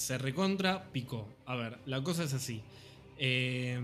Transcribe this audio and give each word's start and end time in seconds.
se 0.00 0.16
recontra 0.16 0.84
picó. 0.92 1.28
A 1.44 1.56
ver, 1.56 1.78
la 1.84 2.02
cosa 2.02 2.24
es 2.24 2.32
así. 2.32 2.62
Eh, 3.18 3.78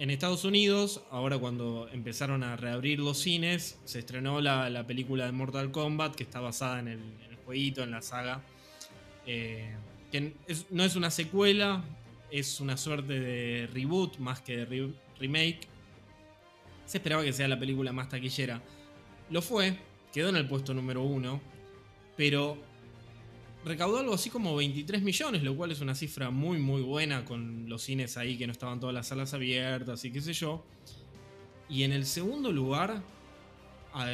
en 0.00 0.10
Estados 0.10 0.44
Unidos, 0.44 1.02
ahora 1.12 1.38
cuando 1.38 1.88
empezaron 1.92 2.42
a 2.42 2.56
reabrir 2.56 2.98
los 2.98 3.18
cines, 3.18 3.78
se 3.84 4.00
estrenó 4.00 4.40
la, 4.40 4.84
película 4.84 5.26
de 5.26 5.30
Mortal 5.30 5.70
Kombat, 5.70 6.16
que 6.16 6.24
está 6.24 6.40
basada 6.40 6.80
en 6.80 6.88
el, 6.88 7.00
jueguito, 7.46 7.84
en 7.84 7.92
la 7.92 8.02
saga. 8.02 8.42
Eh, 9.26 9.72
que 10.10 10.32
no 10.70 10.82
es 10.82 10.96
una 10.96 11.12
secuela, 11.12 11.84
es 12.32 12.60
una 12.60 12.76
suerte 12.76 13.20
de 13.20 13.68
reboot 13.68 14.18
más 14.18 14.40
que 14.40 14.56
de 14.56 14.92
remake. 15.20 15.68
Se 16.84 16.98
esperaba 16.98 17.22
que 17.22 17.32
sea 17.32 17.46
la 17.46 17.60
película 17.60 17.92
más 17.92 18.08
taquillera. 18.08 18.60
Lo 19.30 19.40
fue, 19.40 19.78
quedó 20.12 20.30
en 20.30 20.36
el 20.36 20.48
puesto 20.48 20.74
número 20.74 21.04
uno, 21.04 21.40
pero 22.16 22.58
recaudó 23.64 23.98
algo 23.98 24.14
así 24.14 24.30
como 24.30 24.54
23 24.56 25.02
millones, 25.02 25.42
lo 25.42 25.56
cual 25.56 25.72
es 25.72 25.80
una 25.80 25.94
cifra 25.94 26.30
muy 26.30 26.58
muy 26.58 26.82
buena 26.82 27.24
con 27.24 27.68
los 27.68 27.82
cines 27.82 28.16
ahí 28.16 28.36
que 28.36 28.46
no 28.46 28.52
estaban 28.52 28.80
todas 28.80 28.94
las 28.94 29.08
salas 29.08 29.34
abiertas 29.34 30.04
y 30.04 30.12
qué 30.12 30.20
sé 30.20 30.32
yo. 30.32 30.64
Y 31.68 31.82
en 31.82 31.92
el 31.92 32.04
segundo 32.04 32.52
lugar 32.52 33.02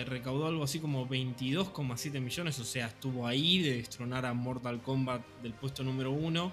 recaudó 0.07 0.47
algo 0.47 0.63
así 0.63 0.79
como 0.79 1.09
22,7 1.09 2.21
millones, 2.21 2.59
o 2.59 2.65
sea, 2.65 2.89
estuvo 2.89 3.27
ahí 3.27 3.63
de 3.63 3.77
destronar 3.77 4.27
a 4.27 4.35
Mortal 4.35 4.83
Kombat 4.83 5.23
del 5.43 5.55
puesto 5.55 5.83
número 5.83 6.11
uno. 6.11 6.53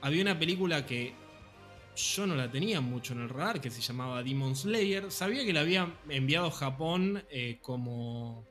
Había 0.00 0.22
una 0.22 0.38
película 0.38 0.86
que 0.86 1.14
yo 1.96 2.26
no 2.26 2.34
la 2.34 2.50
tenía 2.50 2.80
mucho 2.80 3.12
en 3.12 3.20
el 3.20 3.28
radar, 3.28 3.60
que 3.60 3.70
se 3.70 3.80
llamaba 3.80 4.22
Demon 4.22 4.56
Slayer. 4.56 5.10
Sabía 5.10 5.44
que 5.44 5.52
la 5.52 5.60
había 5.60 5.92
enviado 6.08 6.46
a 6.46 6.50
Japón 6.50 7.22
eh, 7.28 7.58
como 7.60 8.44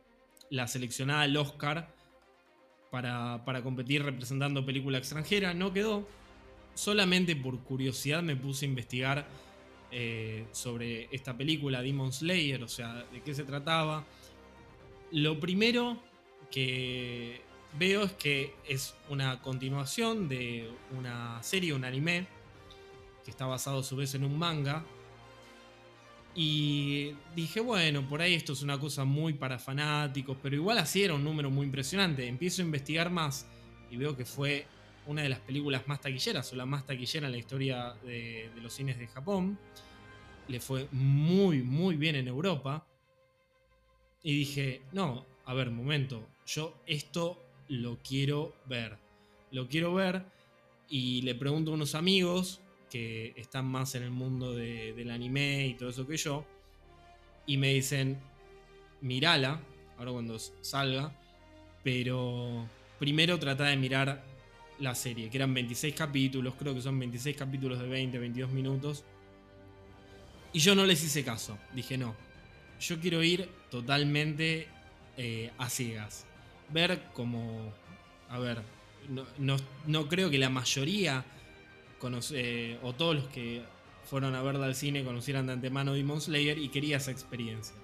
la 0.50 0.68
seleccionada 0.68 1.22
al 1.22 1.36
Oscar 1.38 1.94
para, 2.92 3.62
competir 3.64 4.04
representando 4.04 4.64
película 4.64 5.00
extranjera. 5.00 5.54
No 5.56 5.74
quedó. 5.74 6.08
Solamente 6.76 7.36
por 7.36 7.60
curiosidad 7.64 8.22
me 8.22 8.36
puse 8.36 8.66
a 8.66 8.70
investigar 8.70 9.28
eh, 9.92 10.46
sobre 10.52 11.10
esta 11.12 11.36
película, 11.36 11.82
Demon 11.82 12.14
Slayer, 12.14 12.64
o 12.64 12.68
sea, 12.68 13.06
de 13.12 13.22
qué 13.22 13.34
se 13.34 13.44
trataba. 13.44 14.06
Lo 15.12 15.40
primero 15.40 16.02
que 16.50 17.42
veo 17.78 18.04
es 18.04 18.14
que 18.14 18.54
es 18.68 18.96
una 19.10 19.42
continuación 19.42 20.30
de 20.30 20.70
una 20.98 21.42
serie, 21.44 21.74
un 21.74 21.84
anime, 21.84 22.28
que 23.26 23.32
está 23.32 23.46
basado 23.46 23.80
a 23.80 23.84
su 23.84 23.96
vez 23.96 24.16
en 24.16 24.24
un 24.24 24.38
manga, 24.38 24.86
y 26.34 27.14
dije, 27.36 27.60
bueno, 27.60 28.08
por 28.08 28.22
ahí 28.22 28.34
esto 28.34 28.54
es 28.54 28.62
una 28.62 28.80
cosa 28.80 29.04
muy 29.04 29.34
para 29.34 29.60
fanáticos, 29.60 30.38
pero 30.42 30.56
igual 30.56 30.78
así 30.78 31.04
era 31.04 31.14
un 31.14 31.24
número 31.24 31.50
muy 31.50 31.66
impresionante. 31.66 32.26
Empiezo 32.28 32.62
a 32.62 32.66
investigar 32.66 33.10
más 33.10 33.46
y 33.90 33.98
veo 33.98 34.16
que 34.16 34.26
fue 34.26 34.66
una 35.08 35.24
de 35.24 35.30
las 35.30 35.40
películas 35.40 35.88
más 35.88 36.00
taquilleras 36.00 36.52
o 36.54 36.56
la 36.56 36.66
más 36.66 36.86
taquillera 36.86 37.28
en 37.28 37.34
la 37.34 37.38
historia 37.38 37.94
de, 38.04 38.50
los 38.62 38.74
cines 38.74 38.98
de 38.98 39.08
Japón. 39.08 39.60
Le 40.48 40.60
fue 40.62 40.88
muy, 40.92 41.64
muy 41.64 41.98
bien 41.98 42.16
en 42.16 42.28
Europa. 42.28 42.86
Y 44.24 44.34
dije, 44.34 44.82
no, 44.94 45.26
a 45.46 45.54
ver, 45.54 45.70
momento, 45.72 46.26
yo 46.46 46.78
esto 46.86 47.44
lo 47.68 47.98
quiero 47.98 48.56
ver. 48.68 48.98
Lo 49.52 49.68
quiero 49.68 49.94
ver 49.94 50.24
y 50.88 51.24
le 51.24 51.36
pregunto 51.36 51.72
a 51.72 51.74
unos 51.74 51.96
amigos 51.96 52.62
que 52.92 53.34
están 53.38 53.66
más 53.66 53.96
en 53.96 54.04
el 54.04 54.12
mundo 54.12 54.54
del 54.54 55.10
anime 55.10 55.66
y 55.66 55.74
todo 55.76 55.90
eso 55.90 56.06
que 56.06 56.18
yo, 56.18 56.46
y 57.48 57.58
me 57.58 57.74
dicen, 57.74 58.20
mirala, 59.00 59.62
ahora 59.98 60.12
cuando 60.12 60.38
salga, 60.38 61.16
pero 61.84 62.68
primero 63.00 63.40
trata 63.40 63.64
de 63.64 63.78
mirar 63.78 64.24
la 64.80 64.94
serie, 64.94 65.30
que 65.30 65.38
eran 65.38 65.54
26 65.54 65.96
capítulos, 65.96 66.54
creo 66.60 66.76
que 66.76 66.82
son 66.82 67.00
26 67.00 67.38
capítulos 67.38 67.80
de 67.80 67.88
20, 67.88 68.20
22 68.20 68.52
minutos. 68.52 69.06
Y 70.54 70.60
yo 70.60 70.76
no 70.76 70.86
les 70.86 71.02
hice 71.02 71.24
caso, 71.24 71.58
dije 71.74 71.98
no, 71.98 72.14
yo 72.82 73.00
quiero 73.00 73.24
ir 73.24 73.48
totalmente 73.70 74.68
eh, 75.16 75.52
a 75.58 75.70
ciegas, 75.70 76.26
ver 76.70 77.04
como, 77.14 77.72
a 78.28 78.38
ver, 78.38 78.62
no, 79.38 79.56
no 79.88 80.10
creo 80.10 80.30
que 80.30 80.38
la 80.38 80.50
mayoría 80.50 81.24
eh, 82.32 82.80
o 82.84 82.94
todos 82.94 83.16
los 83.16 83.28
que 83.28 83.64
fueron 84.06 84.36
a 84.36 84.42
verla 84.42 84.66
al 84.66 84.76
cine 84.76 85.04
conocieran 85.04 85.48
de 85.48 85.54
antemano 85.54 85.94
Demon 85.94 86.22
Slayer 86.22 86.58
y 86.58 86.70
quería 86.70 86.98
esa 86.98 87.12
experiencia. 87.12 87.76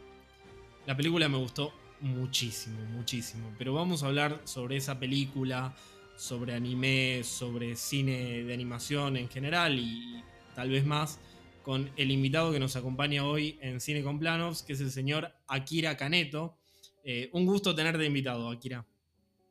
La 0.85 0.95
película 0.95 1.29
me 1.29 1.37
gustó 1.37 1.73
muchísimo, 1.99 2.79
muchísimo. 2.85 3.53
Pero 3.57 3.73
vamos 3.73 4.03
a 4.03 4.07
hablar 4.07 4.41
sobre 4.45 4.77
esa 4.77 4.99
película, 4.99 5.75
sobre 6.15 6.53
anime, 6.53 7.23
sobre 7.23 7.75
cine 7.75 8.43
de 8.43 8.53
animación 8.53 9.17
en 9.17 9.29
general 9.29 9.77
y 9.77 10.23
tal 10.55 10.69
vez 10.69 10.85
más 10.85 11.19
con 11.63 11.91
el 11.97 12.11
invitado 12.11 12.51
que 12.51 12.59
nos 12.59 12.75
acompaña 12.75 13.25
hoy 13.25 13.59
en 13.61 13.81
Cine 13.81 14.01
con 14.01 14.19
Planos, 14.19 14.63
que 14.63 14.73
es 14.73 14.79
el 14.79 14.91
señor 14.91 15.33
Akira 15.47 15.97
Caneto. 15.97 16.57
Eh, 17.03 17.29
un 17.33 17.45
gusto 17.45 17.75
tenerte 17.75 18.05
invitado, 18.05 18.49
Akira. 18.49 18.85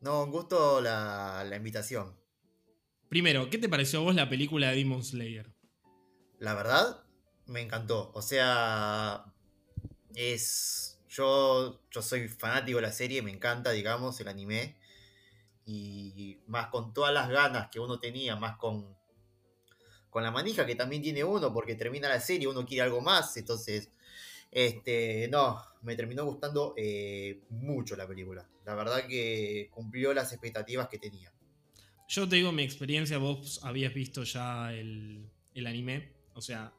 No, 0.00 0.25
un 0.25 0.31
gusto 0.31 0.81
la 0.81 1.53
invitación. 1.54 2.25
Primero, 3.08 3.48
¿qué 3.50 3.58
te 3.58 3.68
pareció 3.68 4.00
a 4.00 4.02
vos 4.02 4.14
la 4.14 4.28
película 4.28 4.70
de 4.70 4.76
Demon 4.76 5.04
Slayer? 5.04 5.52
La 6.38 6.54
verdad, 6.54 7.04
me 7.46 7.60
encantó. 7.60 8.10
O 8.14 8.22
sea, 8.22 9.32
es. 10.14 10.98
Yo, 11.08 11.80
yo 11.90 12.02
soy 12.02 12.28
fanático 12.28 12.76
de 12.76 12.82
la 12.82 12.92
serie, 12.92 13.22
me 13.22 13.30
encanta, 13.30 13.70
digamos, 13.70 14.20
el 14.20 14.28
anime. 14.28 14.76
Y 15.64 16.38
más 16.46 16.68
con 16.68 16.92
todas 16.92 17.12
las 17.12 17.28
ganas 17.28 17.68
que 17.70 17.80
uno 17.80 17.98
tenía, 17.98 18.36
más 18.36 18.56
con, 18.56 18.96
con 20.10 20.22
la 20.22 20.30
manija 20.30 20.64
que 20.64 20.76
también 20.76 21.02
tiene 21.02 21.24
uno, 21.24 21.52
porque 21.52 21.74
termina 21.74 22.08
la 22.08 22.20
serie, 22.20 22.46
uno 22.46 22.64
quiere 22.66 22.82
algo 22.82 23.00
más. 23.00 23.36
Entonces, 23.36 23.90
este, 24.50 25.28
no, 25.28 25.60
me 25.82 25.96
terminó 25.96 26.24
gustando 26.24 26.74
eh, 26.76 27.40
mucho 27.50 27.96
la 27.96 28.06
película. 28.06 28.48
La 28.64 28.74
verdad 28.74 29.06
que 29.06 29.68
cumplió 29.72 30.12
las 30.12 30.32
expectativas 30.32 30.88
que 30.88 30.98
tenía. 30.98 31.32
Yo 32.08 32.28
te 32.28 32.36
digo 32.36 32.52
mi 32.52 32.62
experiencia, 32.62 33.18
vos 33.18 33.60
habías 33.64 33.92
visto 33.92 34.22
ya 34.22 34.72
el, 34.72 35.28
anime, 35.56 36.12
o 36.34 36.40
sea, 36.40 36.72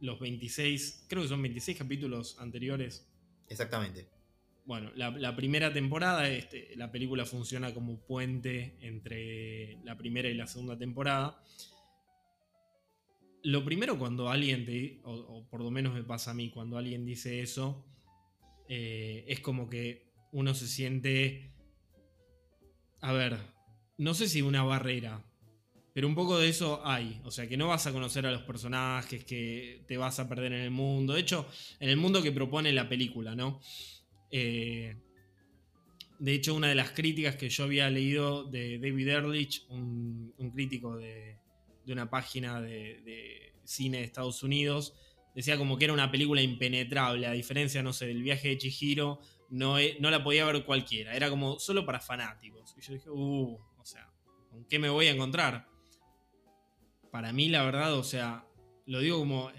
los 0.00 0.20
26, 0.20 1.06
creo 1.08 1.22
que 1.22 1.28
son 1.28 1.40
26 1.40 1.78
capítulos 1.78 2.36
anteriores. 2.38 3.06
Exactamente. 3.48 4.06
Bueno, 4.66 4.90
la, 4.94 5.34
primera 5.34 5.72
temporada, 5.72 6.28
este, 6.28 6.76
la 6.76 6.92
película 6.92 7.24
funciona 7.24 7.72
como 7.72 7.98
puente 8.00 8.76
entre 8.82 9.78
la 9.84 9.96
primera 9.96 10.28
y 10.28 10.34
la 10.34 10.46
segunda 10.46 10.76
temporada. 10.76 11.42
Lo 13.44 13.64
primero 13.64 13.98
cuando 13.98 14.28
alguien 14.28 14.66
te, 14.66 15.00
o, 15.04 15.46
por 15.48 15.62
lo 15.62 15.70
menos 15.70 15.94
me 15.94 16.04
pasa 16.04 16.32
a 16.32 16.34
mí, 16.34 16.50
cuando 16.50 16.76
alguien 16.76 17.06
dice 17.06 17.40
eso, 17.40 17.86
eh, 18.68 19.24
es 19.28 19.40
como 19.40 19.70
que 19.70 20.12
uno 20.32 20.52
se 20.52 20.66
siente, 20.66 21.54
a 23.00 23.12
ver, 23.12 23.38
no 23.98 24.14
sé 24.14 24.28
si 24.28 24.42
una 24.42 24.62
barrera, 24.62 25.22
pero 25.92 26.06
un 26.06 26.14
poco 26.14 26.38
de 26.38 26.48
eso 26.48 26.80
hay. 26.86 27.20
O 27.24 27.30
sea, 27.32 27.48
que 27.48 27.56
no 27.56 27.66
vas 27.66 27.86
a 27.88 27.92
conocer 27.92 28.24
a 28.24 28.30
los 28.30 28.42
personajes, 28.42 29.24
que 29.24 29.82
te 29.88 29.96
vas 29.96 30.20
a 30.20 30.28
perder 30.28 30.52
en 30.52 30.60
el 30.60 30.70
mundo. 30.70 31.14
De 31.14 31.20
hecho, 31.20 31.46
en 31.80 31.88
el 31.88 31.96
mundo 31.96 32.22
que 32.22 32.30
propone 32.30 32.72
la 32.72 32.88
película, 32.88 33.34
¿no? 33.34 33.60
Eh, 34.30 34.94
de 36.20 36.32
hecho, 36.32 36.54
una 36.54 36.68
de 36.68 36.76
las 36.76 36.92
críticas 36.92 37.34
que 37.34 37.48
yo 37.48 37.64
había 37.64 37.90
leído 37.90 38.44
de 38.44 38.78
David 38.78 39.08
Ehrlich, 39.08 39.66
un, 39.70 40.32
crítico 40.54 40.96
de, 40.96 41.36
una 41.88 42.08
página 42.08 42.60
de, 42.60 43.52
cine 43.64 43.98
de 43.98 44.04
Estados 44.04 44.44
Unidos, 44.44 44.94
decía 45.34 45.56
como 45.58 45.78
que 45.78 45.84
era 45.86 45.94
una 45.94 46.12
película 46.12 46.42
impenetrable, 46.42 47.26
a 47.26 47.32
diferencia, 47.32 47.82
no 47.82 47.92
sé, 47.92 48.06
del 48.06 48.22
viaje 48.22 48.48
de 48.48 48.58
Chihiro, 48.58 49.20
no, 49.50 49.76
no 49.98 50.10
la 50.10 50.22
podía 50.22 50.44
ver 50.44 50.64
cualquiera, 50.64 51.14
era 51.14 51.28
como 51.28 51.58
solo 51.58 51.84
para 51.84 51.98
fanáticos. 51.98 52.74
Y 52.76 52.82
yo 52.82 52.94
dije, 52.94 53.10
uh, 53.10 53.58
¿con 54.58 54.64
qué 54.64 54.80
me 54.80 54.88
voy 54.88 55.06
a 55.06 55.12
encontrar? 55.12 55.68
Para 57.12 57.32
mí, 57.32 57.48
la 57.48 57.62
verdad, 57.62 57.94
o 57.94 58.02
sea, 58.02 58.44
lo 58.86 58.98
digo 58.98 59.20
como 59.20 59.52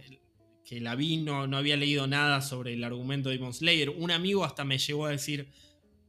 que 0.65 0.81
la 0.81 0.95
vi, 0.95 1.17
no, 1.17 1.43
había 1.55 1.77
leído 1.77 2.05
nada 2.05 2.41
sobre 2.41 2.73
el 2.73 2.83
argumento 2.83 3.29
de 3.29 3.37
Demon 3.37 3.53
Slayer. 3.53 3.91
Un 3.91 4.11
amigo 4.11 4.43
hasta 4.43 4.65
me 4.65 4.77
llegó 4.77 5.05
a 5.05 5.11
decir, 5.11 5.47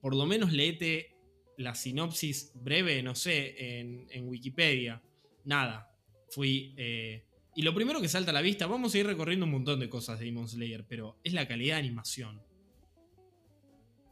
por 0.01 0.17
lo 0.17 0.27
menos 0.27 0.53
leete 0.53 1.17
la 1.57 1.77
sinopsis 1.77 2.51
breve, 2.57 3.01
no 3.05 3.15
sé, 3.15 3.79
en, 3.79 4.29
Wikipedia. 4.29 5.01
Nada. 5.45 5.95
Fui. 6.31 6.75
Eh, 6.77 7.25
y 7.55 7.63
lo 7.63 7.73
primero 7.73 8.01
que 8.01 8.09
salta 8.09 8.33
a 8.33 8.35
la 8.35 8.43
vista, 8.43 8.67
vamos 8.67 8.93
a 8.93 8.99
ir 8.99 9.07
recorriendo 9.07 9.47
un 9.47 9.53
montón 9.53 9.79
de 9.79 9.89
cosas 9.89 10.19
de 10.19 10.25
Demon 10.25 10.49
Slayer, 10.49 10.85
pero 10.89 11.21
es 11.23 11.33
la 11.33 11.47
calidad 11.47 11.77
de 11.77 11.81
animación. 11.83 12.43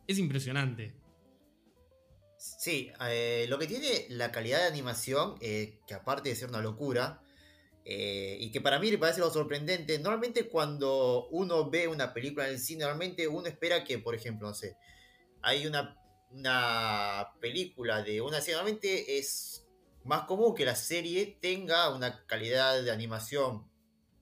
Es 0.07 0.19
impresionante. 0.19 0.95
Sí, 2.39 2.93
eh, 3.01 3.47
lo 3.49 3.59
que 3.59 3.67
tiene 3.67 4.07
la 4.11 4.31
calidad 4.31 4.61
de 4.61 4.67
animación, 4.69 5.35
eh, 5.41 5.81
que 5.89 5.95
aparte 5.95 6.29
de 6.29 6.37
ser 6.37 6.49
una 6.49 6.61
locura, 6.61 7.21
eh, 7.85 8.37
y 8.39 8.53
que 8.53 8.61
para 8.61 8.79
mí 8.79 8.91
le 8.91 8.99
parece 8.99 9.21
lo 9.21 9.31
sorprendente, 9.31 9.99
normalmente 9.99 10.49
cuando 10.49 11.27
uno 11.31 11.69
ve 11.69 11.89
una 11.89 12.15
película 12.15 12.47
en 12.47 12.55
el 12.55 12.61
cine, 12.61 12.83
normalmente 12.83 13.27
uno 13.27 13.49
espera 13.49 13.83
que, 13.83 13.99
por 13.99 14.15
ejemplo, 14.15 14.47
no 14.47 14.55
sé, 14.55 14.77
hay 15.43 15.67
una, 15.67 15.97
una 16.31 17.35
película 17.41 18.03
de 18.03 18.21
una 18.21 18.41
serie, 18.41 18.55
normalmente 18.55 19.19
es 19.19 19.67
más 20.05 20.23
común 20.23 20.55
que 20.55 20.65
la 20.65 20.77
serie 20.77 21.39
tenga 21.41 21.93
una 21.95 22.25
calidad 22.27 22.83
de 22.83 22.91
animación 22.93 23.69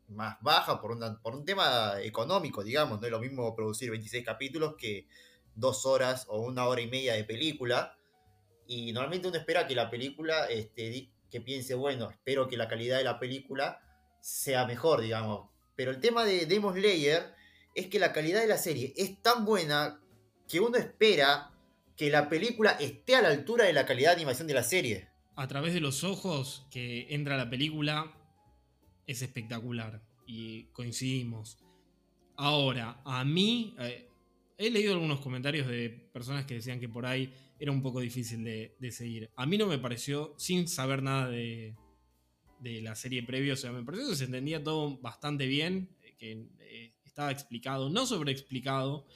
más 0.09 0.37
baja 0.41 0.81
por, 0.81 0.99
por 1.21 1.35
un 1.35 1.45
tema 1.45 2.01
económico, 2.03 2.65
digamos. 2.65 3.01
No 3.01 3.07
es 3.07 3.13
lo 3.13 3.21
mismo 3.21 3.55
producir 3.55 3.91
26 3.91 4.25
capítulos 4.25 4.75
que 4.79 5.07
dos 5.55 5.87
horas 5.87 6.27
o 6.29 6.41
una 6.41 6.67
hora 6.67 6.81
y 6.81 6.87
media 6.87 7.15
de 7.15 7.25
película. 7.25 7.97
Y 8.67 8.93
normalmente 8.93 9.29
uno 9.29 9.37
espera 9.37 9.67
que 9.67 9.75
la 9.75 9.91
película, 9.91 10.47
este, 10.47 11.11
que 11.31 11.41
piense, 11.41 11.75
bueno, 11.75 12.11
espero 12.11 12.49
que 12.49 12.57
la 12.57 12.69
calidad 12.69 12.99
de 12.99 13.05
la 13.05 13.19
película 13.19 13.81
sea 14.21 14.67
mejor, 14.67 15.01
digamos. 15.01 15.51
Pero 15.77 15.91
el 15.91 16.01
tema 16.01 16.25
de 16.25 16.47
Demon 16.47 16.75
Slayer 16.75 17.35
es 17.75 17.87
que 17.89 17.99
la 17.99 18.13
calidad 18.13 18.41
de 18.41 18.49
la 18.49 18.59
serie 18.59 18.93
es 18.97 19.23
tan 19.23 19.45
buena 19.45 20.01
que 20.49 20.61
uno 20.61 20.77
espera 20.77 21.53
que 21.97 22.11
la 22.11 22.29
película 22.29 22.73
esté 22.73 23.17
a 23.17 23.23
la 23.23 23.29
altura 23.29 23.65
de 23.65 23.73
la 23.73 23.87
calidad 23.87 24.11
de 24.11 24.17
animación 24.17 24.49
de 24.49 24.55
la 24.55 24.63
serie. 24.63 25.09
A 25.35 25.47
través 25.49 25.75
de 25.75 25.81
los 25.81 26.05
ojos 26.05 26.67
que 26.71 27.07
entra 27.11 27.37
la 27.37 27.51
película 27.51 28.13
es 29.07 29.23
espectacular 29.23 30.03
y 30.27 30.65
coincidimos. 30.73 31.59
Ahora, 32.37 33.01
a 33.05 33.25
mí, 33.25 33.75
eh, 33.79 34.09
he 34.59 34.71
leído 34.71 34.93
algunos 34.93 35.21
comentarios 35.21 35.67
de 35.67 35.91
personas 36.13 36.45
que 36.45 36.55
decían 36.55 36.81
que 36.81 36.89
por 36.89 37.07
ahí 37.07 37.33
era 37.59 37.73
un 37.73 37.83
poco 37.83 38.01
difícil 38.01 38.45
de, 38.45 38.93
seguir. 38.93 39.31
A 39.37 39.47
mí 39.47 39.59
no 39.59 39.67
me 39.67 39.79
pareció, 39.79 40.35
sin 40.37 40.69
saber 40.69 41.03
nada 41.03 41.29
de, 41.29 41.75
la 42.61 42.95
serie 42.97 43.23
previa, 43.23 43.53
o 43.53 43.57
sea, 43.57 43.71
me 43.71 43.85
pareció 43.85 44.09
que 44.09 44.17
se 44.17 44.25
entendía 44.25 44.63
todo 44.63 44.99
bastante 44.99 45.47
bien, 45.47 45.89
que 46.19 46.47
eh, 46.61 46.93
estaba 47.05 47.31
explicado, 47.31 47.91
no 47.91 48.07
sobreexplicado. 48.07 49.07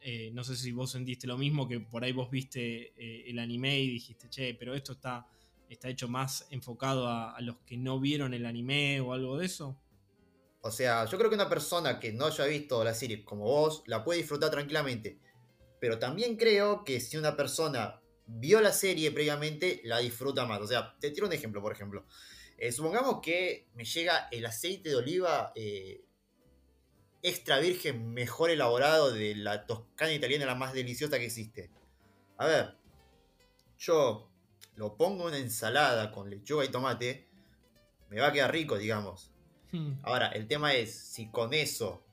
Eh, 0.00 0.30
no 0.32 0.44
sé 0.44 0.56
si 0.56 0.72
vos 0.72 0.92
sentiste 0.92 1.26
lo 1.26 1.36
mismo, 1.36 1.68
que 1.68 1.80
por 1.80 2.04
ahí 2.04 2.12
vos 2.12 2.30
viste 2.30 2.92
eh, 2.96 3.24
el 3.28 3.38
anime 3.38 3.80
y 3.80 3.90
dijiste, 3.90 4.30
che, 4.30 4.54
pero 4.54 4.74
esto 4.74 4.92
está, 4.92 5.26
está 5.68 5.88
hecho 5.88 6.08
más 6.08 6.46
enfocado 6.50 7.08
a 7.08 7.40
los 7.40 7.58
que 7.66 7.76
no 7.76 7.98
vieron 7.98 8.32
el 8.32 8.46
anime 8.46 9.00
o 9.00 9.12
algo 9.12 9.36
de 9.36 9.46
eso. 9.46 9.76
O 10.66 10.70
sea, 10.72 11.04
yo 11.04 11.16
creo 11.16 11.30
que 11.30 11.36
una 11.36 11.48
persona 11.48 12.00
que 12.00 12.12
no 12.12 12.26
haya 12.26 12.44
visto 12.46 12.82
la 12.82 12.92
serie 12.92 13.24
como 13.24 13.44
vos 13.44 13.84
la 13.86 14.02
puede 14.02 14.18
disfrutar 14.18 14.50
tranquilamente. 14.50 15.20
Pero 15.86 16.00
también 16.00 16.36
creo 16.36 16.82
que 16.82 16.98
si 16.98 17.16
una 17.16 17.36
persona 17.36 18.00
vio 18.26 18.60
la 18.60 18.72
serie 18.72 19.12
previamente, 19.12 19.82
la 19.84 19.98
disfruta 19.98 20.44
más. 20.44 20.60
O 20.60 20.66
sea, 20.66 20.96
te 20.98 21.12
tiro 21.12 21.28
un 21.28 21.32
ejemplo, 21.32 21.62
por 21.62 21.72
ejemplo. 21.72 22.04
Eh, 22.58 22.72
supongamos 22.72 23.20
que 23.22 23.68
me 23.74 23.84
llega 23.84 24.26
el 24.32 24.44
aceite 24.46 24.88
de 24.88 24.96
oliva 24.96 25.52
eh, 25.54 26.04
extra 27.22 27.60
virgen 27.60 28.12
mejor 28.12 28.50
elaborado 28.50 29.12
de 29.12 29.36
la 29.36 29.64
toscana 29.64 30.12
italiana, 30.12 30.44
la 30.44 30.56
más 30.56 30.72
deliciosa 30.72 31.20
que 31.20 31.26
existe. 31.26 31.70
A 32.36 32.46
ver, 32.46 32.74
yo 33.78 34.28
lo 34.74 34.96
pongo 34.96 35.28
en 35.28 35.34
una 35.36 35.38
ensalada 35.38 36.10
con 36.10 36.30
lechuga 36.30 36.64
y 36.64 36.68
tomate, 36.68 37.28
me 38.10 38.18
va 38.18 38.26
a 38.26 38.32
quedar 38.32 38.50
rico, 38.50 38.76
digamos. 38.76 39.30
Hmm. 39.70 40.00
Ahora, 40.02 40.30
el 40.30 40.48
tema 40.48 40.74
es 40.74 40.98
si 40.98 41.30
con 41.30 41.54
eso, 41.54 42.04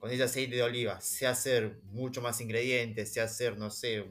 con 0.00 0.10
ese 0.10 0.22
aceite 0.22 0.56
de 0.56 0.62
oliva, 0.62 1.00
sé 1.00 1.26
hacer 1.26 1.78
mucho 1.90 2.20
más 2.22 2.40
ingredientes, 2.40 3.12
sé 3.12 3.20
hacer, 3.20 3.58
no 3.58 3.70
sé, 3.70 4.06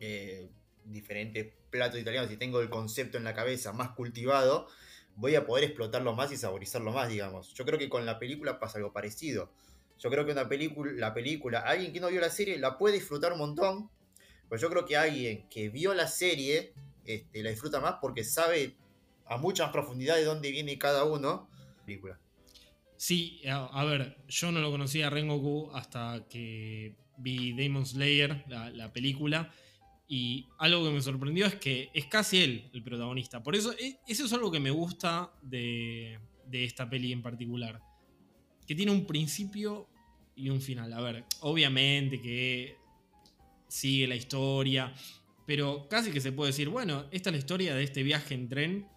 eh, 0.00 0.48
diferentes 0.84 1.52
platos 1.70 2.00
italianos, 2.00 2.30
si 2.30 2.36
tengo 2.36 2.60
el 2.60 2.70
concepto 2.70 3.18
en 3.18 3.24
la 3.24 3.34
cabeza 3.34 3.72
más 3.72 3.90
cultivado, 3.90 4.68
voy 5.16 5.34
a 5.34 5.44
poder 5.44 5.64
explotarlo 5.64 6.14
más 6.14 6.32
y 6.32 6.36
saborizarlo 6.36 6.92
más, 6.92 7.08
digamos. 7.08 7.52
Yo 7.54 7.64
creo 7.64 7.78
que 7.78 7.88
con 7.88 8.06
la 8.06 8.18
película 8.18 8.58
pasa 8.58 8.78
algo 8.78 8.92
parecido. 8.92 9.50
Yo 9.98 10.10
creo 10.10 10.24
que 10.24 10.32
una 10.32 10.48
película, 10.48 10.92
la 10.92 11.12
película, 11.12 11.60
alguien 11.60 11.92
que 11.92 12.00
no 12.00 12.08
vio 12.08 12.20
la 12.20 12.30
serie 12.30 12.56
la 12.58 12.78
puede 12.78 12.94
disfrutar 12.94 13.32
un 13.32 13.38
montón, 13.38 13.90
pero 14.48 14.60
yo 14.60 14.70
creo 14.70 14.84
que 14.86 14.96
alguien 14.96 15.48
que 15.48 15.68
vio 15.68 15.92
la 15.92 16.06
serie 16.06 16.72
este, 17.04 17.42
la 17.42 17.50
disfruta 17.50 17.80
más 17.80 17.96
porque 18.00 18.22
sabe 18.22 18.76
a 19.26 19.36
mucha 19.36 19.72
profundidad 19.72 20.16
de 20.16 20.24
dónde 20.24 20.50
viene 20.50 20.78
cada 20.78 21.04
uno 21.04 21.48
Sí, 22.98 23.40
a, 23.48 23.84
ver, 23.84 24.18
yo 24.26 24.50
no 24.50 24.60
lo 24.60 24.72
conocía 24.72 25.06
a 25.06 25.10
Rengoku 25.10 25.70
hasta 25.72 26.26
que 26.28 26.96
vi 27.16 27.52
Demon 27.52 27.86
Slayer, 27.86 28.44
la, 28.48 28.92
película. 28.92 29.52
Y 30.08 30.48
algo 30.58 30.84
que 30.84 30.90
me 30.90 31.00
sorprendió 31.00 31.46
es 31.46 31.54
que 31.54 31.90
es 31.94 32.06
casi 32.06 32.38
él 32.38 32.70
el 32.72 32.82
protagonista. 32.82 33.40
Por 33.40 33.54
eso, 33.54 33.72
e, 33.78 34.00
eso 34.08 34.24
es 34.24 34.32
algo 34.32 34.50
que 34.50 34.58
me 34.58 34.72
gusta 34.72 35.30
de, 35.42 36.18
de 36.46 36.64
esta 36.64 36.90
peli 36.90 37.12
en 37.12 37.22
particular. 37.22 37.80
Que 38.66 38.74
tiene 38.74 38.90
un 38.90 39.06
principio 39.06 39.88
y 40.34 40.48
un 40.48 40.60
final. 40.60 40.92
A 40.92 41.00
ver, 41.00 41.24
obviamente 41.40 42.20
que 42.20 42.78
sigue 43.68 44.08
la 44.08 44.16
historia, 44.16 44.92
pero 45.46 45.86
casi 45.88 46.10
que 46.10 46.20
se 46.20 46.32
puede 46.32 46.50
decir, 46.50 46.68
bueno, 46.68 47.06
esta 47.12 47.30
es 47.30 47.34
la 47.34 47.38
historia 47.38 47.76
de 47.76 47.84
este 47.84 48.02
viaje 48.02 48.34
en 48.34 48.48
tren 48.48 48.88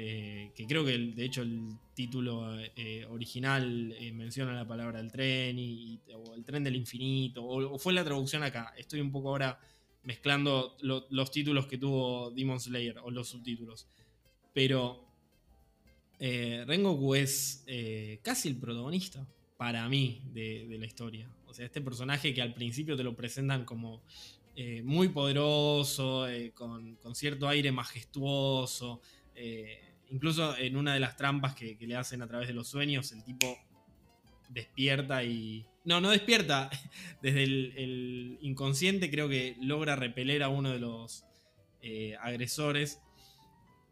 eh, 0.00 0.52
que 0.54 0.64
creo 0.64 0.84
que 0.84 0.96
de 0.96 1.24
hecho 1.24 1.42
el 1.42 1.76
título 1.92 2.56
eh, 2.76 3.04
original 3.10 3.92
eh, 3.98 4.12
menciona 4.12 4.52
la 4.52 4.64
palabra 4.64 5.00
el 5.00 5.10
tren 5.10 5.58
y, 5.58 6.00
o 6.14 6.36
el 6.36 6.44
tren 6.44 6.62
del 6.62 6.76
infinito, 6.76 7.44
o, 7.44 7.76
fue 7.80 7.92
la 7.92 8.04
traducción 8.04 8.44
acá. 8.44 8.72
Estoy 8.76 9.00
un 9.00 9.10
poco 9.10 9.30
ahora 9.30 9.58
mezclando 10.04 10.76
los 10.80 11.30
títulos 11.32 11.66
que 11.66 11.78
tuvo 11.78 12.30
Demon 12.30 12.60
Slayer 12.60 12.98
o 12.98 13.10
los 13.10 13.28
subtítulos. 13.28 13.88
Pero 14.54 15.04
Rengoku 16.20 17.16
es 17.16 17.64
casi 18.22 18.50
el 18.50 18.56
protagonista 18.56 19.26
para 19.56 19.88
mí 19.88 20.22
de, 20.32 20.76
la 20.78 20.86
historia. 20.86 21.28
O 21.46 21.52
sea, 21.52 21.66
este 21.66 21.80
personaje 21.80 22.32
que 22.32 22.40
al 22.40 22.54
principio 22.54 22.96
te 22.96 23.02
lo 23.02 23.16
presentan 23.16 23.64
como 23.64 24.04
muy 24.84 25.08
poderoso, 25.08 26.26
con, 26.54 26.94
con, 26.96 27.16
cierto 27.16 27.48
aire 27.48 27.72
majestuoso. 27.72 29.00
Incluso 30.10 30.56
en 30.56 30.76
una 30.76 30.94
de 30.94 31.00
las 31.00 31.16
trampas 31.16 31.54
que, 31.54 31.76
le 31.80 31.96
hacen 31.96 32.22
a 32.22 32.26
través 32.26 32.48
de 32.48 32.54
los 32.54 32.68
sueños, 32.68 33.12
el 33.12 33.24
tipo 33.24 33.58
despierta 34.48 35.22
y... 35.24 35.66
No, 35.84 36.00
no 36.00 36.10
despierta. 36.10 36.70
Desde 37.22 37.44
el, 37.44 38.38
inconsciente 38.40 39.10
creo 39.10 39.28
que 39.28 39.56
logra 39.60 39.96
repeler 39.96 40.42
a 40.42 40.48
uno 40.48 40.70
de 40.70 40.78
los 40.78 41.24
eh, 41.82 42.16
agresores 42.20 43.00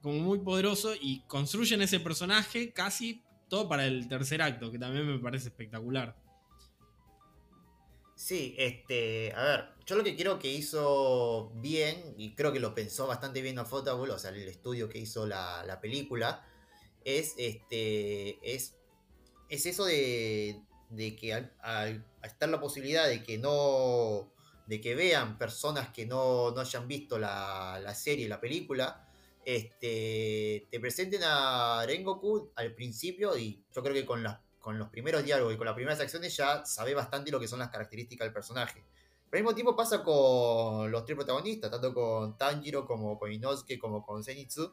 como 0.01 0.21
muy 0.21 0.39
poderoso 0.39 0.95
y 1.01 1.21
construyen 1.27 1.83
ese 1.83 2.01
personaje 2.01 2.73
casi 2.73 3.23
todo 3.49 3.69
para 3.69 3.87
el 3.87 4.09
tercer 4.09 4.43
acto, 4.43 4.71
que 4.71 4.79
también 4.79 5.07
me 5.07 5.19
parece 5.19 5.49
espectacular. 5.49 6.17
Sí, 8.17 8.55
este, 8.57 9.33
a 9.35 9.45
ver, 9.45 9.65
yo 9.85 9.95
lo 9.95 10.03
que 10.03 10.17
creo 10.17 10.39
que 10.39 10.51
hizo 10.51 11.53
bien, 11.57 12.15
y 12.17 12.35
creo 12.35 12.51
que 12.51 12.61
lo 12.61 12.75
pensó 12.75 13.07
bastante 13.07 13.43
bien 13.43 13.59
a 13.59 13.67
Photable, 13.67 14.11
o 14.11 14.19
sea, 14.19 14.31
el 14.31 14.49
estudio 14.49 14.89
que 14.89 14.99
hizo 14.99 15.27
la, 15.27 15.79
película, 15.83 16.43
es, 17.05 17.35
este, 17.37 18.39
es, 18.43 18.75
es 19.51 19.67
eso 19.67 19.85
de, 19.85 20.63
de 20.89 21.15
que 21.15 21.35
al, 21.35 22.07
estar 22.23 22.49
la 22.49 22.59
posibilidad 22.59 23.07
de 23.07 23.23
que 23.23 23.37
no, 23.37 24.33
de 24.67 24.81
que 24.81 24.95
vean 24.95 25.37
personas 25.37 25.91
que 25.91 26.07
no, 26.07 26.53
no 26.53 26.61
hayan 26.63 26.89
visto 26.89 27.19
la, 27.19 27.79
la 27.83 27.95
serie, 27.95 28.29
la 28.29 28.41
película, 28.41 29.07
este, 29.45 30.67
te 30.71 30.81
presenten 30.81 31.21
a 31.23 31.85
Rengoku 31.87 32.51
al 32.57 32.75
principio 32.75 33.37
y 33.37 33.63
yo 33.75 33.83
creo 33.83 33.95
que 33.95 34.07
con 34.07 34.23
las 34.23 34.41
con 34.67 34.81
los 34.81 34.89
primeros 34.89 35.25
diálogos 35.25 35.55
y 35.55 35.57
con 35.57 35.65
las 35.65 35.77
primeras 35.77 36.01
acciones 36.01 36.37
ya 36.37 36.67
sabe 36.67 36.93
bastante 36.93 37.31
lo 37.31 37.39
que 37.39 37.47
son 37.47 37.61
las 37.61 37.69
características 37.69 38.27
del 38.27 38.33
personaje. 38.33 38.83
Pero 39.31 39.39
al 39.39 39.43
mismo 39.45 39.55
tiempo 39.55 39.77
pasa 39.77 40.03
con 40.03 40.91
los 40.91 41.05
tres 41.05 41.15
protagonistas, 41.15 41.71
tanto 41.71 41.95
con 41.95 42.37
Tanjiro 42.37 42.85
como 42.85 43.17
con 43.17 43.31
Inosuke 43.31 43.79
como 43.79 44.05
con 44.05 44.25
Zenitsu. 44.25 44.73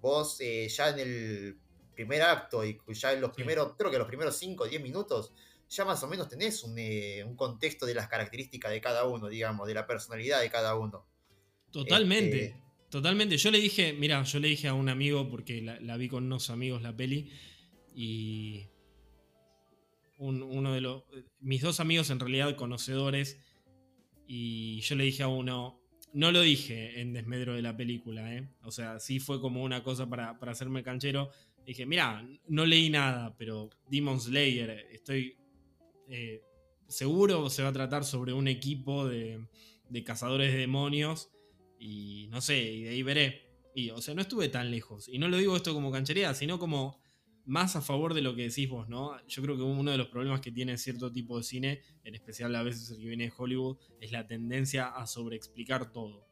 Vos 0.00 0.40
eh, 0.40 0.66
ya 0.70 0.88
en 0.88 1.00
el 1.00 1.58
primer 1.94 2.22
acto 2.22 2.64
y 2.64 2.78
ya 2.94 3.12
en 3.12 3.20
los 3.20 3.30
primeros, 3.30 3.74
creo 3.76 3.90
que 3.90 3.98
los 3.98 4.06
primeros 4.06 4.34
5 4.38 4.64
o 4.64 4.66
10 4.68 4.82
minutos, 4.82 5.34
ya 5.68 5.84
más 5.84 6.02
o 6.02 6.08
menos 6.08 6.30
tenés 6.30 6.64
eh, 6.74 7.22
un, 7.22 7.36
contexto 7.36 7.84
de 7.84 7.92
las 7.92 8.08
características 8.08 8.70
de 8.70 8.80
cada 8.80 9.04
uno, 9.04 9.28
digamos, 9.28 9.68
de 9.68 9.74
la 9.74 9.86
personalidad 9.86 10.40
de 10.40 10.48
cada 10.48 10.76
uno. 10.76 11.04
Totalmente. 11.70 12.42
Este, 12.42 12.62
totalmente. 12.88 13.36
Yo 13.36 13.50
le 13.50 13.58
dije, 13.58 13.92
mira, 13.92 14.22
yo 14.22 14.40
le 14.40 14.48
dije 14.48 14.68
a 14.68 14.72
un 14.72 14.88
amigo, 14.88 15.28
porque 15.28 15.60
la 15.60 15.96
vi 15.98 16.08
con 16.08 16.24
unos 16.24 16.48
amigos 16.48 16.80
la 16.80 16.96
peli, 16.96 17.30
y 17.94 18.70
uno 20.18 20.72
de 20.72 20.80
los. 20.80 21.04
Mis 21.40 21.62
dos 21.62 21.80
amigos 21.80 22.10
en 22.10 22.20
realidad 22.20 22.56
conocedores. 22.56 23.38
Y 24.26 24.80
yo 24.80 24.96
le 24.96 25.04
dije 25.04 25.22
a 25.22 25.28
uno. 25.28 25.80
No 26.12 26.32
lo 26.32 26.40
dije 26.40 27.00
en 27.00 27.12
desmedro 27.12 27.54
de 27.54 27.62
la 27.62 27.76
película, 27.76 28.34
¿eh? 28.34 28.48
O 28.62 28.70
sea, 28.70 28.98
sí 29.00 29.20
fue 29.20 29.40
como 29.40 29.62
una 29.62 29.82
cosa 29.82 30.08
para, 30.08 30.38
para 30.38 30.52
hacerme 30.52 30.82
canchero. 30.82 31.30
Dije, 31.66 31.84
mira, 31.84 32.26
no 32.46 32.64
leí 32.64 32.88
nada, 32.88 33.36
pero 33.36 33.68
Demon 33.90 34.20
Slayer, 34.20 34.86
estoy 34.92 35.36
eh, 36.08 36.42
seguro 36.88 37.50
se 37.50 37.62
va 37.62 37.70
a 37.70 37.72
tratar 37.72 38.04
sobre 38.04 38.32
un 38.32 38.48
equipo 38.48 39.06
de, 39.06 39.44
de 39.88 40.04
cazadores 40.04 40.52
de 40.52 40.58
demonios. 40.58 41.30
Y 41.78 42.28
no 42.30 42.40
sé, 42.40 42.62
y 42.62 42.82
de 42.84 42.90
ahí 42.90 43.02
veré. 43.02 43.42
Y, 43.74 43.90
o 43.90 44.00
sea, 44.00 44.14
no 44.14 44.22
estuve 44.22 44.48
tan 44.48 44.70
lejos. 44.70 45.08
Y 45.08 45.18
no 45.18 45.28
lo 45.28 45.36
digo 45.36 45.56
esto 45.56 45.74
como 45.74 45.92
canchería, 45.92 46.32
sino 46.34 46.58
como 46.58 46.98
más 47.46 47.76
a 47.76 47.80
favor 47.80 48.12
de 48.12 48.22
lo 48.22 48.34
que 48.34 48.48
decís 48.48 48.68
vos, 48.68 48.88
¿no? 48.88 49.16
Yo 49.28 49.40
creo 49.40 49.56
que 49.56 49.62
uno 49.62 49.92
de 49.92 49.96
los 49.96 50.08
problemas 50.08 50.40
que 50.40 50.50
tiene 50.50 50.76
cierto 50.76 51.12
tipo 51.12 51.38
de 51.38 51.44
cine, 51.44 51.80
en 52.02 52.14
especial 52.16 52.54
a 52.56 52.62
veces 52.62 52.90
el 52.90 52.98
que 52.98 53.06
viene 53.06 53.24
de 53.24 53.32
Hollywood, 53.36 53.78
es 54.00 54.10
la 54.10 54.26
tendencia 54.26 54.88
a 54.88 55.06
sobreexplicar 55.06 55.92
todo. 55.92 56.26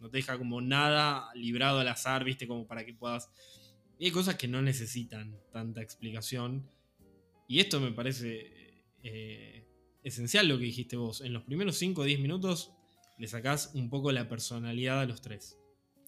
No 0.00 0.10
te 0.10 0.18
deja 0.18 0.38
como 0.38 0.62
nada 0.62 1.30
librado 1.34 1.80
al 1.80 1.88
azar, 1.88 2.24
viste, 2.24 2.48
como 2.48 2.66
para 2.66 2.84
que 2.84 2.94
puedas... 2.94 3.30
Y 3.98 4.06
hay 4.06 4.10
cosas 4.10 4.36
que 4.36 4.48
no 4.48 4.62
necesitan 4.62 5.38
tanta 5.52 5.82
explicación. 5.82 6.68
Y 7.46 7.60
esto 7.60 7.78
me 7.78 7.92
parece 7.92 8.84
eh, 9.02 9.68
esencial 10.02 10.48
lo 10.48 10.58
que 10.58 10.64
dijiste 10.64 10.96
vos. 10.96 11.20
En 11.20 11.34
los 11.34 11.42
primeros 11.42 11.76
5 11.76 12.00
o 12.00 12.04
10 12.04 12.20
minutos 12.20 12.72
le 13.18 13.28
sacás 13.28 13.72
un 13.74 13.90
poco 13.90 14.12
la 14.12 14.28
personalidad 14.28 15.00
a 15.00 15.06
los 15.06 15.20
tres. 15.20 15.58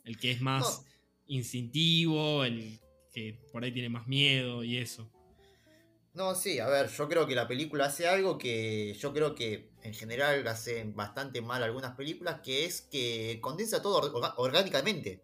El 0.05 0.17
que 0.17 0.31
es 0.31 0.41
más 0.41 0.85
instintivo, 1.27 2.45
el 2.45 2.81
que 3.17 3.39
por 3.51 3.65
ahí 3.65 3.73
tiene 3.73 3.89
más 3.89 4.07
miedo 4.07 4.63
y 4.63 4.77
eso. 4.77 5.11
No, 6.13 6.35
sí, 6.35 6.59
a 6.59 6.69
ver, 6.69 6.89
yo 6.89 7.09
creo 7.09 7.27
que 7.27 7.35
la 7.35 7.49
película 7.49 7.87
hace 7.87 8.07
algo 8.07 8.37
que 8.37 8.93
yo 8.93 9.15
creo 9.15 9.35
que 9.35 9.71
en 9.83 9.95
general 9.95 10.47
hacen 10.47 10.95
bastante 10.95 11.41
mal 11.41 11.63
algunas 11.63 11.97
películas, 11.97 12.41
que 12.43 12.67
es 12.67 12.83
que 12.83 13.39
condensa 13.41 13.81
todo 13.81 14.13
orgánicamente. 14.37 15.23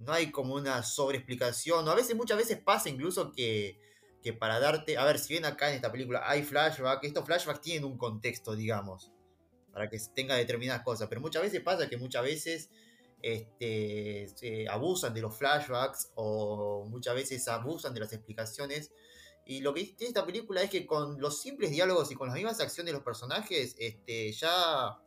No 0.00 0.12
hay 0.12 0.30
como 0.30 0.54
una 0.54 0.82
sobreexplicación, 0.82 1.88
o 1.88 1.90
a 1.90 1.94
veces, 1.94 2.14
muchas 2.14 2.36
veces 2.36 2.58
pasa 2.58 2.90
incluso 2.90 3.32
que, 3.32 3.80
que 4.22 4.34
para 4.34 4.60
darte, 4.60 4.98
a 4.98 5.04
ver, 5.06 5.18
si 5.18 5.32
bien 5.32 5.46
acá 5.46 5.70
en 5.70 5.76
esta 5.76 5.90
película 5.90 6.28
hay 6.28 6.42
flashbacks, 6.42 7.06
estos 7.06 7.24
flashbacks 7.24 7.62
tienen 7.62 7.84
un 7.84 7.96
contexto, 7.96 8.54
digamos, 8.54 9.12
para 9.72 9.88
que 9.88 9.98
tenga 10.14 10.34
determinadas 10.34 10.82
cosas, 10.82 11.08
pero 11.08 11.22
muchas 11.22 11.42
veces 11.42 11.62
pasa 11.62 11.88
que 11.88 11.96
muchas 11.96 12.22
veces 12.22 12.70
este, 13.24 14.28
se 14.34 14.68
abusan 14.68 15.14
de 15.14 15.22
los 15.22 15.36
flashbacks 15.36 16.12
o 16.14 16.84
muchas 16.88 17.14
veces 17.14 17.48
abusan 17.48 17.94
de 17.94 18.00
las 18.00 18.12
explicaciones 18.12 18.92
y 19.46 19.60
lo 19.60 19.74
que 19.74 19.84
tiene 19.84 20.08
esta 20.08 20.24
película 20.24 20.62
es 20.62 20.70
que 20.70 20.86
con 20.86 21.20
los 21.20 21.40
simples 21.40 21.70
diálogos 21.70 22.10
y 22.10 22.14
con 22.14 22.28
las 22.28 22.36
mismas 22.36 22.60
acciones 22.60 22.92
de 22.92 22.94
los 22.94 23.02
personajes, 23.02 23.76
este, 23.78 24.32
ya, 24.32 24.98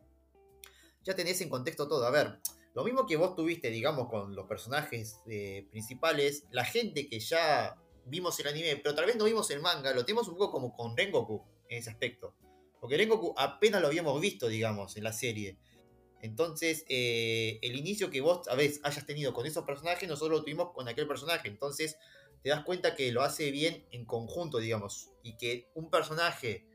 ya 1.04 1.16
tenés 1.16 1.42
en 1.42 1.50
contexto 1.50 1.88
todo. 1.88 2.06
A 2.06 2.12
ver, 2.12 2.40
lo 2.76 2.84
mismo 2.84 3.08
que 3.08 3.18
vos 3.18 3.36
tuviste, 3.36 3.70
digamos, 3.72 4.08
con 4.10 4.36
los 4.36 4.46
personajes 4.46 5.22
eh, 5.28 5.68
principales, 5.72 6.46
la 6.52 6.66
gente 6.66 7.08
que 7.08 7.20
ya 7.20 7.76
vimos 8.06 8.40
el 8.40 8.48
anime, 8.48 8.78
pero 8.78 8.94
tal 8.94 9.06
vez 9.06 9.16
no 9.16 9.26
vimos 9.26 9.50
el 9.50 9.60
manga, 9.60 9.94
lo 9.94 10.06
tenemos 10.06 10.28
un 10.28 10.36
poco 10.36 10.52
como 10.52 10.76
con 10.76 10.96
Rengoku 10.96 11.44
en 11.68 11.80
ese 11.80 11.90
aspecto. 11.90 12.36
Porque 12.80 12.96
Rengoku 12.96 13.34
apenas 13.36 13.82
lo 13.82 13.88
habíamos 13.88 14.22
visto, 14.22 14.48
digamos, 14.48 14.96
en 14.98 15.04
la 15.04 15.14
serie. 15.14 15.58
Entonces, 16.22 16.86
eh, 16.90 17.60
el 17.62 17.76
inicio 17.76 18.10
que 18.10 18.22
vos 18.22 18.48
a 18.48 18.56
veces 18.56 18.82
hayas 18.84 19.06
tenido 19.06 19.34
con 19.34 19.46
esos 19.46 19.66
personajes, 19.66 20.10
nosotros 20.10 20.40
lo 20.40 20.44
tuvimos 20.44 20.72
con 20.74 20.88
aquel 20.88 21.08
personaje. 21.08 21.48
Entonces, 21.48 21.98
te 22.42 22.50
das 22.50 22.64
cuenta 22.64 22.96
que 22.96 23.12
lo 23.12 23.22
hace 23.22 23.52
bien 23.52 23.86
en 23.92 24.06
conjunto, 24.06 24.60
digamos, 24.60 25.12
y 25.24 25.38
que 25.38 25.70
un 25.76 25.90
personaje 25.90 26.66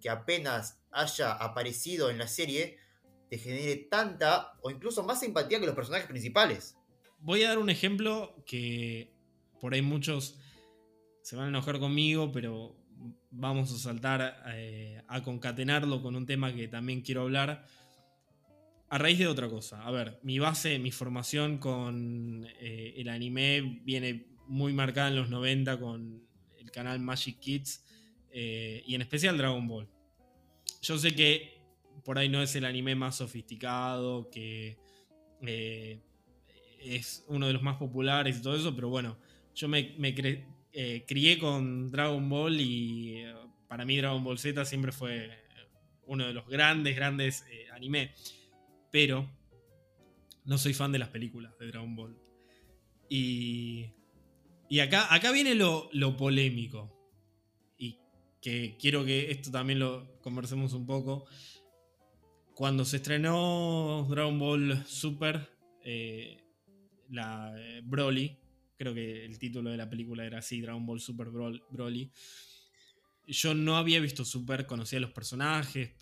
que 0.00 0.10
apenas 0.10 0.80
haya 0.90 1.32
aparecido 1.32 2.10
en 2.10 2.18
la 2.18 2.28
serie 2.28 2.78
te 3.28 3.38
genere 3.38 3.76
tanta 3.76 4.52
o 4.62 4.70
incluso 4.70 5.02
más 5.02 5.20
simpatía 5.20 5.60
que 5.60 5.66
los 5.66 5.74
personajes 5.74 6.08
principales. 6.08 6.76
Voy 7.20 7.42
a 7.42 7.48
dar 7.48 7.58
un 7.58 7.68
ejemplo 7.68 8.34
que 8.46 9.12
por 9.60 9.74
ahí 9.74 9.82
muchos 9.82 10.38
se 11.22 11.36
van 11.36 11.46
a 11.46 11.48
enojar 11.48 11.78
conmigo, 11.78 12.32
pero 12.32 12.76
vamos 13.30 13.72
a 13.72 13.78
saltar 13.78 14.42
eh, 14.54 15.02
a 15.08 15.22
concatenarlo 15.22 16.02
con 16.02 16.16
un 16.16 16.26
tema 16.26 16.54
que 16.54 16.68
también 16.68 17.02
quiero 17.02 17.22
hablar. 17.22 17.66
A 18.90 18.98
raíz 18.98 19.18
de 19.18 19.26
otra 19.26 19.48
cosa. 19.48 19.82
A 19.82 19.90
ver, 19.90 20.18
mi 20.22 20.38
base, 20.38 20.78
mi 20.78 20.90
formación 20.90 21.58
con 21.58 22.46
eh, 22.60 22.94
el 22.96 23.08
anime 23.08 23.80
viene 23.84 24.26
muy 24.48 24.72
marcada 24.72 25.08
en 25.08 25.16
los 25.16 25.28
90 25.28 25.78
con 25.78 26.22
el 26.58 26.70
canal 26.70 26.98
Magic 26.98 27.38
Kids 27.38 27.84
eh, 28.30 28.82
y 28.86 28.94
en 28.94 29.02
especial 29.02 29.36
Dragon 29.36 29.66
Ball. 29.66 29.88
Yo 30.82 30.98
sé 30.98 31.14
que 31.14 31.60
por 32.04 32.18
ahí 32.18 32.28
no 32.28 32.42
es 32.42 32.54
el 32.56 32.64
anime 32.64 32.94
más 32.94 33.16
sofisticado, 33.16 34.30
que 34.30 34.78
eh, 35.42 36.00
es 36.80 37.24
uno 37.28 37.46
de 37.46 37.52
los 37.52 37.62
más 37.62 37.76
populares 37.76 38.38
y 38.38 38.42
todo 38.42 38.56
eso, 38.56 38.74
pero 38.74 38.88
bueno, 38.88 39.18
yo 39.54 39.68
me, 39.68 39.96
eh, 40.72 41.04
crié 41.06 41.38
con 41.38 41.90
Dragon 41.90 42.28
Ball 42.28 42.60
y 42.60 43.24
para 43.66 43.84
mí 43.84 43.96
Dragon 43.98 44.22
Ball 44.24 44.38
Z 44.38 44.64
siempre 44.64 44.92
fue 44.92 45.30
uno 46.06 46.26
de 46.26 46.32
los 46.32 46.46
grandes, 46.46 46.96
grandes 46.96 47.44
anime. 47.72 48.12
Pero 48.90 49.28
no 50.44 50.58
soy 50.58 50.74
fan 50.74 50.92
de 50.92 50.98
las 50.98 51.08
películas 51.08 51.58
de 51.58 51.66
Dragon 51.66 51.94
Ball. 51.94 52.16
Y 53.08 53.92
y 54.68 54.80
acá, 54.80 55.12
acá 55.12 55.32
viene 55.32 55.54
lo, 55.54 56.16
polémico. 56.16 56.94
Y 57.78 57.98
que 58.40 58.76
quiero 58.78 59.04
que 59.04 59.30
esto 59.30 59.50
también 59.50 59.78
lo 59.78 60.20
conversemos 60.20 60.74
un 60.74 60.86
poco. 60.86 61.26
Cuando 62.54 62.84
se 62.84 62.96
estrenó 62.96 64.06
Dragon 64.10 64.38
Ball 64.38 64.84
Super, 64.86 65.48
eh, 65.82 66.36
la 67.08 67.54
eh, 67.56 67.80
Broly, 67.82 68.36
creo 68.76 68.92
que 68.92 69.24
el 69.24 69.38
título 69.38 69.70
de 69.70 69.76
la 69.76 69.88
película 69.88 70.26
era 70.26 70.38
así, 70.38 70.60
Dragon 70.60 70.84
Ball 70.84 71.00
Super 71.00 71.28
Broly. 71.30 72.12
Yo 73.26 73.54
no 73.54 73.76
había 73.76 74.00
visto 74.00 74.24
Super, 74.24 74.66
conocía 74.66 75.00
los 75.00 75.12
personajes 75.12 75.92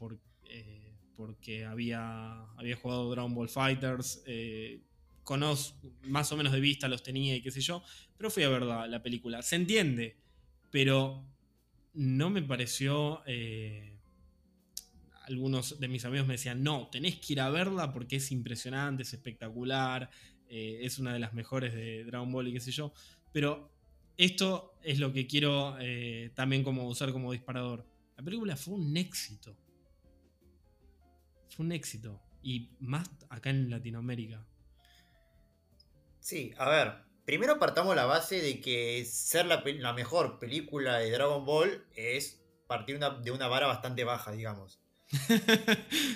eh, 0.45 0.86
porque 1.17 1.65
había, 1.65 2.43
había 2.57 2.77
jugado 2.77 3.11
Dragon 3.11 3.35
Ball 3.35 3.49
Fighters, 3.49 4.23
conozco, 5.27 5.77
más 6.05 6.31
o 6.31 6.37
menos 6.37 6.53
de 6.53 6.61
vista 6.61 6.87
los 6.89 7.03
tenía 7.03 7.35
y 7.35 7.43
qué 7.43 7.51
sé 7.51 7.61
yo, 7.61 7.83
pero 8.17 8.31
fui 8.31 8.45
a 8.45 8.49
ver 8.49 8.63
la, 8.63 9.03
película. 9.03 9.43
Se 9.43 9.57
entiende, 9.57 10.17
pero 10.71 11.27
no 11.95 12.31
me 12.31 12.43
pareció... 12.43 13.23
Eh, 13.27 13.93
algunos 15.27 15.81
de 15.81 15.89
mis 15.89 16.05
amigos 16.05 16.29
me 16.29 16.35
decían, 16.35 16.63
no, 16.63 16.87
tenés 16.87 17.17
que 17.17 17.33
ir 17.33 17.41
a 17.41 17.51
verla 17.51 17.93
porque 17.93 18.17
es 18.17 18.31
impresionante, 18.31 19.03
es 19.03 19.13
espectacular, 19.13 20.09
eh, 20.49 20.79
es 20.83 21.01
una 21.01 21.13
de 21.13 21.19
las 21.19 21.35
mejores 21.35 21.75
de 21.75 22.05
Dragon 22.05 22.31
Ball 22.31 22.47
y 22.47 22.53
qué 22.53 22.61
sé 22.61 22.71
yo. 22.71 22.93
Pero 23.33 23.73
esto 24.17 24.77
es 24.85 25.01
lo 25.01 25.13
que 25.13 25.27
quiero 25.27 25.77
eh, 25.81 26.31
también 26.37 26.63
como 26.63 26.87
usar 26.87 27.11
como 27.11 27.33
disparador. 27.33 27.85
La 28.17 28.23
película 28.23 28.55
fue 28.55 28.75
un 28.75 28.97
éxito. 28.97 29.57
Fue 31.51 31.65
un 31.65 31.73
éxito. 31.73 32.21
Y 32.43 32.71
más 32.81 33.09
acá 33.29 33.51
en 33.51 33.71
Latinoamérica. 33.71 34.47
Sí, 36.21 36.53
a 36.59 36.69
ver, 36.69 36.95
primero 37.25 37.59
partamos 37.59 37.95
la 37.95 38.07
base 38.07 38.41
de 38.41 38.61
que 38.61 39.05
ser 39.05 39.47
la, 39.47 39.93
mejor 39.93 40.39
película 40.39 40.99
de 40.99 41.11
Dragon 41.11 41.45
Ball 41.45 41.85
es 41.95 42.43
partir 42.67 42.99
de 42.99 43.31
una 43.31 43.49
vara 43.49 43.67
bastante 43.67 44.05
baja, 44.05 44.33
digamos. 44.33 44.81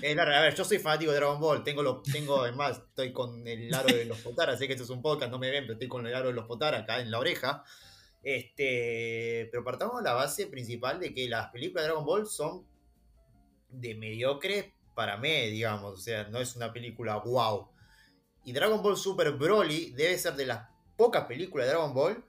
a 0.02 0.40
ver, 0.40 0.54
yo 0.56 0.64
soy 0.64 0.78
fanático 0.78 1.12
de 1.12 1.18
Dragon 1.18 1.40
Ball, 1.40 1.62
tengo, 1.62 1.82
lo, 1.82 2.02
tengo 2.02 2.42
además, 2.42 2.82
estoy 2.88 3.12
con 3.12 3.46
el 3.46 3.72
aro 3.72 3.94
de 3.94 4.04
los 4.04 4.18
Potara, 4.18 4.56
sé 4.56 4.66
que 4.66 4.72
esto 4.72 4.82
es 4.82 4.90
un 4.90 5.00
podcast, 5.00 5.30
no 5.30 5.38
me 5.38 5.50
ven, 5.50 5.62
pero 5.62 5.74
estoy 5.74 5.88
con 5.88 6.06
el 6.06 6.14
aro 6.14 6.28
de 6.28 6.34
los 6.34 6.46
Potara 6.46 6.78
acá 6.78 7.00
en 7.00 7.10
la 7.10 7.18
oreja. 7.18 7.62
Este, 8.22 9.48
pero 9.50 9.64
partamos 9.64 9.98
de 9.98 10.02
la 10.02 10.14
base 10.14 10.46
principal 10.46 11.00
de 11.00 11.14
que 11.14 11.28
las 11.28 11.50
películas 11.50 11.84
de 11.84 11.88
Dragon 11.88 12.04
Ball 12.04 12.26
son 12.26 12.66
de 13.68 13.94
mediocre 13.94 14.74
para 15.00 15.16
mí, 15.16 15.48
digamos, 15.48 15.94
o 15.94 15.96
sea, 15.96 16.24
no 16.24 16.40
es 16.40 16.56
una 16.56 16.74
película 16.74 17.16
wow. 17.16 17.70
Y 18.44 18.52
Dragon 18.52 18.82
Ball 18.82 18.98
Super 18.98 19.32
Broly 19.32 19.92
debe 19.92 20.18
ser 20.18 20.34
de 20.34 20.44
las 20.44 20.68
pocas 20.94 21.24
películas 21.24 21.66
de 21.66 21.72
Dragon 21.72 21.94
Ball 21.94 22.22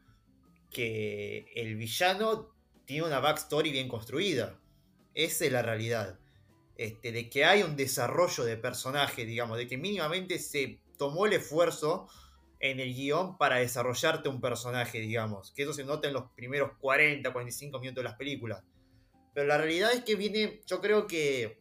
que 0.70 1.52
el 1.54 1.76
villano 1.76 2.56
tiene 2.86 3.08
una 3.08 3.20
backstory 3.20 3.74
bien 3.74 3.90
construida. 3.90 4.58
Esa 5.14 5.44
es 5.44 5.52
la 5.52 5.62
realidad. 5.62 6.18
Este, 6.78 7.12
de 7.12 7.30
que 7.30 7.44
hay 7.44 7.62
un 7.62 7.76
desarrollo 7.76 8.46
de 8.46 8.56
personaje, 8.56 9.26
digamos, 9.26 9.58
de 9.58 9.68
que 9.68 9.78
mínimamente 9.78 10.40
se 10.40 10.80
tomó 10.98 11.26
el 11.26 11.34
esfuerzo 11.34 12.08
en 12.62 12.80
el 12.80 12.94
guion 12.96 13.38
para 13.38 13.58
desarrollarte 13.58 14.30
un 14.30 14.40
personaje, 14.40 15.02
digamos. 15.02 15.52
Que 15.52 15.64
eso 15.64 15.74
se 15.74 15.84
nota 15.84 16.08
en 16.08 16.14
los 16.14 16.32
primeros 16.38 16.72
40, 16.80 17.34
45 17.34 17.80
minutos 17.82 18.02
de 18.02 18.10
las 18.10 18.18
películas. 18.18 18.64
Pero 19.34 19.46
la 19.48 19.58
realidad 19.58 19.92
es 19.92 20.06
que 20.06 20.16
viene, 20.16 20.62
yo 20.66 20.80
creo 20.80 21.06
que 21.06 21.61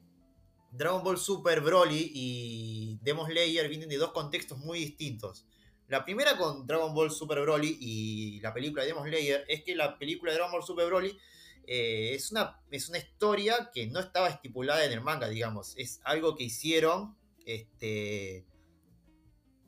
Dragon 0.72 1.02
Ball 1.02 1.18
Super 1.18 1.60
Broly 1.60 2.10
y 2.14 2.98
Demon 3.02 3.26
Slayer 3.26 3.68
vienen 3.68 3.88
de 3.88 3.96
dos 3.96 4.12
contextos 4.12 4.58
muy 4.58 4.78
distintos. 4.78 5.46
La 5.88 6.04
primera 6.04 6.36
con 6.38 6.66
Dragon 6.66 6.94
Ball 6.94 7.10
Super 7.10 7.40
Broly 7.40 7.76
y 7.80 8.40
la 8.40 8.54
película 8.54 8.82
de 8.82 8.88
Demon 8.88 9.08
es 9.48 9.64
que 9.64 9.74
la 9.74 9.98
película 9.98 10.30
de 10.30 10.38
Dragon 10.38 10.52
Ball 10.52 10.62
Super 10.62 10.86
Broly 10.86 11.18
eh, 11.66 12.14
es, 12.14 12.30
una, 12.30 12.60
es 12.70 12.88
una 12.88 12.98
historia 12.98 13.70
que 13.74 13.88
no 13.88 13.98
estaba 13.98 14.28
estipulada 14.28 14.84
en 14.84 14.92
el 14.92 15.00
manga, 15.00 15.28
digamos. 15.28 15.74
Es 15.76 16.00
algo 16.04 16.36
que 16.36 16.44
hicieron 16.44 17.16
este, 17.44 18.46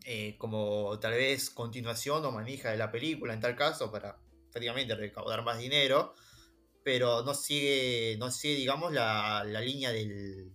eh, 0.04 0.36
como 0.38 0.98
tal 1.00 1.14
vez 1.14 1.50
continuación 1.50 2.24
o 2.24 2.30
manija 2.30 2.70
de 2.70 2.76
la 2.76 2.92
película 2.92 3.34
en 3.34 3.40
tal 3.40 3.56
caso 3.56 3.90
para 3.90 4.16
prácticamente 4.52 4.94
recaudar 4.94 5.42
más 5.42 5.58
dinero. 5.58 6.14
Pero 6.84 7.24
no 7.24 7.34
sigue, 7.34 8.16
no 8.18 8.30
sigue 8.30 8.56
digamos, 8.56 8.92
la 8.92 9.44
línea 9.44 9.90
del, 9.90 10.52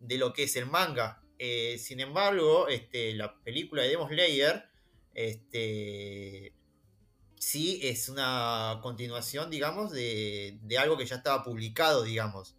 de 0.00 0.18
lo 0.18 0.32
que 0.32 0.44
es 0.44 0.56
el 0.56 0.66
manga. 0.66 1.22
Eh, 1.38 1.78
sin 1.78 2.00
embargo, 2.00 2.68
este, 2.68 3.14
la 3.14 3.40
película 3.42 3.82
de 3.82 3.90
Demon 3.90 4.08
Slayer 4.08 4.64
este, 5.14 6.54
sí 7.38 7.80
es 7.82 8.08
una 8.08 8.80
continuación, 8.82 9.50
digamos, 9.50 9.92
de, 9.92 10.58
algo 10.78 10.96
que 10.96 11.06
ya 11.06 11.16
estaba 11.16 11.42
publicado, 11.42 12.02
digamos. 12.02 12.56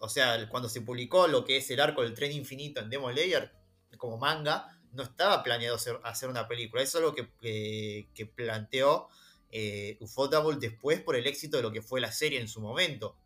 o 0.00 0.08
sea, 0.08 0.48
cuando 0.48 0.68
se 0.68 0.80
publicó 0.80 1.28
lo 1.28 1.44
que 1.44 1.58
es 1.58 1.70
el 1.70 1.80
arco 1.80 2.02
del 2.02 2.14
tren 2.14 2.32
infinito 2.32 2.80
en 2.80 2.90
Demon 2.90 3.12
Slayer 3.12 3.52
como 3.96 4.18
manga, 4.18 4.78
no 4.92 5.02
estaba 5.02 5.42
planeado 5.42 5.76
hacer, 5.76 6.28
una 6.28 6.48
película. 6.48 6.82
Eso 6.82 6.98
es 6.98 7.04
lo 7.04 7.14
que, 7.14 8.26
planteó 8.34 9.08
eh, 9.50 9.96
Ufotable 10.00 10.58
después 10.60 11.00
por 11.00 11.16
el 11.16 11.26
éxito 11.26 11.56
de 11.56 11.62
lo 11.62 11.72
que 11.72 11.82
fue 11.82 12.00
la 12.00 12.12
serie 12.12 12.40
en 12.40 12.48
su 12.48 12.60
momento. 12.60 13.16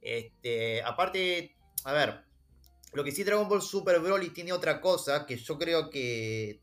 Este, 0.00 0.82
aparte, 0.82 1.56
a 1.84 1.92
ver, 1.92 2.24
lo 2.94 3.04
que 3.04 3.12
sí 3.12 3.24
Dragon 3.24 3.48
Ball 3.48 3.62
Super 3.62 4.00
Broly 4.00 4.30
tiene 4.30 4.52
otra 4.52 4.80
cosa 4.80 5.26
que 5.26 5.36
yo 5.36 5.58
creo 5.58 5.90
que 5.90 6.60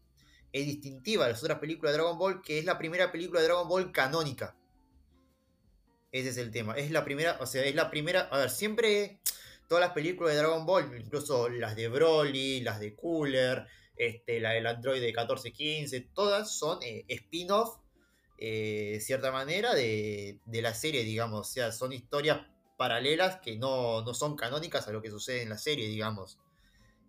es 0.51 0.65
distintiva 0.65 1.25
de 1.25 1.33
las 1.33 1.43
otras 1.43 1.59
películas 1.59 1.93
de 1.93 1.99
Dragon 1.99 2.17
Ball, 2.17 2.41
que 2.41 2.59
es 2.59 2.65
la 2.65 2.77
primera 2.77 3.11
película 3.11 3.39
de 3.39 3.47
Dragon 3.47 3.67
Ball 3.67 3.91
canónica. 3.91 4.55
Ese 6.11 6.29
es 6.29 6.37
el 6.37 6.51
tema. 6.51 6.73
Es 6.73 6.91
la 6.91 7.05
primera, 7.05 7.37
o 7.39 7.45
sea, 7.45 7.63
es 7.63 7.75
la 7.75 7.89
primera. 7.89 8.21
A 8.31 8.37
ver, 8.39 8.49
siempre 8.49 9.19
todas 9.67 9.81
las 9.81 9.93
películas 9.93 10.33
de 10.33 10.39
Dragon 10.39 10.65
Ball, 10.65 10.91
incluso 10.99 11.47
las 11.47 11.75
de 11.75 11.87
Broly, 11.87 12.61
las 12.61 12.79
de 12.79 12.95
Cooler, 12.95 13.65
este, 13.95 14.39
la 14.39 14.51
del 14.51 14.67
Android 14.67 14.99
de 14.99 15.07
1415, 15.07 16.01
todas 16.13 16.53
son 16.57 16.79
eh, 16.81 17.05
spin-off 17.07 17.77
de 18.37 18.95
eh, 18.95 18.99
cierta 18.99 19.31
manera, 19.31 19.75
de, 19.75 20.39
la 20.47 20.73
serie, 20.73 21.03
digamos. 21.03 21.47
O 21.47 21.51
sea, 21.51 21.71
son 21.71 21.93
historias 21.93 22.41
paralelas 22.81 23.39
que 23.41 23.57
no, 23.57 24.03
son 24.15 24.35
canónicas 24.35 24.87
a 24.87 24.91
lo 24.91 25.03
que 25.03 25.11
sucede 25.11 25.43
en 25.43 25.49
la 25.49 25.59
serie, 25.59 25.87
digamos. 25.87 26.39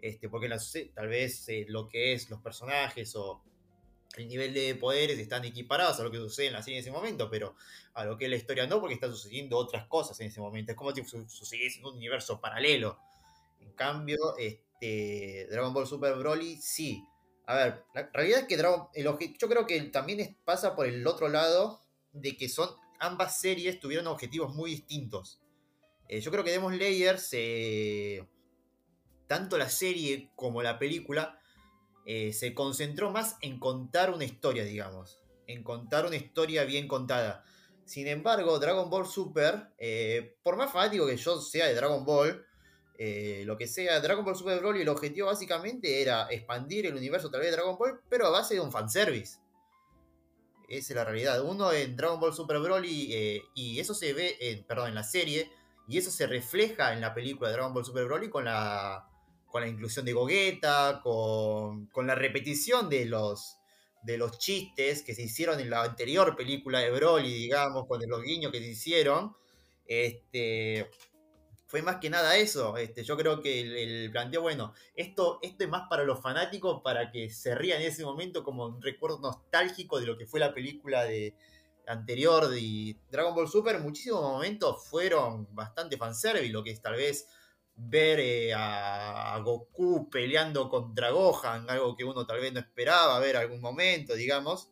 Este, 0.03 0.29
porque 0.29 0.51
tal 0.95 1.09
vez 1.09 1.49
eh, 1.49 1.65
lo 1.67 1.89
que 1.89 2.13
es 2.13 2.29
los 2.29 2.43
personajes 2.43 3.17
o 3.17 3.41
el 4.19 4.29
nivel 4.29 4.53
de 4.53 4.75
poderes 4.75 5.19
están 5.19 5.47
equiparados 5.47 5.99
a 5.99 6.03
lo 6.03 6.11
que 6.11 6.19
sucede 6.19 6.49
en 6.49 6.53
la 6.53 6.63
serie 6.63 6.81
en 6.81 6.83
ese 6.83 6.91
momento, 6.91 7.31
pero 7.31 7.57
a 7.95 8.05
lo 8.05 8.19
que 8.19 8.27
es 8.27 8.31
la 8.31 8.37
historia 8.37 8.67
no, 8.67 8.81
porque 8.81 8.97
están 8.97 9.13
sucediendo 9.13 9.57
otras 9.57 9.87
cosas 9.87 10.21
en 10.21 10.27
ese 10.27 10.43
momento. 10.43 10.73
Es 10.73 10.77
como 10.77 10.95
si 10.95 11.03
sucediese 11.27 11.79
en 11.79 11.87
un 11.87 11.95
universo 11.95 12.39
paralelo. 12.39 12.99
En 13.59 13.73
cambio, 13.73 14.37
este, 14.37 15.47
Dragon 15.51 15.73
Ball 15.73 15.87
Super 15.87 16.17
Broly 16.17 16.59
sí 16.59 17.03
a 17.47 17.55
ver, 17.55 17.85
la 17.95 18.11
realidad 18.13 18.41
es 18.41 18.47
que 18.47 18.59
Dragon, 18.59 18.89
el 18.93 19.05
yo 19.39 19.49
creo 19.49 19.67
que 19.67 19.81
también 19.85 20.37
pasa 20.45 20.77
por 20.77 20.87
el 20.87 21.07
otro 21.07 21.29
lado 21.29 21.81
de 22.13 22.37
que 22.37 22.51
son 22.51 22.69
ambas 23.01 23.41
series 23.41 23.81
tuvieron 23.81 24.07
objetivos 24.07 24.55
muy 24.55 24.71
distintos. 24.71 25.42
Eh, 26.13 26.21
yo 26.21 26.31
creo 26.31 26.45
que 26.45 26.51
Demon 26.51 26.75
Slayer 26.75 27.19
tanto 29.27 29.57
la 29.57 29.71
serie 29.71 30.31
como 30.37 30.61
la 30.61 30.79
película 30.79 31.41
eh, 32.05 32.35
se 32.35 32.53
concentró 32.53 33.11
más 33.11 33.39
en 33.41 33.59
contar 33.59 34.11
una 34.11 34.27
historia, 34.27 34.63
digamos, 34.63 35.23
en 35.47 35.63
contar 35.63 36.05
una 36.05 36.17
historia 36.17 36.65
bien 36.65 36.87
contada. 36.87 37.45
Sin 37.87 38.09
embargo, 38.09 38.59
Dragon 38.59 38.91
Ball 38.91 39.07
Super, 39.07 39.73
eh, 39.79 40.37
por 40.43 40.59
más 40.59 40.71
fanático 40.71 41.07
que 41.07 41.17
yo 41.17 41.41
sea 41.41 41.67
de 41.67 41.75
Dragon 41.75 42.05
Ball, 42.05 42.45
lo 43.47 43.57
que 43.57 43.67
sea, 43.67 43.99
Dragon 44.01 44.23
Ball 44.23 44.37
Super 44.37 44.61
Broly, 44.61 44.83
el 44.83 44.91
objetivo 44.91 45.29
básicamente 45.29 46.03
era 46.03 46.27
expandir 46.31 46.85
el 46.85 46.95
universo 46.95 47.31
tal 47.31 47.41
vez 47.41 47.49
de 47.49 47.57
Dragon 47.57 47.79
Ball, 47.79 48.03
pero 48.11 48.27
a 48.27 48.31
base 48.31 48.53
de 48.53 48.61
un 48.61 48.71
fanservice. 48.71 49.39
Esa 50.69 50.93
es 50.93 50.97
la 50.97 51.05
realidad. 51.07 51.43
Uno 51.43 51.73
en 51.73 51.97
Dragon 51.97 52.21
Ball 52.21 52.35
Super 52.35 52.59
Broly, 52.59 53.43
y 53.55 53.81
eso 53.81 53.95
se 53.95 54.13
ve, 54.13 54.63
perdón, 54.69 54.91
en 54.91 54.95
la 54.95 55.05
serie, 55.05 55.51
y 55.93 55.99
eso 55.99 56.11
se 56.11 56.27
refleja 56.27 56.95
en 56.95 57.03
la 57.03 57.13
película 57.13 57.51
de 57.51 57.57
Dragon 57.57 57.75
Ball 57.75 57.85
Super 57.85 58.07
Broly 58.07 58.31
con 58.31 58.47
la, 58.47 59.07
con 59.45 59.61
la 59.61 59.69
inclusión 59.69 60.07
de 60.07 60.15
Gogeta, 60.15 61.03
con, 61.03 61.85
con 61.89 62.07
la 62.07 62.15
repetición 62.15 62.89
de 62.89 63.05
los, 63.05 63.59
de 64.03 64.17
los 64.17 64.39
chistes 64.39 65.03
que 65.03 65.15
se 65.15 65.25
hicieron 65.25 65.61
en 65.61 65.69
la 65.69 65.83
anterior 65.83 66.35
película 66.35 66.79
de 66.79 66.91
Broly, 66.93 67.31
digamos, 67.31 67.87
con 67.87 68.01
los 68.09 68.23
guiños 68.23 68.51
que 68.51 68.61
se 68.61 68.69
hicieron. 68.69 69.37
Este, 69.85 70.89
fue 71.67 71.83
más 71.83 71.97
que 71.97 72.09
nada 72.09 72.39
eso. 72.39 72.79
Este, 72.79 73.05
yo 73.05 73.15
creo 73.19 73.43
que 73.43 73.61
el, 73.61 74.11
planteo, 74.11 74.41
bueno, 74.41 74.73
esto, 74.97 75.41
esto 75.43 75.65
es 75.65 75.69
más 75.69 75.91
para 75.91 76.05
los 76.05 76.23
fanáticos, 76.23 76.81
para 76.83 77.11
que 77.11 77.29
se 77.29 77.55
rían 77.55 77.83
en 77.83 77.89
ese 77.89 78.03
momento 78.03 78.43
como 78.43 78.65
un 78.65 78.81
recuerdo 78.81 79.21
nostálgico 79.21 80.01
de 80.01 80.07
lo 80.07 80.17
que 80.17 80.25
fue 80.25 80.41
la 80.41 80.55
película 80.55 81.05
de 81.05 81.35
anterior 81.87 82.49
de 82.49 82.97
Dragon 83.11 83.35
Ball 83.35 83.49
Super. 83.49 83.79
Muchísimos 83.81 84.23
momentos 84.23 84.87
fueron 84.89 85.53
bastante 85.55 85.97
fanservice, 85.97 86.53
lo 86.53 86.63
que 86.63 86.71
es 86.71 86.81
tal 86.81 86.97
vez 86.97 87.29
ver 87.75 88.21
eh, 88.21 88.53
a, 88.55 89.39
Goku 89.45 90.11
peleando 90.11 90.69
contra 90.69 91.11
Gohan, 91.11 91.69
algo 91.71 91.97
que 91.97 92.05
uno 92.05 92.27
tal 92.27 92.41
vez 92.41 92.53
no 92.53 92.61
esperaba 92.61 93.19
ver 93.19 93.37
algún 93.37 93.61
momento, 93.61 94.15
digamos. 94.15 94.71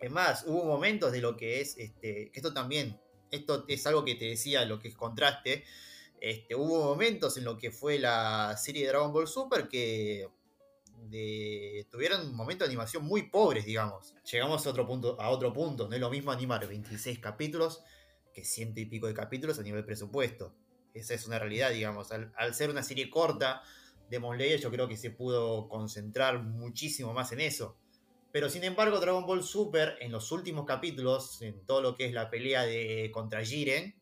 Es 0.00 0.10
más, 0.10 0.44
hubo 0.46 0.64
momentos 0.64 1.12
de 1.12 1.20
lo 1.20 1.36
que 1.36 1.60
es, 1.60 1.76
este, 1.78 2.30
esto 2.34 2.52
también 2.52 3.00
esto 3.34 3.64
es 3.68 3.86
algo 3.86 4.04
que 4.04 4.14
te 4.14 4.26
decía, 4.26 4.64
lo 4.64 4.78
que 4.78 4.88
es 4.88 4.94
contraste. 4.94 5.64
Este, 6.20 6.54
hubo 6.54 6.84
momentos 6.84 7.36
en 7.36 7.44
lo 7.44 7.58
que 7.58 7.70
fue 7.70 7.98
la 7.98 8.56
serie 8.56 8.82
de 8.82 8.88
Dragon 8.88 9.12
Ball 9.12 9.28
Super 9.28 9.68
que 9.68 10.28
tuvieron 11.90 12.34
momentos 12.34 12.66
de 12.66 12.72
animación 12.72 13.04
muy 13.04 13.30
pobres, 13.30 13.64
digamos. 13.64 14.14
Llegamos 14.30 14.66
a 14.66 14.70
otro 14.70 14.86
punto, 14.86 15.20
a 15.20 15.30
otro 15.30 15.52
punto. 15.52 15.88
No 15.88 15.94
es 15.94 16.00
lo 16.00 16.10
mismo 16.10 16.30
animar 16.30 16.66
26 16.66 17.18
capítulos 17.18 17.82
que 18.32 18.44
ciento 18.44 18.80
y 18.80 18.86
pico 18.86 19.06
de 19.06 19.14
capítulos 19.14 19.58
a 19.58 19.62
nivel 19.62 19.84
presupuesto. 19.84 20.54
Esa 20.92 21.14
es 21.14 21.26
una 21.26 21.38
realidad, 21.38 21.70
digamos. 21.70 22.10
Al, 22.12 22.54
ser 22.54 22.70
una 22.70 22.82
serie 22.82 23.10
corta, 23.10 23.62
de 24.10 24.18
Slayer 24.18 24.60
yo 24.60 24.70
creo 24.70 24.86
que 24.88 24.96
se 24.96 25.10
pudo 25.10 25.68
concentrar 25.68 26.42
muchísimo 26.42 27.12
más 27.12 27.32
en 27.32 27.40
eso. 27.40 27.76
Pero 28.32 28.50
sin 28.50 28.64
embargo, 28.64 29.00
Dragon 29.00 29.26
Ball 29.26 29.42
Super, 29.42 29.96
en 30.00 30.12
los 30.12 30.32
últimos 30.32 30.66
capítulos, 30.66 31.40
en 31.42 31.64
todo 31.66 31.80
lo 31.80 31.96
que 31.96 32.06
es 32.06 32.12
la 32.12 32.30
pelea 32.30 32.62
de 32.62 33.10
contra 33.12 33.44
Jiren, 33.44 33.94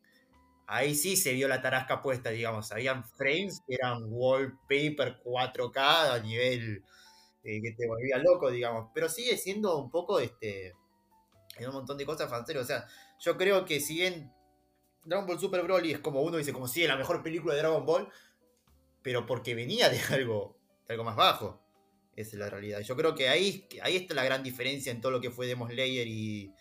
ahí 0.67 0.95
sí 0.95 1.15
se 1.15 1.33
vio 1.33 1.47
la 1.47 1.61
tarasca 1.61 2.01
puesta, 2.01 2.29
digamos. 2.29 2.71
Habían 2.71 3.03
frames 3.03 3.61
que 3.67 3.75
eran 3.75 4.03
wallpaper 4.07 5.21
4K 5.23 6.13
a 6.13 6.19
nivel 6.19 6.83
eh, 7.43 7.61
que 7.61 7.71
te 7.71 7.87
volvía 7.87 8.17
loco, 8.17 8.49
digamos. 8.49 8.89
Pero 8.93 9.09
sigue 9.09 9.37
siendo 9.37 9.77
un 9.77 9.89
poco 9.89 10.19
este. 10.19 10.73
En 11.57 11.67
un 11.67 11.73
montón 11.73 11.97
de 11.97 12.05
cosas 12.05 12.29
fantasía. 12.29 12.61
O 12.61 12.65
sea, 12.65 12.87
yo 13.19 13.37
creo 13.37 13.65
que 13.65 13.79
si 13.79 13.95
bien 13.95 14.33
Dragon 15.05 15.27
Ball 15.27 15.39
Super 15.39 15.61
Broly 15.63 15.91
es 15.91 15.99
como 15.99 16.21
uno 16.21 16.37
dice, 16.37 16.53
como 16.53 16.67
si 16.67 16.83
es 16.83 16.87
la 16.87 16.95
mejor 16.95 17.21
película 17.21 17.53
de 17.53 17.59
Dragon 17.59 17.85
Ball, 17.85 18.09
pero 19.01 19.25
porque 19.25 19.53
venía 19.53 19.89
de 19.89 19.99
algo, 20.09 20.57
de 20.87 20.93
algo 20.93 21.03
más 21.03 21.15
bajo. 21.15 21.61
Esa 22.15 22.31
es 22.31 22.39
la 22.39 22.49
realidad. 22.49 22.79
Yo 22.81 22.95
creo 22.95 23.15
que 23.15 23.27
ahí, 23.27 23.67
ahí 23.81 23.95
está 23.95 24.13
la 24.13 24.23
gran 24.23 24.43
diferencia 24.43 24.91
en 24.91 25.01
todo 25.01 25.11
lo 25.11 25.19
que 25.19 25.31
fue 25.31 25.47
Demon 25.47 25.69
Slayer 25.69 26.07
y, 26.07 26.53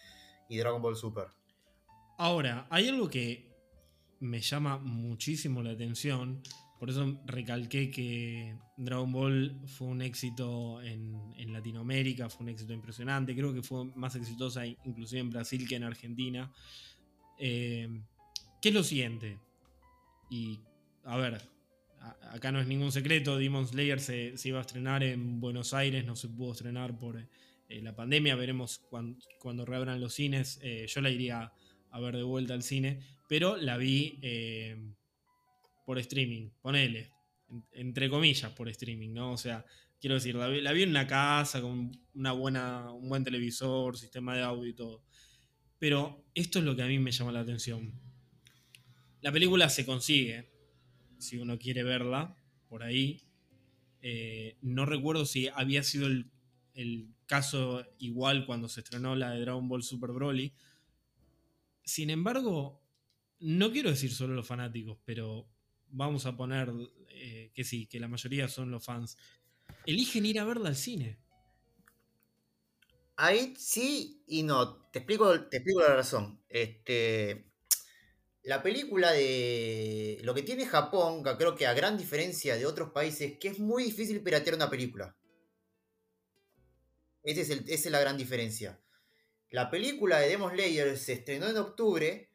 y 0.49 0.57
Dragon 0.57 0.81
Ball 0.81 0.97
Super. 0.97 1.29
Ahora, 2.17 2.67
hay 2.71 2.89
algo 2.89 3.09
que 3.11 3.52
me 4.23 4.41
llama 4.41 4.79
muchísimo 4.79 5.63
la 5.63 5.73
atención. 5.73 6.43
Por 6.79 6.91
eso 6.91 7.21
recalqué 7.27 7.91
que 7.91 8.57
Dragon 8.77 9.11
Ball 9.13 9.61
fue 9.67 9.89
un 9.89 10.01
éxito 10.01 10.81
en, 10.81 11.53
Latinoamérica, 11.53 12.31
fue 12.31 12.45
un 12.45 12.49
éxito 12.49 12.73
impresionante. 12.73 13.35
Creo 13.35 13.53
que 13.53 13.63
fue 13.63 13.85
más 13.97 14.17
exitosa 14.17 14.65
inclusive 14.65 15.21
en 15.21 15.31
Brasil 15.31 15.69
que 15.69 15.77
en 15.77 15.85
Argentina. 15.85 16.51
Eh, 17.39 17.89
¿Qué 18.61 18.69
es 18.69 18.75
lo 18.75 18.85
siguiente? 18.85 19.39
Y 20.31 20.61
a 21.05 21.17
ver, 21.17 21.43
acá 22.31 22.53
no 22.53 22.61
es 22.61 22.67
ningún 22.67 22.93
secreto, 22.93 23.37
Demon 23.37 23.67
Slayer 23.67 24.01
se, 24.01 24.35
iba 24.45 24.59
a 24.59 24.63
estrenar 24.63 25.03
en 25.03 25.41
Buenos 25.41 25.75
Aires, 25.75 26.07
no 26.07 26.17
se 26.17 26.29
pudo 26.29 26.53
estrenar 26.53 26.97
por 26.97 27.19
eh, 27.19 27.83
la 27.83 27.95
pandemia, 27.95 28.37
veremos 28.37 28.81
cuando, 28.89 29.67
reabran 29.67 30.01
los 30.01 30.15
cines, 30.15 30.59
eh, 30.63 30.87
yo 30.89 31.01
la 31.01 31.11
iría 31.11 31.53
a 31.93 32.01
ver 32.01 32.17
de 32.17 32.23
vuelta 32.25 32.55
al 32.55 32.63
cine, 32.63 33.01
pero 33.29 33.57
la 33.57 33.77
vi 33.77 34.19
eh, 34.23 34.77
por 35.87 35.99
streaming, 35.99 36.51
ponele, 36.61 37.13
entre 37.73 38.11
comillas 38.11 38.53
por 38.53 38.69
streaming, 38.69 39.13
¿no? 39.13 39.33
O 39.33 39.37
sea, 39.37 39.65
quiero 40.01 40.17
decir, 40.17 40.35
la 40.35 40.73
vi, 40.73 40.83
en 40.83 40.91
una 40.91 41.07
casa 41.07 41.63
con 41.63 41.93
una 42.15 42.33
buena, 42.33 42.91
un 42.91 43.09
buen 43.09 43.23
televisor, 43.23 43.97
sistema 43.97 44.35
de 44.35 44.43
audio 44.43 44.69
y 44.69 44.75
todo. 44.75 45.05
Pero 45.79 46.25
esto 46.35 46.59
es 46.59 46.65
lo 46.65 46.75
que 46.75 46.83
a 46.83 46.87
mí 46.87 46.99
me 46.99 47.13
llama 47.13 47.31
la 47.31 47.41
atención. 47.41 47.93
La 49.21 49.31
película 49.31 49.69
se 49.69 49.87
consigue, 49.87 50.51
si 51.19 51.39
uno 51.39 51.59
quiere 51.59 51.85
verla 51.85 52.37
por 52.69 52.83
ahí. 52.83 53.23
Eh, 54.01 54.57
no 54.63 54.87
recuerdo 54.87 55.25
si 55.25 55.49
había 55.49 55.83
sido 55.85 56.09
el, 56.09 57.09
caso 57.27 57.87
igual 57.99 58.45
cuando 58.45 58.69
se 58.69 58.81
estrenó 58.81 59.15
la 59.15 59.31
de 59.31 59.41
Dragon 59.41 59.69
Ball 59.69 59.83
Super 59.83 60.11
Broly. 60.11 60.53
Sin 61.85 62.11
embargo, 62.11 62.83
no 63.41 63.73
quiero 63.73 63.91
decir 63.91 64.13
solo 64.13 64.35
los 64.35 64.47
fanáticos, 64.47 64.99
pero 65.05 65.49
vamos 65.89 66.27
a 66.27 66.37
poner 66.37 66.73
eh, 67.09 67.51
que 67.55 67.65
sí, 67.65 67.87
que 67.87 68.01
la 68.01 68.09
mayoría 68.09 68.49
son 68.49 68.71
los 68.71 68.85
fans. 68.85 69.17
Eligen 69.87 70.27
ir 70.27 70.39
a 70.39 70.45
verla 70.45 70.69
al 70.69 70.77
cine. 70.77 71.19
Ahí 73.17 73.55
sí 73.57 74.23
y 74.27 74.43
no. 74.43 74.91
Te 74.91 75.01
explico, 75.01 75.49
te 75.49 75.59
explico 75.59 75.81
la 75.81 75.95
razón. 75.95 76.43
Este, 76.49 77.53
la 78.43 78.63
película 78.63 79.13
de. 79.13 80.19
Lo 80.23 80.35
que 80.35 80.43
tiene 80.43 80.67
Japón, 80.67 81.23
creo 81.23 81.55
que 81.55 81.67
a 81.67 81.75
gran 81.75 81.97
diferencia 81.97 82.57
de 82.57 82.67
otros 82.67 82.91
países, 82.91 83.39
que 83.39 83.49
es 83.49 83.59
muy 83.59 83.85
difícil 83.85 84.23
piratear 84.23 84.57
una 84.57 84.71
película. 84.71 85.17
es 87.23 87.39
esa 87.39 87.63
es 87.67 87.91
la 87.91 88.01
gran 88.01 88.17
diferencia. 88.17 88.81
La 89.53 89.71
película 89.71 90.19
de 90.19 90.31
Demon 90.31 90.53
Slayer 90.53 90.97
se 90.99 91.13
estrenó 91.13 91.47
en 91.47 91.59
octubre, 91.59 92.31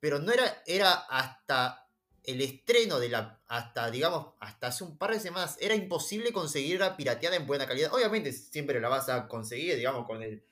pero 0.00 0.18
no 0.18 0.32
era, 0.32 0.62
era 0.66 0.92
hasta 0.92 1.88
el 2.24 2.40
estreno 2.40 2.98
de 2.98 3.08
la, 3.08 3.40
hasta, 3.46 3.88
digamos, 3.90 4.34
hasta 4.40 4.66
hace 4.66 4.82
un 4.82 4.98
par 4.98 5.12
de 5.12 5.20
semanas, 5.20 5.56
era 5.60 5.76
imposible 5.76 6.32
conseguirla 6.32 6.96
pirateada 6.96 7.36
en 7.36 7.46
buena 7.46 7.68
calidad. 7.68 7.94
Obviamente 7.94 8.32
siempre 8.32 8.80
la 8.80 8.88
vas 8.88 9.08
a 9.08 9.28
conseguir, 9.28 9.76
digamos, 9.76 10.06
con 10.06 10.22
el, 10.22 10.44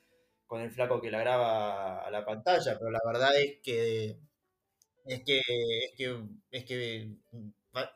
con 0.47 0.61
el 0.61 0.71
flaco 0.71 1.01
que 1.01 1.11
la 1.11 1.19
graba 1.21 2.07
a 2.07 2.11
la 2.13 2.25
pantalla, 2.25 2.79
pero 2.79 2.93
la 2.93 3.01
verdad 3.05 3.37
es 3.37 3.59
que 3.63 4.17
es 5.07 5.23
que 5.25 5.39
es 5.41 5.95
que 5.97 6.21
es 6.53 6.65
que 6.65 7.17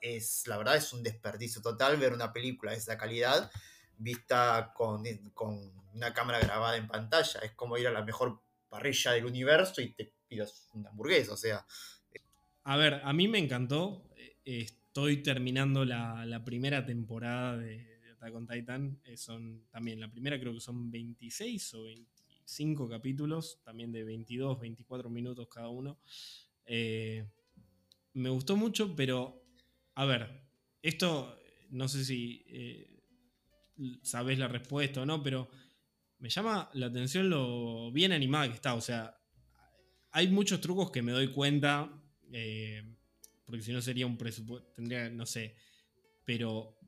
es 0.02 0.46
la 0.46 0.58
verdad 0.58 0.76
es 0.76 0.92
un 0.92 1.02
desperdicio 1.02 1.62
total 1.62 1.96
ver 1.96 2.12
una 2.12 2.32
película 2.32 2.72
de 2.72 2.78
esa 2.78 2.98
calidad 2.98 3.50
vista 3.98 4.72
con, 4.74 5.04
con 5.34 5.72
una 5.94 6.12
cámara 6.14 6.40
grabada 6.40 6.76
en 6.76 6.88
pantalla. 6.88 7.40
Es 7.40 7.52
como 7.52 7.76
ir 7.76 7.86
a 7.86 7.92
la 7.92 8.02
mejor 8.02 8.40
parrilla 8.68 9.12
del 9.12 9.26
universo 9.26 9.80
y 9.80 9.90
te 9.92 10.12
pidas 10.28 10.68
una 10.74 10.90
hamburguesa, 10.90 11.32
o 11.32 11.36
sea. 11.36 11.66
A 12.64 12.76
ver, 12.76 13.00
a 13.04 13.12
mí 13.12 13.28
me 13.28 13.38
encantó. 13.38 14.08
Estoy 14.44 15.22
terminando 15.22 15.84
la, 15.84 16.42
primera 16.44 16.84
temporada 16.84 17.56
de, 17.56 17.98
Attack 18.12 18.34
on 18.34 18.46
Titan. 18.46 19.00
Eh, 19.04 19.16
son 19.16 19.66
también, 19.70 20.00
la 20.00 20.10
primera 20.10 20.40
creo 20.40 20.52
que 20.52 20.60
son 20.60 20.90
26 20.90 21.74
o 21.74 21.84
25 21.84 22.88
capítulos, 22.88 23.60
también 23.62 23.92
de 23.92 24.04
22, 24.04 24.58
24 24.58 25.08
minutos 25.08 25.48
cada 25.48 25.68
uno. 25.68 25.98
Eh, 26.66 27.24
me 28.14 28.28
gustó 28.28 28.56
mucho, 28.56 28.96
pero 28.96 29.44
a 29.94 30.04
ver, 30.04 30.42
esto 30.82 31.38
no 31.70 31.88
sé 31.88 32.04
si 32.04 32.44
eh, 32.48 32.97
sabes 34.02 34.38
la 34.38 34.48
respuesta 34.48 35.02
o 35.02 35.06
no, 35.06 35.22
pero 35.22 35.48
me 36.18 36.28
llama 36.28 36.70
la 36.74 36.86
atención 36.86 37.30
lo 37.30 37.92
bien 37.92 38.12
animada 38.12 38.48
que 38.48 38.54
está. 38.54 38.74
O 38.74 38.80
sea, 38.80 39.18
hay 40.10 40.28
muchos 40.28 40.60
trucos 40.60 40.90
que 40.90 41.02
me 41.02 41.12
doy 41.12 41.32
cuenta, 41.32 41.90
eh, 42.32 42.96
porque 43.44 43.62
si 43.62 43.72
no 43.72 43.80
sería 43.80 44.06
un 44.06 44.16
presupuesto, 44.16 44.70
tendría, 44.74 45.10
no 45.10 45.26
sé, 45.26 45.54
pero 46.24 46.78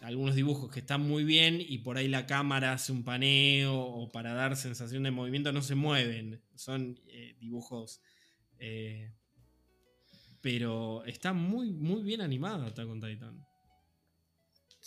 algunos 0.00 0.34
dibujos 0.34 0.70
que 0.70 0.80
están 0.80 1.02
muy 1.02 1.24
bien 1.24 1.60
y 1.60 1.78
por 1.78 1.96
ahí 1.96 2.08
la 2.08 2.26
cámara 2.26 2.72
hace 2.72 2.92
un 2.92 3.04
paneo 3.04 3.76
o 3.76 4.10
para 4.10 4.32
dar 4.32 4.56
sensación 4.56 5.02
de 5.02 5.10
movimiento 5.10 5.52
no 5.52 5.62
se 5.62 5.74
mueven. 5.74 6.42
Son 6.54 7.00
eh, 7.06 7.36
dibujos... 7.40 8.00
Eh, 8.58 9.12
pero 10.40 11.04
está 11.04 11.32
muy, 11.32 11.72
muy 11.72 12.02
bien 12.02 12.20
animada 12.20 12.66
Attack 12.66 12.88
on 12.88 13.00
Titan. 13.00 13.47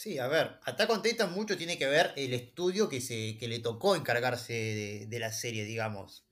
Sí, 0.02 0.18
a 0.18 0.28
ver, 0.28 0.60
Attack 0.64 0.90
on 0.90 1.04
Titan 1.04 1.32
mucho 1.32 1.56
tiene 1.56 1.78
que 1.78 1.86
ver 1.86 2.12
el 2.16 2.34
estudio 2.34 2.90
que, 2.90 3.02
se, 3.02 3.38
que 3.38 3.48
le 3.48 3.60
tocó 3.60 3.96
encargarse 3.96 5.06
de, 5.08 5.20
la 5.20 5.32
serie, 5.32 5.64
digamos. 5.64 6.26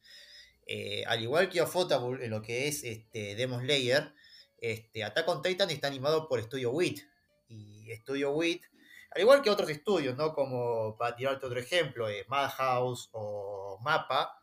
Eh, 0.65 1.03
al 1.05 1.21
igual 1.21 1.49
que 1.49 1.61
Ufotable, 1.61 2.25
en 2.25 2.31
lo 2.31 2.41
que 2.41 2.67
es 2.67 2.83
este, 2.83 3.35
Demon 3.35 3.61
Slayer, 3.61 4.11
este, 4.57 5.03
Attack 5.03 5.27
on 5.27 5.43
Titan 5.43 5.69
está 5.69 5.85
animado 5.85 6.27
por 6.27 6.41
Studio 6.41 6.71
WIT. 6.71 7.01
Y 7.47 7.93
Studio 7.97 8.31
WIT, 8.31 8.63
al 9.11 9.21
igual 9.21 9.43
que 9.43 9.51
otros 9.51 9.69
estudios, 9.69 10.17
¿no? 10.17 10.33
Como 10.33 10.97
para 10.97 11.15
tirarte 11.15 11.45
otro 11.45 11.59
ejemplo, 11.59 12.09
eh, 12.09 12.25
Madhouse 12.27 13.09
o 13.11 13.77
Mapa, 13.83 14.41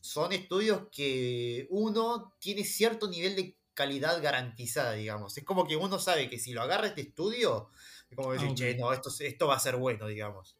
son 0.00 0.32
estudios 0.32 0.88
que 0.90 1.68
uno 1.70 2.34
tiene 2.40 2.64
cierto 2.64 3.08
nivel 3.08 3.36
de 3.36 3.56
calidad 3.78 4.20
garantizada, 4.20 4.94
digamos. 4.94 5.38
Es 5.38 5.44
como 5.44 5.64
que 5.64 5.76
uno 5.76 6.00
sabe 6.00 6.28
que 6.28 6.40
si 6.40 6.52
lo 6.52 6.62
agarra 6.62 6.88
este 6.88 7.02
estudio, 7.02 7.70
es 8.10 8.16
como 8.16 8.32
decir, 8.32 8.48
ah, 8.50 8.54
che, 8.56 8.74
no, 8.74 8.92
esto, 8.92 9.08
esto 9.20 9.46
va 9.46 9.54
a 9.54 9.60
ser 9.60 9.76
bueno, 9.76 10.08
digamos. 10.08 10.56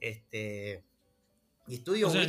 Este. 0.00 0.82
Y 1.68 1.76
estudio 1.76 2.12
Ya 2.12 2.28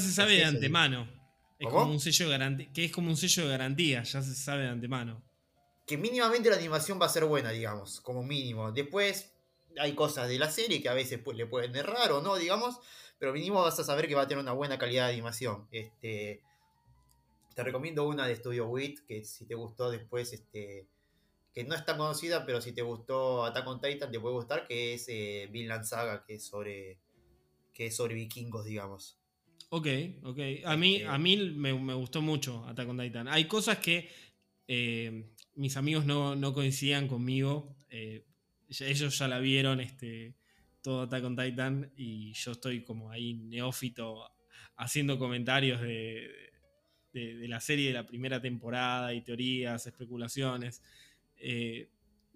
se 0.00 0.12
sabe 0.12 0.32
de 0.38 0.44
antemano. 0.44 1.08
Es 1.56 1.68
como 1.68 1.92
un 1.92 2.00
sello 2.00 2.26
de 2.26 2.32
garantía. 2.32 2.72
Que 2.72 2.86
es 2.86 2.90
como 2.90 3.10
un 3.10 3.16
sello 3.16 3.44
de 3.44 3.50
garantía, 3.50 4.02
ya 4.02 4.22
se 4.22 4.34
sabe 4.34 4.64
de 4.64 4.70
antemano. 4.70 5.22
Que 5.86 5.96
mínimamente 5.96 6.50
la 6.50 6.56
animación 6.56 7.00
va 7.00 7.06
a 7.06 7.08
ser 7.08 7.24
buena, 7.24 7.50
digamos, 7.50 8.00
como 8.00 8.24
mínimo. 8.24 8.72
Después 8.72 9.34
hay 9.78 9.92
cosas 9.92 10.28
de 10.28 10.40
la 10.40 10.50
serie 10.50 10.82
que 10.82 10.88
a 10.88 10.94
veces 10.94 11.20
le 11.32 11.46
pueden 11.46 11.76
errar 11.76 12.10
o 12.10 12.22
no, 12.22 12.34
digamos. 12.34 12.80
Pero 13.20 13.32
mínimo 13.32 13.62
vas 13.62 13.78
a 13.78 13.84
saber 13.84 14.08
que 14.08 14.16
va 14.16 14.22
a 14.22 14.26
tener 14.26 14.42
una 14.42 14.52
buena 14.52 14.78
calidad 14.78 15.06
de 15.06 15.12
animación. 15.12 15.68
Este. 15.70 16.42
Te 17.54 17.62
recomiendo 17.62 18.06
una 18.06 18.26
de 18.26 18.36
Studio 18.36 18.68
WIT, 18.68 19.00
que 19.06 19.24
si 19.24 19.46
te 19.46 19.54
gustó 19.54 19.90
después, 19.90 20.32
este, 20.32 20.86
que 21.52 21.64
no 21.64 21.74
es 21.74 21.84
tan 21.84 21.98
conocida, 21.98 22.46
pero 22.46 22.60
si 22.60 22.72
te 22.72 22.82
gustó 22.82 23.44
Attack 23.44 23.66
on 23.66 23.80
Titan 23.80 24.10
te 24.10 24.20
puede 24.20 24.34
gustar, 24.34 24.66
que 24.66 24.94
es 24.94 25.06
eh, 25.08 25.48
Vinland 25.52 25.84
Saga, 25.84 26.24
que 26.24 26.34
es 26.34 26.46
sobre 26.46 26.98
que 27.74 27.86
es 27.86 27.96
sobre 27.96 28.14
vikingos, 28.14 28.64
digamos. 28.64 29.18
Ok, 29.70 29.86
ok. 30.24 30.38
A 30.64 30.76
mí, 30.76 30.96
este 30.96 31.08
a 31.08 31.18
mí 31.18 31.36
me, 31.54 31.72
gustó 31.72 32.20
mucho 32.20 32.64
Attack 32.66 32.88
on 32.88 32.98
Titan. 32.98 33.28
Hay 33.28 33.46
cosas 33.46 33.78
que 33.78 34.10
eh, 34.68 35.30
mis 35.54 35.76
amigos 35.76 36.04
no, 36.04 36.52
coincidían 36.52 37.08
conmigo. 37.08 37.74
Eh, 37.88 38.26
ellos 38.68 39.18
ya 39.18 39.28
la 39.28 39.38
vieron, 39.38 39.80
este, 39.80 40.34
todo 40.82 41.02
Attack 41.02 41.24
on 41.24 41.36
Titan, 41.36 41.92
y 41.96 42.32
yo 42.34 42.52
estoy 42.52 42.84
como 42.84 43.10
ahí 43.10 43.34
neófito 43.34 44.30
haciendo 44.76 45.18
comentarios 45.18 45.80
de, 45.80 46.51
de 47.12 47.46
la 47.48 47.60
serie 47.60 47.88
de 47.88 47.94
la 47.94 48.06
primera 48.06 48.40
temporada 48.40 49.12
y 49.12 49.20
teorías, 49.22 49.86
especulaciones. 49.86 50.82
Eh, 51.44 51.90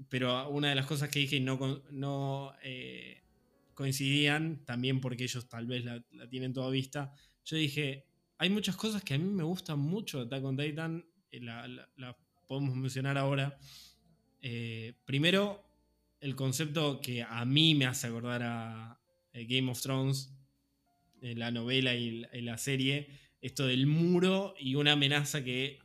pero 0.08 0.50
una 0.50 0.68
de 0.68 0.74
las 0.74 0.86
cosas 0.86 1.08
que 1.08 1.20
dije 1.20 1.38
no, 1.40 1.82
no 1.90 2.52
eh, 2.62 3.22
coincidían, 3.72 4.64
también 4.64 5.00
porque 5.00 5.24
ellos 5.24 5.48
tal 5.48 5.66
vez 5.66 5.84
la, 5.84 6.02
tienen 6.28 6.52
toda 6.52 6.70
vista, 6.70 7.12
yo 7.44 7.56
dije, 7.56 8.04
hay 8.36 8.50
muchas 8.50 8.76
cosas 8.76 9.02
que 9.04 9.14
a 9.14 9.18
mí 9.18 9.24
me 9.24 9.44
gustan 9.44 9.78
mucho 9.78 10.18
de 10.18 10.24
Attack 10.26 10.44
on 10.44 10.56
Titan, 10.56 11.06
eh, 11.30 11.40
la, 11.40 12.16
podemos 12.48 12.74
mencionar 12.74 13.16
ahora. 13.16 13.58
primero, 15.04 15.64
el 16.20 16.34
concepto 16.34 17.00
que 17.00 17.22
a 17.22 17.44
mí 17.44 17.74
me 17.74 17.86
hace 17.86 18.08
acordar 18.08 18.42
a, 18.42 19.00
Game 19.32 19.70
of 19.70 19.82
Thrones, 19.82 20.32
la 21.20 21.50
novela 21.50 21.94
y 21.94 22.26
la, 22.40 22.56
serie, 22.56 23.10
esto 23.46 23.66
del 23.66 23.86
muro 23.86 24.54
y 24.58 24.74
una 24.74 24.92
amenaza 24.92 25.42
que 25.44 25.78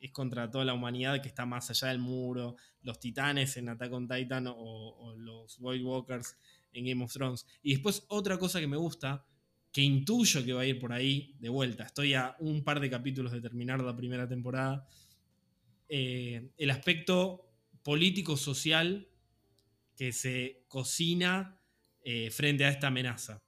es 0.00 0.10
contra 0.12 0.50
toda 0.50 0.64
la 0.64 0.72
humanidad 0.72 1.20
que 1.20 1.28
está 1.28 1.44
más 1.44 1.68
allá 1.68 1.88
del 1.88 1.98
muro, 1.98 2.56
los 2.82 2.98
titanes 2.98 3.56
en 3.58 3.68
Attack 3.68 3.92
on 3.92 4.08
Titan 4.08 4.46
o, 4.48 5.14
los 5.18 5.58
Void 5.58 5.82
Walkers 5.82 6.36
en 6.72 6.86
Game 6.86 7.04
of 7.04 7.12
Thrones. 7.12 7.46
Y 7.62 7.72
después 7.72 8.04
otra 8.08 8.38
cosa 8.38 8.60
que 8.60 8.66
me 8.66 8.78
gusta, 8.78 9.26
que 9.70 9.82
intuyo 9.82 10.42
que 10.42 10.54
va 10.54 10.62
a 10.62 10.66
ir 10.66 10.78
por 10.78 10.92
ahí 10.92 11.36
de 11.38 11.50
vuelta, 11.50 11.84
estoy 11.84 12.14
a 12.14 12.34
un 12.40 12.64
par 12.64 12.80
de 12.80 12.88
capítulos 12.88 13.32
de 13.32 13.42
terminar 13.42 13.80
la 13.82 13.94
primera 13.94 14.26
temporada, 14.26 14.88
eh, 15.86 16.50
el 16.56 16.70
aspecto 16.70 17.52
político-social 17.82 19.06
que 19.96 20.12
se 20.12 20.64
cocina 20.66 21.60
eh, 22.02 22.30
frente 22.30 22.64
a 22.64 22.70
esta 22.70 22.86
amenaza. 22.86 23.42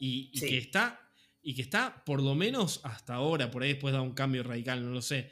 Y, 0.00 0.30
y 0.32 0.38
que 0.38 0.58
está 0.58 1.07
y 1.42 1.54
que 1.54 1.62
está, 1.62 2.04
por 2.04 2.22
lo 2.22 2.34
menos 2.34 2.80
hasta 2.84 3.14
ahora, 3.14 3.50
por 3.50 3.62
ahí 3.62 3.70
después 3.70 3.92
da 3.92 4.00
un 4.00 4.14
cambio 4.14 4.42
radical, 4.42 4.84
no 4.84 4.90
lo 4.90 5.02
sé, 5.02 5.30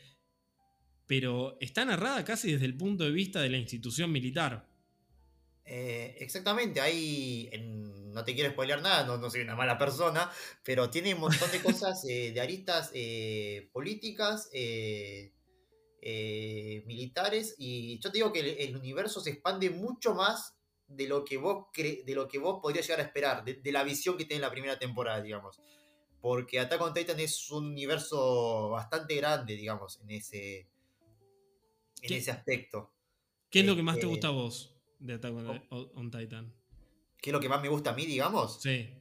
pero 1.07 1.57
está 1.61 1.85
narrada 1.85 2.25
casi 2.25 2.53
desde 2.53 2.67
el 2.67 2.77
punto 2.77 3.05
de 3.05 3.11
vista 3.11 3.41
de 3.41 3.51
la 3.51 3.59
institución 3.59 4.11
militar. 4.11 4.69
Eh, 5.69 6.17
exactamente, 6.21 6.81
ahí 6.81 7.51
no 8.13 8.25
te 8.25 8.35
quiero 8.35 8.53
spoilear 8.53 8.81
nada, 8.83 9.05
no, 9.05 9.31
soy 9.31 9.41
una 9.41 9.57
mala 9.57 9.77
persona, 9.77 10.31
pero 10.63 10.89
tiene 10.91 11.15
un 11.15 11.21
montón 11.21 11.51
de 11.51 11.61
cosas 11.61 12.05
eh, 12.09 12.31
de 12.33 12.41
aristas 12.41 12.91
eh, 12.95 13.69
políticas, 13.73 14.49
militares, 16.87 17.57
y 17.59 17.99
yo 17.99 18.13
te 18.13 18.19
digo 18.19 18.33
que 18.33 18.65
el, 18.65 18.77
universo 18.77 19.21
se 19.21 19.31
expande 19.31 19.71
mucho 19.71 20.15
más 20.15 20.55
de 20.87 21.09
lo 21.09 21.25
que 21.25 21.37
vos, 21.37 21.67
de 21.75 22.15
lo 22.15 22.29
que 22.29 22.39
vos 22.39 22.61
podrías 22.63 22.87
llegar 22.87 23.01
a 23.01 23.09
esperar, 23.09 23.45
de, 23.45 23.55
de 23.55 23.73
la 23.73 23.83
visión 23.83 24.17
que 24.17 24.25
tiene 24.25 24.43
la 24.43 24.53
primera 24.53 24.79
temporada, 24.79 25.21
digamos. 25.21 25.61
Porque 26.27 26.59
Attack 26.59 26.81
on 26.81 26.93
Titan 26.93 27.21
es 27.21 27.53
un 27.53 27.67
universo 27.67 28.71
bastante 28.71 29.15
grande, 29.15 29.55
digamos, 29.55 30.01
en 30.01 30.11
ese, 30.11 30.67
en 32.03 32.13
ese 32.13 32.33
aspecto. 32.33 32.91
¿Qué 33.49 33.61
es 33.61 33.65
lo 33.65 33.77
que 33.77 33.85
más 33.85 33.95
te 33.95 34.01
este, 34.01 34.11
gusta 34.11 34.27
a 34.27 34.31
vos 34.33 34.75
de 34.99 35.15
Attack 35.15 35.33
on, 35.71 36.11
Titan? 36.11 36.53
¿Qué 37.23 37.31
es 37.31 37.33
lo 37.33 37.39
que 37.39 37.49
más 37.49 37.63
me 37.63 37.69
gusta 37.69 37.91
a 37.91 37.95
mí, 37.95 38.07
digamos? 38.07 38.61
Sí. 38.61 38.93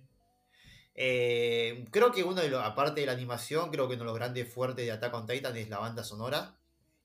Eh, 0.93 1.87
creo 1.89 2.11
que 2.11 2.23
uno 2.23 2.39
de 2.39 2.49
los, 2.49 2.63
aparte 2.63 3.01
de 3.01 3.07
la 3.07 3.13
animación, 3.13 3.71
creo 3.71 3.87
que 3.87 3.95
uno 3.95 4.03
de 4.03 4.09
los 4.09 4.15
grandes 4.15 4.47
fuertes 4.53 4.85
de 4.85 4.91
Attack 4.91 5.15
on 5.15 5.25
Titan 5.25 5.57
es 5.57 5.67
la 5.67 5.79
banda 5.79 6.03
sonora. 6.03 6.55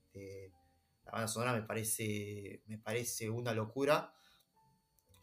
Este, 0.05 0.53
la 1.07 1.13
banda 1.13 1.29
sonora 1.29 1.55
me 1.55 1.63
parece, 1.63 2.61
me 2.67 2.77
parece 2.77 3.31
una 3.31 3.55
locura. 3.55 4.13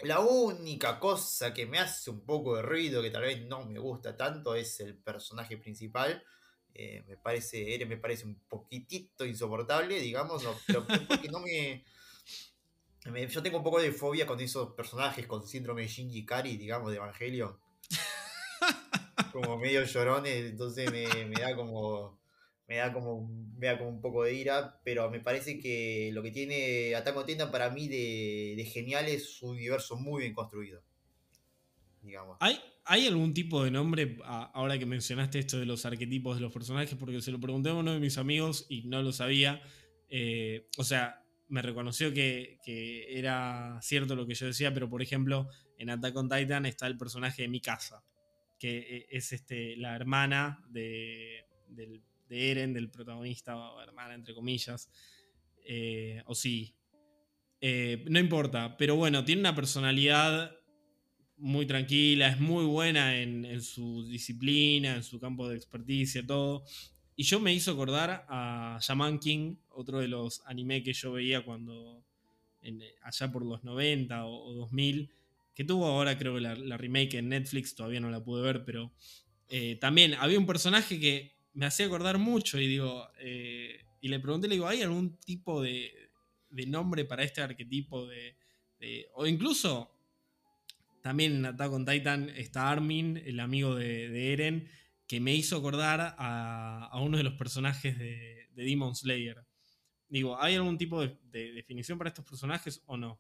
La 0.02 0.20
única 0.20 1.00
cosa 1.00 1.54
que 1.54 1.66
me 1.66 1.80
hace 1.80 2.12
un 2.12 2.24
poco 2.26 2.56
de 2.56 2.62
ruido, 2.62 3.02
que 3.02 3.10
tal 3.10 3.24
vez 3.24 3.46
no 3.46 3.66
me 3.66 3.80
gusta 3.80 4.16
tanto, 4.16 4.54
es 4.54 4.80
el 4.80 4.96
personaje 4.96 5.58
principal. 5.58 6.24
Eh, 6.74 7.04
me 7.08 7.18
parece, 7.18 7.74
Eren 7.74 7.90
me 7.90 7.98
parece 7.98 8.26
un 8.26 8.40
poquitito 8.48 9.26
insoportable, 9.26 10.00
digamos, 10.00 10.44
pero 10.68 10.86
porque 10.86 11.30
no 11.30 11.40
me, 11.40 11.84
Yo 13.28 13.42
tengo 13.42 13.58
un 13.58 13.64
poco 13.64 13.82
de 13.82 13.92
fobia 13.92 14.28
con 14.28 14.40
esos 14.40 14.74
personajes 14.76 15.26
con 15.26 15.48
síndrome 15.48 15.82
de 15.82 15.88
Shinji 15.88 16.26
Kari, 16.26 16.58
digamos, 16.58 16.92
de 16.92 16.98
Evangelion. 16.98 17.58
como 19.34 19.58
medio 19.58 19.84
llorones, 19.84 20.52
entonces 20.52 20.92
me, 20.92 21.36
da 21.40 21.56
como, 21.56 22.20
me 22.68 22.76
da 22.78 22.92
como, 22.92 23.28
me 23.58 23.68
da 23.68 23.78
como 23.78 23.90
un 23.90 24.02
poco 24.02 24.24
de 24.24 24.34
ira, 24.34 24.80
pero 24.84 25.10
me 25.10 25.22
parece 25.22 25.60
que 25.60 26.12
lo 26.14 26.22
que 26.22 26.32
tiene 26.32 26.96
Attack 26.96 27.16
on 27.16 27.26
Titan 27.26 27.52
para 27.52 27.70
mí 27.70 27.88
de, 27.88 28.56
de 28.58 28.66
genial 28.66 29.08
es 29.08 29.42
un 29.42 29.52
universo 29.52 29.96
muy 29.96 30.24
bien 30.24 30.34
construido. 30.34 30.82
Digamos. 32.02 32.38
¿Hay, 32.40 32.60
¿Hay 32.86 33.08
algún 33.08 33.34
tipo 33.34 33.64
de 33.64 33.72
nombre, 33.72 34.18
ahora 34.24 34.78
que 34.78 34.86
mencionaste 34.86 35.40
esto 35.40 35.60
de 35.60 35.66
los 35.66 35.86
arquetipos 35.86 36.36
de 36.36 36.42
los 36.42 36.54
personajes? 36.54 36.96
Porque 36.96 37.22
se 37.22 37.32
lo 37.32 37.40
pregunté 37.40 37.70
a 37.70 37.74
uno 37.74 37.94
de 37.94 38.00
mis 38.00 38.18
amigos 38.18 38.66
y 38.70 38.84
no 38.84 39.02
lo 39.02 39.12
sabía. 39.12 39.62
Eh, 40.10 40.70
o 40.78 40.84
sea, 40.86 41.22
me 41.50 41.62
reconoció 41.62 42.14
que, 42.14 42.60
que, 42.64 43.18
era 43.18 43.78
cierto 43.82 44.16
lo 44.16 44.26
que 44.26 44.36
yo 44.36 44.46
decía, 44.46 44.74
pero 44.74 44.90
por 44.90 45.02
ejemplo, 45.02 45.50
en 45.78 45.90
Attack 45.90 46.16
on 46.16 46.30
Titan 46.30 46.66
está 46.66 46.88
el 46.88 46.98
personaje 46.98 47.42
de 47.42 47.48
Mikasa, 47.50 48.04
que 48.58 48.78
eh, 48.78 49.08
es 49.10 49.34
este, 49.34 49.76
la 49.76 49.96
hermana 49.96 50.64
de, 50.70 51.46
del 51.68 52.04
de 52.28 52.52
Eren, 52.52 52.74
del 52.74 52.90
protagonista, 52.90 53.56
o 53.58 53.82
hermana, 53.82 54.14
entre 54.14 54.34
comillas. 54.34 54.90
Eh, 55.66 56.22
o 56.26 56.36
sí. 56.36 56.74
Eh, 57.60 58.06
no 58.08 58.20
importa, 58.20 58.78
pero 58.78 58.96
bueno, 58.96 59.26
tiene 59.26 59.42
una 59.42 59.56
personalidad 59.56 60.56
muy 61.38 61.66
tranquila, 61.66 62.30
es 62.30 62.40
muy 62.40 62.66
buena 62.66 63.20
en, 63.20 63.62
su 63.62 64.06
disciplina, 64.08 64.96
en 64.96 65.04
su 65.04 65.20
campo 65.20 65.48
de 65.48 65.56
experticia, 65.56 66.26
todo. 66.26 66.64
Y 67.16 67.24
yo 67.24 67.40
me 67.40 67.54
hizo 67.54 67.72
acordar 67.72 68.26
a 68.30 68.80
Shaman 68.82 69.20
King, 69.20 69.56
otro 69.70 70.00
de 70.00 70.08
los 70.08 70.42
anime 70.46 70.84
que 70.84 70.94
yo 70.94 71.12
veía 71.14 71.44
cuando 71.44 72.04
allá 73.04 73.32
por 73.32 73.46
los 73.46 73.64
90 73.64 74.26
o, 74.26 74.54
2000, 74.54 75.10
que 75.54 75.64
tuvo 75.64 75.88
ahora 75.88 76.18
creo 76.18 76.36
que 76.36 76.42
la, 76.42 76.78
remake 76.78 77.16
en 77.16 77.30
Netflix, 77.30 77.76
todavía 77.76 78.00
no 78.00 78.10
la 78.10 78.24
pude 78.24 78.42
ver, 78.42 78.66
pero 78.66 78.92
eh, 79.48 79.78
también 79.80 80.14
había 80.16 80.38
un 80.38 80.46
personaje 80.46 81.00
que 81.00 81.37
me 81.58 81.66
hacía 81.66 81.88
acordar 81.88 82.20
mucho 82.20 82.60
y 82.60 82.68
digo, 82.68 83.10
eh, 83.20 83.84
y 84.00 84.10
le 84.10 84.20
pregunté, 84.20 84.48
le 84.48 84.56
digo, 84.56 84.68
¿hay 84.68 84.84
algún 84.84 85.18
tipo 85.18 85.64
de, 85.64 85.92
nombre 86.68 87.04
para 87.04 87.24
este 87.24 87.42
arquetipo 87.42 88.06
de, 88.06 88.38
o 89.16 89.26
incluso 89.26 89.92
también 91.02 91.38
en 91.38 91.46
Attack 91.48 91.72
on 91.72 91.84
Titan 91.84 92.30
está 92.30 92.70
Armin, 92.70 93.18
el 93.18 93.40
amigo 93.40 93.74
de, 93.74 94.34
Eren, 94.34 94.70
que 95.08 95.20
me 95.20 95.34
hizo 95.34 95.58
acordar 95.58 96.16
a, 96.20 96.92
uno 97.02 97.18
de 97.18 97.24
los 97.24 97.34
personajes 97.34 97.98
de, 97.98 98.50
Demon 98.54 98.96
Slayer. 98.96 99.44
Digo, 100.10 100.40
¿hay 100.40 100.54
algún 100.54 100.78
tipo 100.78 101.02
de, 101.02 101.18
definición 101.54 101.98
para 101.98 102.10
estos 102.10 102.26
personajes 102.26 102.84
o 102.86 102.98
no? 102.98 103.20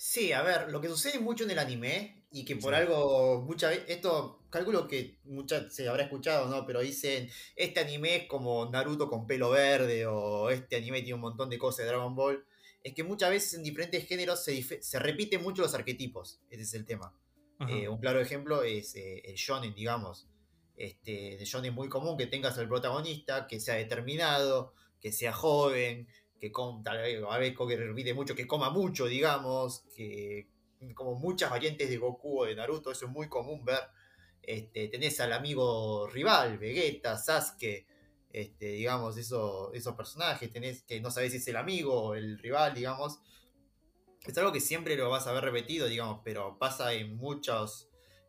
Sí, 0.00 0.30
a 0.30 0.42
ver, 0.42 0.70
lo 0.70 0.80
que 0.80 0.86
sucede 0.86 1.18
mucho 1.18 1.42
en 1.42 1.50
el 1.50 1.58
anime 1.58 2.22
y 2.30 2.44
que 2.44 2.54
por 2.54 2.72
algo, 2.72 3.42
muchas 3.42 3.70
veces, 3.70 3.86
esto 3.88 4.44
calculo 4.48 4.86
que 4.86 5.18
muchas 5.24 5.74
se 5.74 5.88
habrá 5.88 6.04
escuchado, 6.04 6.48
¿no? 6.48 6.64
Pero 6.64 6.80
dicen, 6.80 7.28
este 7.56 7.80
anime 7.80 8.14
es 8.14 8.28
como 8.28 8.70
Naruto 8.70 9.08
con 9.08 9.26
pelo 9.26 9.50
verde 9.50 10.06
o 10.06 10.50
este 10.50 10.76
anime 10.76 11.00
tiene 11.00 11.14
un 11.14 11.22
montón 11.22 11.50
de 11.50 11.58
cosas 11.58 11.78
de 11.78 11.86
Dragon 11.86 12.14
Ball. 12.14 12.44
Es 12.84 12.94
que 12.94 13.02
muchas 13.02 13.30
veces 13.30 13.54
en 13.54 13.64
diferentes 13.64 14.06
géneros 14.06 14.44
se, 14.44 14.62
se 14.62 14.98
repiten 15.00 15.42
mucho 15.42 15.62
los 15.62 15.74
arquetipos, 15.74 16.40
ese 16.48 16.62
es 16.62 16.74
el 16.74 16.86
tema. 16.86 17.12
Eh, 17.68 17.88
un 17.88 17.98
claro 17.98 18.20
ejemplo 18.20 18.62
es 18.62 18.94
eh, 18.94 19.20
el 19.24 19.34
shonen, 19.34 19.74
digamos. 19.74 20.28
Este, 20.76 21.36
de 21.36 21.44
shonen 21.44 21.74
muy 21.74 21.88
común 21.88 22.16
que 22.16 22.28
tengas 22.28 22.56
al 22.56 22.68
protagonista, 22.68 23.48
que 23.48 23.58
sea 23.58 23.74
determinado, 23.74 24.74
que 25.00 25.10
sea 25.10 25.32
joven, 25.32 26.06
que 26.38 26.52
con, 26.52 26.82
tal 26.82 26.98
vez, 26.98 27.22
a 27.28 27.38
veces 27.38 27.56
que 27.56 27.76
repite 27.76 28.14
mucho, 28.14 28.34
que 28.34 28.46
coma 28.46 28.70
mucho, 28.70 29.06
digamos, 29.06 29.84
que 29.94 30.48
como 30.94 31.16
muchas 31.16 31.50
variantes 31.50 31.88
de 31.88 31.96
Goku 31.96 32.42
o 32.42 32.44
de 32.44 32.54
Naruto, 32.54 32.90
eso 32.90 33.06
es 33.06 33.10
muy 33.10 33.28
común 33.28 33.64
ver. 33.64 33.80
Este, 34.42 34.88
tenés 34.88 35.18
al 35.20 35.32
amigo 35.32 36.06
rival, 36.06 36.58
Vegeta, 36.58 37.18
Sasuke, 37.18 37.86
este, 38.30 38.66
digamos, 38.66 39.16
eso, 39.16 39.72
esos 39.74 39.94
personajes, 39.94 40.52
tenés 40.52 40.82
que 40.82 41.00
no 41.00 41.10
sabés 41.10 41.32
si 41.32 41.38
es 41.38 41.48
el 41.48 41.56
amigo 41.56 42.02
o 42.02 42.14
el 42.14 42.38
rival, 42.38 42.74
digamos. 42.74 43.18
Es 44.24 44.36
algo 44.38 44.52
que 44.52 44.60
siempre 44.60 44.96
lo 44.96 45.10
vas 45.10 45.26
a 45.26 45.32
ver 45.32 45.44
repetido, 45.44 45.86
digamos, 45.86 46.20
pero 46.24 46.58
pasa 46.58 46.92
en 46.92 47.16
muchos, 47.16 47.88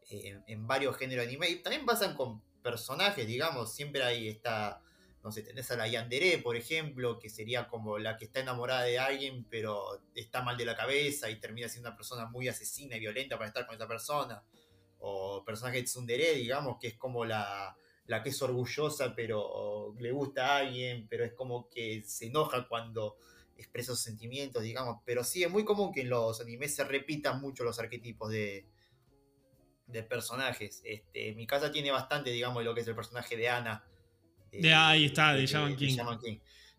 eh, 0.09 0.39
en 0.47 0.67
varios 0.67 0.97
géneros 0.97 1.25
de 1.25 1.29
anime. 1.29 1.55
También 1.57 1.85
pasan 1.85 2.15
con 2.15 2.41
personajes, 2.61 3.27
digamos, 3.27 3.73
siempre 3.73 4.03
ahí 4.03 4.27
está 4.27 4.81
no 5.23 5.31
sé, 5.31 5.43
tenés 5.43 5.69
a 5.71 5.75
la 5.75 5.87
Yandere, 5.87 6.37
por 6.37 6.55
ejemplo, 6.55 7.19
que 7.19 7.29
sería 7.29 7.67
como 7.67 7.97
la 7.97 8.15
que 8.15 8.25
está 8.25 8.39
enamorada 8.39 8.83
de 8.83 8.99
alguien, 8.99 9.45
pero 9.49 10.01
está 10.15 10.41
mal 10.41 10.55
de 10.55 10.65
la 10.65 10.77
cabeza 10.77 11.29
y 11.29 11.39
termina 11.39 11.67
siendo 11.67 11.89
una 11.89 11.97
persona 11.97 12.25
muy 12.27 12.47
asesina 12.47 12.95
y 12.95 13.01
violenta 13.01 13.37
para 13.37 13.49
estar 13.49 13.65
con 13.65 13.75
esa 13.75 13.87
persona. 13.87 14.43
O 14.99 15.43
personaje 15.45 15.77
de 15.77 15.83
Tsundere, 15.83 16.35
digamos, 16.35 16.77
que 16.79 16.87
es 16.87 16.95
como 16.95 17.25
la, 17.25 17.75
la 18.05 18.23
que 18.23 18.29
es 18.29 18.41
orgullosa, 18.41 19.13
pero 19.13 19.93
le 19.99 20.11
gusta 20.11 20.55
a 20.55 20.57
alguien, 20.59 21.07
pero 21.09 21.25
es 21.25 21.33
como 21.33 21.69
que 21.69 22.01
se 22.05 22.27
enoja 22.27 22.67
cuando 22.67 23.17
expresa 23.57 23.91
sus 23.91 24.01
sentimientos, 24.01 24.63
digamos. 24.63 25.01
Pero 25.05 25.25
sí, 25.25 25.43
es 25.43 25.51
muy 25.51 25.65
común 25.65 25.91
que 25.91 26.01
en 26.01 26.09
los 26.09 26.39
animes 26.39 26.75
se 26.75 26.85
repitan 26.85 27.41
mucho 27.41 27.65
los 27.65 27.77
arquetipos 27.77 28.31
de, 28.31 28.65
de 29.85 30.03
personajes. 30.03 30.81
Este, 30.85 31.33
mi 31.35 31.45
casa 31.45 31.73
tiene 31.73 31.91
bastante, 31.91 32.29
digamos, 32.29 32.63
lo 32.63 32.73
que 32.73 32.81
es 32.81 32.87
el 32.87 32.95
personaje 32.95 33.35
de 33.35 33.49
Ana 33.49 33.85
de 34.51 34.73
ahí 34.73 35.05
está, 35.05 35.33
de, 35.33 35.45
Shaman 35.45 35.75
King. 35.75 35.97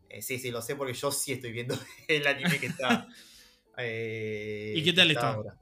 Eh, 0.09 0.23
sí, 0.23 0.39
sí, 0.39 0.51
lo 0.51 0.61
sé 0.61 0.75
porque 0.75 0.93
yo 0.93 1.13
sí 1.13 1.33
estoy 1.33 1.53
viendo 1.53 1.79
el 2.09 2.27
anime 2.27 2.59
que 2.59 2.67
está. 2.67 3.07
Eh, 3.83 4.75
¿Y 4.77 4.85
qué 4.85 4.93
tal 4.93 5.11
está? 5.11 5.33
Ahora. 5.33 5.57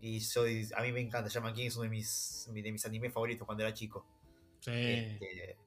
Y 0.00 0.20
soy, 0.20 0.66
a 0.74 0.80
mí 0.80 0.90
me 0.90 1.00
encanta. 1.00 1.28
Shaman 1.28 1.52
King 1.52 1.66
es 1.66 1.76
uno 1.76 1.82
de 1.82 1.90
mis, 1.90 2.48
de 2.50 2.72
mis 2.72 2.86
animes 2.86 3.12
favoritos 3.12 3.44
cuando 3.44 3.62
era 3.62 3.74
chico. 3.74 4.06
Sí. 4.60 4.70
Este, 4.70 5.58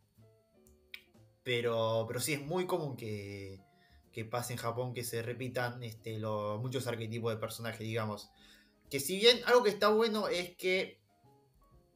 pero, 1.43 2.05
pero 2.07 2.19
sí, 2.19 2.33
es 2.33 2.41
muy 2.41 2.65
común 2.65 2.95
que, 2.95 3.59
que 4.11 4.25
pase 4.25 4.53
en 4.53 4.59
Japón 4.59 4.93
que 4.93 5.03
se 5.03 5.21
repitan 5.21 5.83
este, 5.83 6.19
muchos 6.19 6.87
arquetipos 6.87 7.33
de 7.33 7.39
personajes, 7.39 7.81
digamos. 7.81 8.31
Que 8.89 8.99
si 8.99 9.17
bien 9.17 9.39
algo 9.45 9.63
que 9.63 9.69
está 9.69 9.89
bueno 9.89 10.27
es 10.27 10.55
que, 10.55 10.99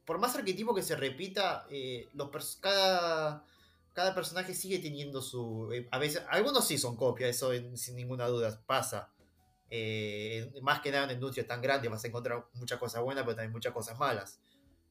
por 0.05 0.19
más 0.19 0.35
arquetipo 0.35 0.73
que 0.73 0.81
se 0.81 0.95
repita, 0.95 1.65
eh, 1.69 2.07
los 2.13 2.57
cada 2.57 3.45
cada 3.95 4.13
personaje 4.13 4.53
sigue 4.53 4.79
teniendo 4.79 5.21
su. 5.21 5.71
Eh, 5.71 5.87
a 5.89 5.97
veces, 5.97 6.21
algunos 6.29 6.67
sí 6.67 6.77
son 6.77 6.97
copias, 6.97 7.29
eso 7.29 7.51
sin 7.77 7.95
ninguna 7.95 8.27
duda 8.27 8.61
pasa. 8.67 9.09
Eh, 9.69 10.51
más 10.61 10.81
que 10.81 10.91
nada 10.91 11.05
en 11.05 11.11
industria 11.11 11.47
tan 11.47 11.61
grande 11.61 11.87
vas 11.87 12.03
a 12.03 12.07
encontrar 12.09 12.45
muchas 12.53 12.77
cosas 12.77 13.01
buenas, 13.01 13.23
pero 13.23 13.37
también 13.37 13.53
muchas 13.53 13.73
cosas 13.73 13.97
malas. 13.97 14.41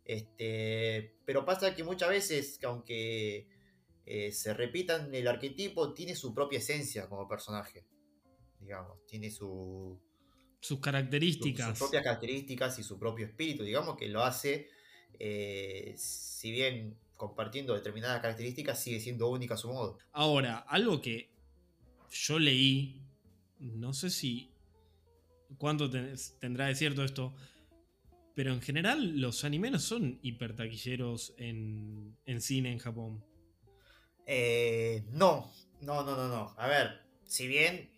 Este, 0.06 1.18
pero 1.26 1.44
pasa 1.44 1.74
que 1.74 1.84
muchas 1.84 2.08
veces, 2.08 2.58
que 2.58 2.64
aunque 2.64 3.46
eh, 4.06 4.32
se 4.32 4.54
repitan 4.54 5.14
el 5.14 5.28
arquetipo, 5.28 5.92
tiene 5.92 6.16
su 6.16 6.34
propia 6.34 6.58
esencia 6.58 7.06
como 7.06 7.28
personaje. 7.28 7.86
Digamos, 8.58 9.04
tiene 9.06 9.30
su. 9.30 10.00
Sus 10.60 10.80
características. 10.80 11.68
sus 11.68 11.78
propias 11.78 12.04
características 12.04 12.78
y 12.78 12.82
su 12.82 12.98
propio 12.98 13.26
espíritu, 13.26 13.64
digamos, 13.64 13.98
que 13.98 14.08
lo 14.08 14.22
hace. 14.22 14.70
si 15.18 16.50
bien 16.50 17.03
compartiendo 17.16 17.74
determinadas 17.74 18.20
características 18.20 18.82
sigue 18.82 19.00
siendo 19.00 19.28
única 19.28 19.54
a 19.54 19.58
su 19.58 19.68
modo. 19.68 19.98
Ahora, 20.12 20.58
algo 20.58 21.00
que 21.00 21.30
yo 22.10 22.38
leí, 22.38 23.02
no 23.58 23.92
sé 23.92 24.10
si 24.10 24.50
cuánto 25.58 25.90
tendrá 26.40 26.66
de 26.66 26.74
cierto 26.74 27.04
esto, 27.04 27.34
pero 28.34 28.52
en 28.52 28.60
general 28.60 29.20
los 29.20 29.44
animes 29.44 29.70
no 29.70 29.78
son 29.78 30.18
hiper 30.22 30.56
taquilleros 30.56 31.34
en, 31.38 32.16
cine 32.40 32.72
en 32.72 32.78
Japón. 32.78 33.24
Eh, 34.26 35.04
no, 35.10 35.52
no, 35.80 36.02
no, 36.02 36.16
no, 36.16 36.28
no. 36.28 36.54
A 36.56 36.66
ver, 36.66 37.00
si 37.24 37.46
bien 37.46 37.90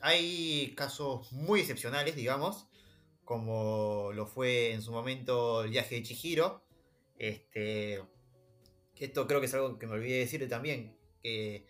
hay 0.00 0.74
casos 0.76 1.32
muy 1.32 1.60
excepcionales, 1.60 2.16
digamos, 2.16 2.66
como 3.24 4.10
lo 4.12 4.26
fue 4.26 4.72
en 4.72 4.82
su 4.82 4.92
momento 4.92 5.62
el 5.62 5.70
viaje 5.70 5.94
de 5.96 6.02
Chihiro, 6.02 6.62
este, 7.18 8.02
esto 8.98 9.26
creo 9.26 9.40
que 9.40 9.46
es 9.46 9.54
algo 9.54 9.78
que 9.78 9.86
me 9.86 9.94
olvidé 9.94 10.18
decirle 10.18 10.46
también, 10.46 10.96
que, 11.22 11.66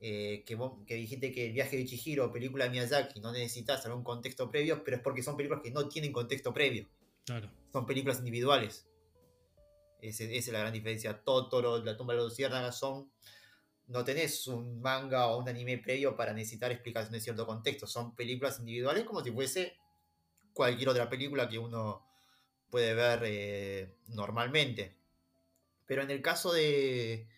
eh, 0.00 0.44
que, 0.44 0.94
dijiste 0.94 1.32
que 1.32 1.46
el 1.46 1.52
viaje 1.52 1.76
de 1.76 1.86
Chihiro, 1.86 2.32
película 2.32 2.64
de 2.64 2.70
Miyazaki, 2.70 3.20
no 3.20 3.32
necesitas 3.32 3.86
algún 3.86 4.04
contexto 4.04 4.50
previo, 4.50 4.84
pero 4.84 4.98
es 4.98 5.02
porque 5.02 5.22
son 5.22 5.36
películas 5.36 5.62
que 5.62 5.70
no 5.70 5.88
tienen 5.88 6.12
contexto 6.12 6.52
previo. 6.52 6.88
Claro. 7.24 7.50
Son 7.72 7.86
películas 7.86 8.18
individuales. 8.18 8.86
Esa 10.00 10.24
es 10.24 10.48
la 10.48 10.58
gran 10.58 10.72
diferencia. 10.72 11.22
Totoro, 11.22 11.82
La 11.82 11.96
tumba 11.96 12.12
de 12.12 12.18
los 12.20 12.30
luciérnagas 12.30 12.78
son... 12.78 13.10
No 13.86 14.02
tenés 14.02 14.46
un 14.46 14.80
manga 14.80 15.26
o 15.28 15.38
un 15.38 15.48
anime 15.48 15.76
previo 15.78 16.16
para 16.16 16.32
necesitar 16.32 16.72
explicación 16.72 17.12
de 17.12 17.20
cierto 17.20 17.46
contexto. 17.46 17.86
Son 17.86 18.14
películas 18.14 18.58
individuales 18.58 19.04
como 19.04 19.22
si 19.22 19.30
fuese 19.30 19.76
cualquier 20.54 20.88
otra 20.88 21.08
película 21.10 21.48
que 21.48 21.58
uno 21.58 22.02
puede 22.70 22.94
ver 22.94 23.22
eh, 23.24 23.94
normalmente. 24.08 24.96
Pero 25.86 26.02
en 26.02 26.10
el 26.10 26.22
caso 26.22 26.52
de. 26.52 27.28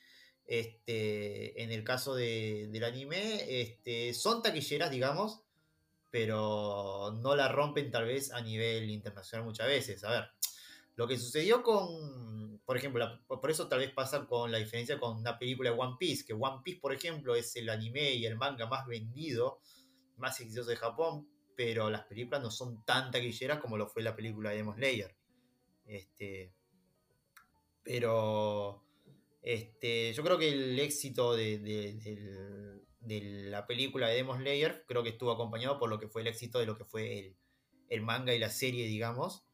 Este, 0.46 1.60
en 1.62 1.72
el 1.72 1.82
caso 1.82 2.14
de, 2.14 2.68
del 2.70 2.84
anime, 2.84 3.60
este, 3.60 4.14
son 4.14 4.42
taquilleras, 4.42 4.92
digamos, 4.92 5.42
pero 6.10 7.12
no 7.20 7.34
la 7.34 7.48
rompen 7.48 7.90
tal 7.90 8.06
vez 8.06 8.32
a 8.32 8.40
nivel 8.40 8.88
internacional 8.90 9.44
muchas 9.44 9.66
veces. 9.66 10.04
A 10.04 10.10
ver, 10.10 10.24
Lo 10.94 11.08
que 11.08 11.18
sucedió 11.18 11.62
con, 11.62 12.60
por 12.64 12.76
ejemplo, 12.76 13.20
por 13.26 13.50
eso 13.50 13.68
tal 13.68 13.80
vez 13.80 13.90
pasa 13.92 14.26
con 14.26 14.52
la 14.52 14.58
diferencia 14.58 14.98
con 14.98 15.18
una 15.18 15.38
película 15.38 15.70
de 15.70 15.76
One 15.76 15.96
Piece, 15.98 16.24
que 16.24 16.32
One 16.32 16.62
Piece, 16.64 16.80
por 16.80 16.94
ejemplo, 16.94 17.34
es 17.34 17.54
el 17.56 17.68
anime 17.68 18.12
y 18.12 18.24
el 18.24 18.36
manga 18.36 18.66
más 18.66 18.86
vendido, 18.86 19.60
más 20.16 20.40
exitoso 20.40 20.70
de 20.70 20.76
Japón, 20.76 21.28
pero 21.56 21.90
las 21.90 22.04
películas 22.04 22.42
no 22.42 22.50
son 22.50 22.84
tan 22.84 23.10
taquilleras 23.10 23.58
como 23.58 23.76
lo 23.76 23.86
fue 23.88 24.02
la 24.02 24.14
película 24.14 24.50
de 24.50 24.56
Demon 24.56 24.76
Slayer. 24.76 25.14
Este, 25.86 26.52
pero 27.86 28.82
este, 29.42 30.12
yo 30.12 30.24
creo 30.24 30.38
que 30.38 30.48
el 30.48 30.78
éxito 30.80 31.36
de, 31.36 31.58
de, 31.60 33.20
la 33.48 33.64
película 33.68 34.08
de 34.08 34.16
Demon 34.16 34.40
Slayer 34.40 34.84
creo 34.88 35.04
que 35.04 35.10
estuvo 35.10 35.30
acompañado 35.30 35.78
por 35.78 35.88
lo 35.88 36.00
que 36.00 36.08
fue 36.08 36.22
el 36.22 36.26
éxito 36.26 36.58
de 36.58 36.66
lo 36.66 36.76
que 36.76 36.84
fue 36.84 37.18
el, 37.20 37.36
el 37.88 38.02
manga 38.02 38.34
y 38.34 38.40
la 38.40 38.50
serie, 38.50 38.86
digamos. 38.86 39.44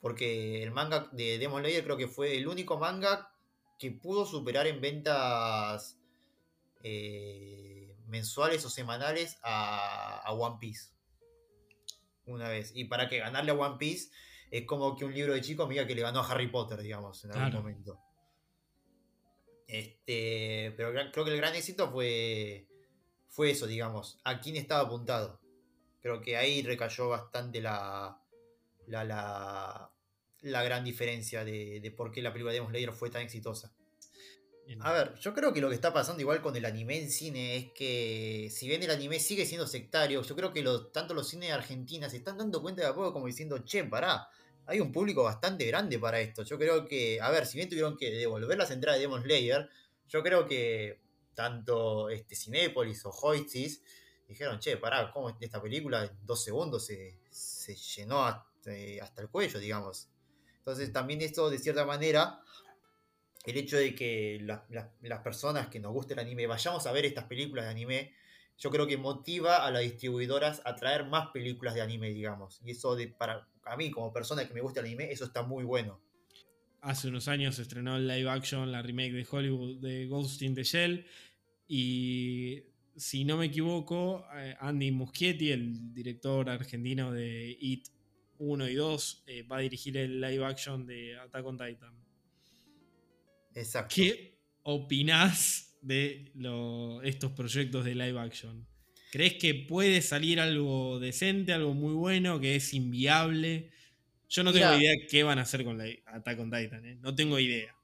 Porque 0.00 0.64
el 0.64 0.72
manga 0.72 1.08
de 1.12 1.38
Demon 1.38 1.62
Slayer 1.62 1.84
creo 1.84 1.96
que 1.96 2.08
fue 2.08 2.36
el 2.36 2.48
único 2.48 2.76
manga 2.76 3.32
que 3.78 3.92
pudo 3.92 4.26
superar 4.26 4.66
en 4.66 4.80
ventas 4.80 5.96
eh, 6.82 7.96
mensuales 8.08 8.64
o 8.64 8.70
semanales 8.70 9.38
a, 9.44 10.28
One 10.32 10.56
Piece. 10.60 10.90
Una 12.26 12.48
vez. 12.48 12.72
Y 12.74 12.86
para 12.86 13.08
que 13.08 13.18
ganarle 13.18 13.52
a 13.52 13.54
One 13.54 13.76
Piece 13.78 14.10
es 14.50 14.66
como 14.66 14.96
que 14.96 15.04
un 15.04 15.14
libro 15.14 15.32
de 15.32 15.40
chico 15.40 15.66
mira 15.66 15.86
que 15.86 15.94
le 15.94 16.02
ganó 16.02 16.20
a 16.20 16.28
Harry 16.28 16.48
Potter, 16.48 16.80
digamos, 16.80 17.24
en 17.24 17.32
algún 17.32 17.60
momento. 17.60 18.00
Este, 19.66 20.74
pero 20.76 20.92
creo 21.12 21.24
que 21.24 21.30
el 21.30 21.36
gran 21.36 21.54
éxito 21.54 21.88
fue, 21.88 22.66
fue 23.28 23.52
eso, 23.52 23.68
digamos, 23.68 24.18
a 24.24 24.40
quién 24.40 24.56
estaba 24.56 24.82
apuntado. 24.82 25.40
Creo 26.00 26.20
que 26.20 26.36
ahí 26.36 26.62
recayó 26.62 27.08
bastante 27.08 27.60
la, 27.60 28.20
la, 28.88 29.04
la, 30.40 30.62
gran 30.64 30.82
diferencia 30.82 31.44
de, 31.44 31.94
por 31.96 32.10
qué 32.10 32.20
la 32.20 32.32
película 32.32 32.52
de 32.52 32.58
Demon 32.58 32.72
Slayer 32.72 32.92
fue 32.92 33.10
tan 33.10 33.22
exitosa. 33.22 33.72
A 34.80 34.92
ver, 34.92 35.14
yo 35.20 35.34
creo 35.34 35.52
que 35.52 35.60
lo 35.60 35.68
que 35.68 35.74
está 35.74 35.92
pasando 35.92 36.20
igual 36.20 36.42
con 36.42 36.54
el 36.56 36.64
anime 36.64 36.98
en 36.98 37.10
cine 37.10 37.56
es 37.56 37.72
que 37.72 38.48
si 38.52 38.68
bien 38.68 38.82
el 38.82 38.90
anime 38.90 39.18
sigue 39.18 39.44
siendo 39.44 39.66
sectario, 39.66 40.22
yo 40.22 40.36
creo 40.36 40.52
que 40.52 40.64
tanto 40.92 41.12
los 41.12 41.28
cines 41.28 41.48
de 41.48 41.54
Argentina 41.54 42.08
se 42.08 42.18
están 42.18 42.38
dando 42.38 42.62
cuenta 42.62 42.82
de 42.82 42.88
a 42.88 42.94
poco 42.94 43.12
como 43.12 43.26
diciendo, 43.26 43.58
che, 43.64 43.84
pará, 43.84 44.28
hay 44.70 44.80
un 44.80 44.92
público 44.92 45.24
bastante 45.24 45.66
grande 45.66 45.98
para 45.98 46.20
esto. 46.20 46.44
Yo 46.44 46.56
creo 46.56 46.86
que, 46.86 47.20
a 47.20 47.28
ver, 47.30 47.44
si 47.44 47.58
bien 47.58 47.68
tuvieron 47.68 47.96
que 47.96 48.12
devolver 48.12 48.56
las 48.56 48.70
entradas 48.70 48.98
de 48.98 49.02
Demon 49.02 49.22
Slayer, 49.22 49.68
yo 50.08 50.22
creo 50.22 50.46
que 50.46 51.00
tanto 51.34 52.08
este, 52.08 52.36
Cinépolis 52.36 53.04
o 53.04 53.10
Hoistis 53.10 53.82
dijeron, 54.28 54.60
che, 54.60 54.76
pará, 54.76 55.10
¿cómo 55.10 55.36
esta 55.40 55.60
película 55.60 56.04
en 56.04 56.12
dos 56.24 56.44
segundos 56.44 56.86
se, 56.86 57.18
se 57.30 57.74
llenó 57.74 58.24
hasta, 58.24 58.70
hasta, 59.02 59.22
el 59.22 59.28
cuello, 59.28 59.58
digamos? 59.58 60.08
Entonces 60.58 60.92
también 60.92 61.20
esto, 61.20 61.50
de 61.50 61.58
cierta 61.58 61.84
manera, 61.84 62.40
el 63.44 63.56
hecho 63.56 63.76
de 63.76 63.92
que 63.92 64.38
las 64.40 65.18
personas 65.20 65.66
que 65.66 65.80
nos 65.80 65.92
guste 65.92 66.12
el 66.12 66.20
anime 66.20 66.46
vayamos 66.46 66.86
a 66.86 66.92
ver 66.92 67.06
estas 67.06 67.24
películas 67.24 67.64
de 67.64 67.70
anime, 67.72 68.14
yo 68.60 68.70
creo 68.70 68.86
que 68.86 68.98
motiva 68.98 69.66
a 69.66 69.70
las 69.70 69.82
distribuidoras 69.82 70.60
a 70.66 70.76
traer 70.76 71.06
más 71.06 71.30
películas 71.30 71.74
de 71.74 71.80
anime, 71.80 72.10
digamos. 72.10 72.60
Y 72.62 72.72
eso 72.72 72.94
de, 72.94 73.08
para 73.08 73.48
a 73.64 73.76
mí, 73.76 73.90
como 73.90 74.12
persona 74.12 74.46
que 74.46 74.52
me 74.52 74.60
gusta 74.60 74.80
el 74.80 74.86
anime, 74.86 75.10
eso 75.10 75.24
está 75.24 75.42
muy 75.42 75.64
bueno. 75.64 75.98
Hace 76.82 77.08
unos 77.08 77.26
años 77.28 77.56
se 77.56 77.62
estrenó 77.62 77.96
el 77.96 78.06
live 78.06 78.28
action, 78.28 78.70
la 78.70 78.82
remake 78.82 79.12
de 79.12 79.26
Hollywood 79.28 79.80
de 79.80 80.06
Ghost 80.06 80.42
in 80.42 80.54
the 80.54 80.62
Shell. 80.62 81.06
Y 81.68 82.64
si 82.96 83.24
no 83.24 83.38
me 83.38 83.46
equivoco, 83.46 84.26
eh, 84.34 84.54
Andy 84.60 84.90
Muschietti, 84.90 85.52
el 85.52 85.94
director 85.94 86.50
argentino 86.50 87.12
de 87.12 87.56
It 87.58 87.88
1 88.38 88.68
y 88.68 88.74
2, 88.74 89.24
eh, 89.26 89.42
va 89.44 89.56
a 89.56 89.60
dirigir 89.60 89.96
el 89.96 90.20
live 90.20 90.44
action 90.44 90.86
de 90.86 91.18
Attack 91.18 91.46
on 91.46 91.56
Titan. 91.56 91.94
Exacto. 93.54 93.94
¿Qué 93.94 94.38
opinás 94.62 95.69
de 95.80 96.32
estos 97.04 97.32
proyectos 97.32 97.84
de 97.84 97.94
live 97.94 98.18
action? 98.18 98.66
¿Crees 99.10 99.34
que 99.34 99.54
puede 99.54 100.02
salir 100.02 100.40
algo 100.40 101.00
decente, 101.00 101.52
algo 101.52 101.74
muy 101.74 101.94
bueno, 101.94 102.38
que 102.38 102.56
es 102.56 102.72
inviable? 102.74 103.70
Yo 104.28 104.44
no 104.44 104.52
tengo 104.52 104.72
idea 104.76 104.94
qué 105.08 105.24
van 105.24 105.40
a 105.40 105.42
hacer 105.42 105.64
con 105.64 105.76
la 105.76 105.86
Attack 106.06 106.38
on 106.38 106.50
Titan, 106.50 106.84
¿eh? 106.86 106.98
no 107.00 107.14
tengo 107.14 107.38
idea. 107.38 107.74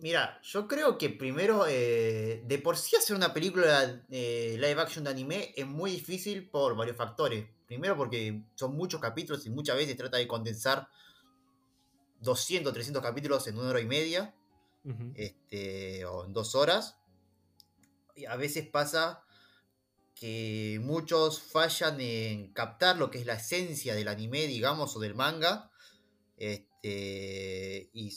Mira, 0.00 0.40
yo 0.42 0.68
creo 0.68 0.98
que 0.98 1.10
primero, 1.10 1.66
eh, 1.66 2.42
de 2.46 2.58
por 2.58 2.76
sí 2.76 2.94
hacer 2.94 3.16
una 3.16 3.34
película 3.34 4.04
eh, 4.10 4.56
live 4.60 4.80
action 4.80 5.04
de 5.04 5.10
anime 5.10 5.52
es 5.56 5.66
muy 5.66 5.90
difícil 5.90 6.48
por 6.48 6.76
varios 6.76 6.96
factores. 6.96 7.46
Primero 7.66 7.96
porque 7.96 8.42
son 8.54 8.76
muchos 8.76 9.00
capítulos 9.00 9.44
y 9.46 9.50
muchas 9.50 9.76
veces 9.76 9.96
trata 9.96 10.18
de 10.18 10.28
condensar 10.28 10.86
200, 12.20 12.72
300 12.72 13.02
capítulos 13.02 13.46
en 13.48 13.58
una 13.58 13.70
hora 13.70 13.80
y 13.80 13.86
media 13.86 14.34
este, 15.14 16.04
o 16.04 16.26
en 16.26 16.32
dos 16.32 16.54
horas. 16.54 16.96
A 18.28 18.36
veces 18.36 18.66
pasa 18.68 19.22
que 20.14 20.80
muchos 20.82 21.40
fallan 21.40 22.00
en 22.00 22.52
captar 22.52 22.96
lo 22.96 23.10
que 23.10 23.18
es 23.18 23.26
la 23.26 23.34
esencia 23.34 23.94
del 23.94 24.08
anime, 24.08 24.46
digamos, 24.46 24.96
o 24.96 25.00
del 25.00 25.14
manga. 25.14 25.70
Este, 26.38 27.90
y 27.92 28.10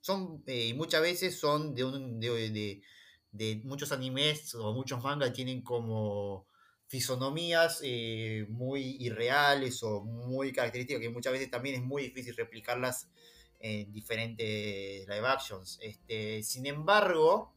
son 0.00 0.42
eh, 0.46 0.74
muchas 0.74 1.02
veces 1.02 1.38
son 1.38 1.74
de, 1.74 1.84
un, 1.84 2.18
de, 2.20 2.82
muchos 3.64 3.92
animes 3.92 4.54
o 4.54 4.72
muchos 4.72 5.02
mangas 5.02 5.32
tienen 5.32 5.62
como 5.62 6.46
fisonomías 6.86 7.80
eh, 7.84 8.46
muy 8.48 8.96
irreales 9.00 9.82
o 9.82 10.02
muy 10.02 10.52
características 10.52 11.02
que 11.02 11.10
muchas 11.10 11.32
veces 11.32 11.50
también 11.50 11.76
es 11.76 11.82
muy 11.82 12.04
difícil 12.04 12.34
replicarlas 12.36 13.08
en 13.60 13.92
diferentes 13.92 15.06
live 15.06 15.26
actions. 15.26 15.78
Este, 15.82 16.42
sin 16.42 16.66
embargo, 16.66 17.54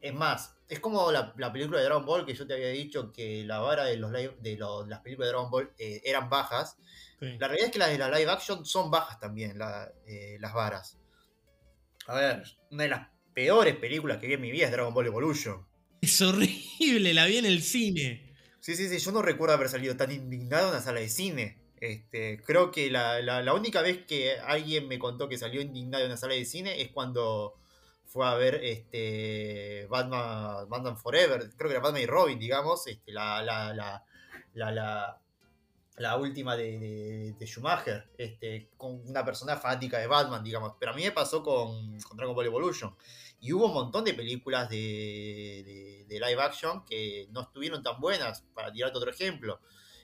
es 0.00 0.14
más, 0.14 0.53
es 0.68 0.80
como 0.80 1.12
la, 1.12 1.34
película 1.52 1.78
de 1.78 1.84
Dragon 1.84 2.06
Ball 2.06 2.24
que 2.24 2.34
yo 2.34 2.46
te 2.46 2.54
había 2.54 2.68
dicho 2.68 3.12
que 3.12 3.44
la 3.44 3.58
vara 3.58 3.84
de, 3.84 3.96
los 3.96 4.12
de 4.12 4.58
las 4.88 5.00
películas 5.00 5.28
de 5.28 5.32
Dragon 5.32 5.50
Ball 5.50 5.72
eh, 5.78 6.00
eran 6.04 6.30
bajas. 6.30 6.76
La 7.20 7.48
realidad 7.48 7.66
es 7.66 7.72
que 7.72 7.78
las 7.78 7.90
de 7.90 7.98
la 7.98 8.10
live 8.10 8.30
action 8.30 8.66
son 8.66 8.90
bajas 8.90 9.18
también, 9.18 9.58
eh, 10.06 10.36
las 10.40 10.52
varas. 10.52 10.98
A 12.06 12.16
ver, 12.16 12.42
una 12.70 12.82
de 12.82 12.88
las 12.90 13.08
peores 13.32 13.76
películas 13.76 14.18
que 14.18 14.26
vi 14.26 14.34
en 14.34 14.40
mi 14.42 14.50
vida 14.50 14.66
es 14.66 14.72
Dragon 14.72 14.92
Ball 14.92 15.06
Evolution. 15.06 15.66
Es 16.02 16.20
horrible, 16.20 17.14
la 17.14 17.24
vi 17.24 17.38
en 17.38 17.46
el 17.46 17.62
cine. 17.62 18.34
Sí, 18.60 18.76
sí, 18.76 18.88
sí, 18.88 18.98
yo 18.98 19.12
no 19.12 19.22
recuerdo 19.22 19.54
haber 19.54 19.68
salido 19.68 19.96
tan 19.96 20.12
indignado 20.12 20.64
en 20.64 20.74
una 20.74 20.82
sala 20.82 21.00
de 21.00 21.08
cine. 21.08 21.62
Este, 21.80 22.42
creo 22.42 22.70
que 22.70 22.90
la, 22.90 23.20
la 23.20 23.54
única 23.54 23.80
vez 23.80 24.04
que 24.06 24.38
alguien 24.38 24.88
me 24.88 24.98
contó 24.98 25.28
que 25.28 25.38
salió 25.38 25.60
indignado 25.60 26.04
en 26.04 26.10
una 26.10 26.18
sala 26.18 26.34
de 26.34 26.44
cine 26.44 26.80
es 26.82 26.90
cuando 26.90 27.54
fue 28.06 28.26
a 28.26 28.34
ver 28.34 28.60
este 28.62 29.86
Batman, 29.88 30.68
Batman 30.68 30.96
Forever, 30.96 31.50
creo 31.56 31.68
que 31.68 31.76
era 31.76 31.82
Batman 31.82 32.02
y 32.02 32.06
Robin, 32.06 32.38
digamos, 32.38 32.86
este, 32.86 33.12
la, 33.12 33.42
la, 33.42 33.72
la, 34.54 35.20
la, 35.96 36.16
última 36.16 36.56
de, 36.56 37.34
de, 37.38 37.46
Schumacher, 37.46 38.08
este, 38.16 38.70
con 38.76 39.00
una 39.08 39.24
persona 39.24 39.56
fanática 39.56 39.98
de 39.98 40.06
Batman, 40.06 40.44
digamos. 40.44 40.74
Pero 40.78 40.92
a 40.92 40.94
mí 40.94 41.02
me 41.02 41.12
pasó 41.12 41.42
con, 41.42 41.98
con 42.00 42.16
Dragon 42.16 42.34
Ball 42.34 42.46
Evolution. 42.46 42.94
Y 43.40 43.52
hubo 43.52 43.66
un 43.66 43.74
montón 43.74 44.04
de 44.04 44.14
películas 44.14 44.68
de, 44.70 46.06
de, 46.08 46.20
live 46.20 46.40
action 46.40 46.84
que 46.84 47.26
no 47.30 47.42
estuvieron 47.42 47.82
tan 47.82 48.00
buenas. 48.00 48.42
Para 48.54 48.72
tirarte 48.72 48.96
otro 48.96 49.10
ejemplo, 49.10 49.60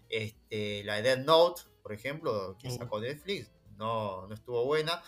este, 0.09 0.85
la 0.85 0.97
de 0.97 1.03
Dead 1.03 1.19
Note, 1.19 1.63
por 1.83 1.93
ejemplo, 1.93 2.57
que 2.59 2.71
sacó 2.71 3.01
Netflix, 3.01 3.51
no, 3.77 4.27
no 4.27 4.35
estuvo 4.35 4.65
buena. 4.65 5.03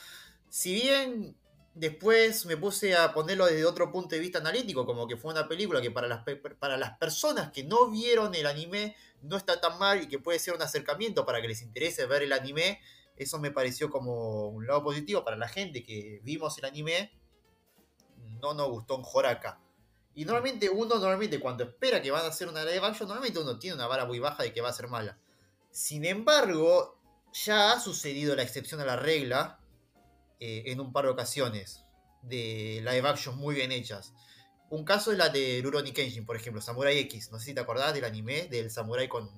Si 0.48 0.74
bien 0.74 1.36
Después 1.74 2.44
me 2.44 2.58
puse 2.58 2.94
a 2.94 3.14
ponerlo 3.14 3.46
desde 3.46 3.64
otro 3.64 3.90
punto 3.90 4.14
de 4.14 4.20
vista 4.20 4.38
analítico, 4.38 4.84
como 4.84 5.08
que 5.08 5.16
fue 5.16 5.32
una 5.32 5.48
película 5.48 5.80
que 5.80 5.90
para 5.90 6.06
las, 6.06 6.98
personas 6.98 7.50
que 7.50 7.64
no 7.64 7.90
vieron 7.90 8.34
el 8.34 8.46
anime 8.46 8.94
no 9.22 9.38
está 9.38 9.58
tan 9.58 9.78
mal 9.78 10.02
y 10.02 10.06
que 10.06 10.18
puede 10.18 10.38
ser 10.38 10.54
un 10.54 10.60
acercamiento 10.60 11.24
para 11.24 11.40
que 11.40 11.48
les 11.48 11.62
interese 11.62 12.04
ver 12.04 12.22
el 12.22 12.32
anime. 12.34 12.80
Eso 13.16 13.38
me 13.38 13.50
pareció 13.50 13.88
como 13.88 14.48
un 14.48 14.66
lado 14.66 14.82
positivo 14.84 15.24
para 15.24 15.36
la 15.36 15.48
gente 15.48 15.82
que 15.82 16.20
vimos 16.24 16.58
el 16.58 16.66
anime. 16.66 17.10
No 18.42 18.52
nos 18.52 18.68
gustó 18.68 18.96
un 18.96 19.02
Joraka. 19.02 19.58
Y 20.14 20.26
normalmente 20.26 20.68
uno, 20.68 20.96
normalmente 20.96 21.40
cuando 21.40 21.64
espera 21.64 22.02
que 22.02 22.10
van 22.10 22.24
a 22.26 22.28
hacer 22.28 22.48
una 22.48 22.64
live 22.64 22.84
action, 22.84 23.08
normalmente 23.08 23.38
uno 23.38 23.58
tiene 23.58 23.76
una 23.76 23.86
vara 23.86 24.04
muy 24.04 24.18
baja 24.18 24.42
de 24.42 24.52
que 24.52 24.60
va 24.60 24.68
a 24.68 24.74
ser 24.74 24.88
mala. 24.88 25.18
Sin 25.70 26.04
embargo, 26.04 26.98
ya 27.32 27.72
ha 27.72 27.80
sucedido 27.80 28.36
la 28.36 28.42
excepción 28.42 28.78
a 28.80 28.84
la 28.84 28.96
regla 28.96 29.58
eh, 30.44 30.72
en 30.72 30.80
un 30.80 30.92
par 30.92 31.04
de 31.04 31.12
ocasiones 31.12 31.84
de 32.20 32.80
live 32.80 33.06
action 33.06 33.38
muy 33.38 33.54
bien 33.54 33.70
hechas. 33.70 34.12
Un 34.70 34.84
caso 34.84 35.12
es 35.12 35.18
la 35.18 35.28
de 35.28 35.60
Rurouni 35.62 35.92
Kenshin, 35.92 36.26
por 36.26 36.34
ejemplo, 36.34 36.60
Samurai 36.60 36.98
X. 36.98 37.30
No 37.30 37.38
sé 37.38 37.44
si 37.44 37.54
te 37.54 37.60
acordás 37.60 37.94
del 37.94 38.04
anime 38.04 38.48
del 38.48 38.68
Samurai 38.68 39.06
con. 39.06 39.30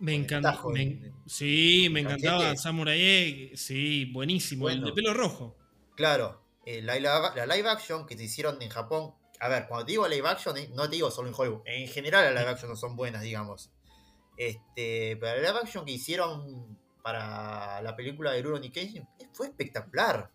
Me 0.00 0.12
encanta. 0.12 0.60
sí, 1.26 1.86
me 1.92 2.00
encantaba 2.00 2.56
Samurai 2.56 3.00
X. 3.00 3.60
Sí, 3.60 4.06
buenísimo. 4.06 4.68
el 4.68 4.82
de 4.82 4.92
pelo 4.92 5.14
rojo. 5.14 5.56
Claro. 5.94 6.42
Eh, 6.66 6.82
la, 6.82 6.96
live 6.96 7.68
action 7.68 8.04
que 8.04 8.16
se 8.16 8.24
hicieron 8.24 8.60
en 8.60 8.70
Japón. 8.70 9.14
A 9.38 9.48
ver, 9.48 9.68
cuando 9.68 9.86
te 9.86 9.92
digo 9.92 10.08
live 10.08 10.28
action, 10.28 10.56
eh, 10.56 10.68
no 10.74 10.90
te 10.90 10.96
digo 10.96 11.12
solo 11.12 11.28
en 11.28 11.34
Hollywood. 11.36 11.62
En 11.64 11.86
general, 11.86 12.24
las 12.24 12.42
live 12.42 12.50
action 12.50 12.70
no 12.70 12.76
son 12.76 12.96
buenas, 12.96 13.22
digamos. 13.22 13.70
Este, 14.36 15.16
pero 15.16 15.40
la 15.40 15.48
live 15.48 15.60
action 15.62 15.84
que 15.84 15.92
hicieron 15.92 16.76
para 17.02 17.80
la 17.82 17.94
película 17.94 18.32
de 18.32 18.42
Rurouni 18.42 18.70
Kenshin 18.70 19.06
fue 19.32 19.46
espectacular. 19.46 20.32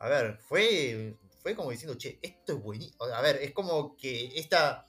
A 0.00 0.08
ver, 0.08 0.38
fue, 0.38 1.16
fue 1.42 1.54
como 1.54 1.70
diciendo, 1.70 1.96
che, 1.96 2.18
esto 2.22 2.54
es 2.54 2.62
buenísimo. 2.62 3.04
A 3.04 3.20
ver, 3.20 3.36
es 3.36 3.52
como 3.52 3.96
que 3.96 4.32
esta, 4.38 4.88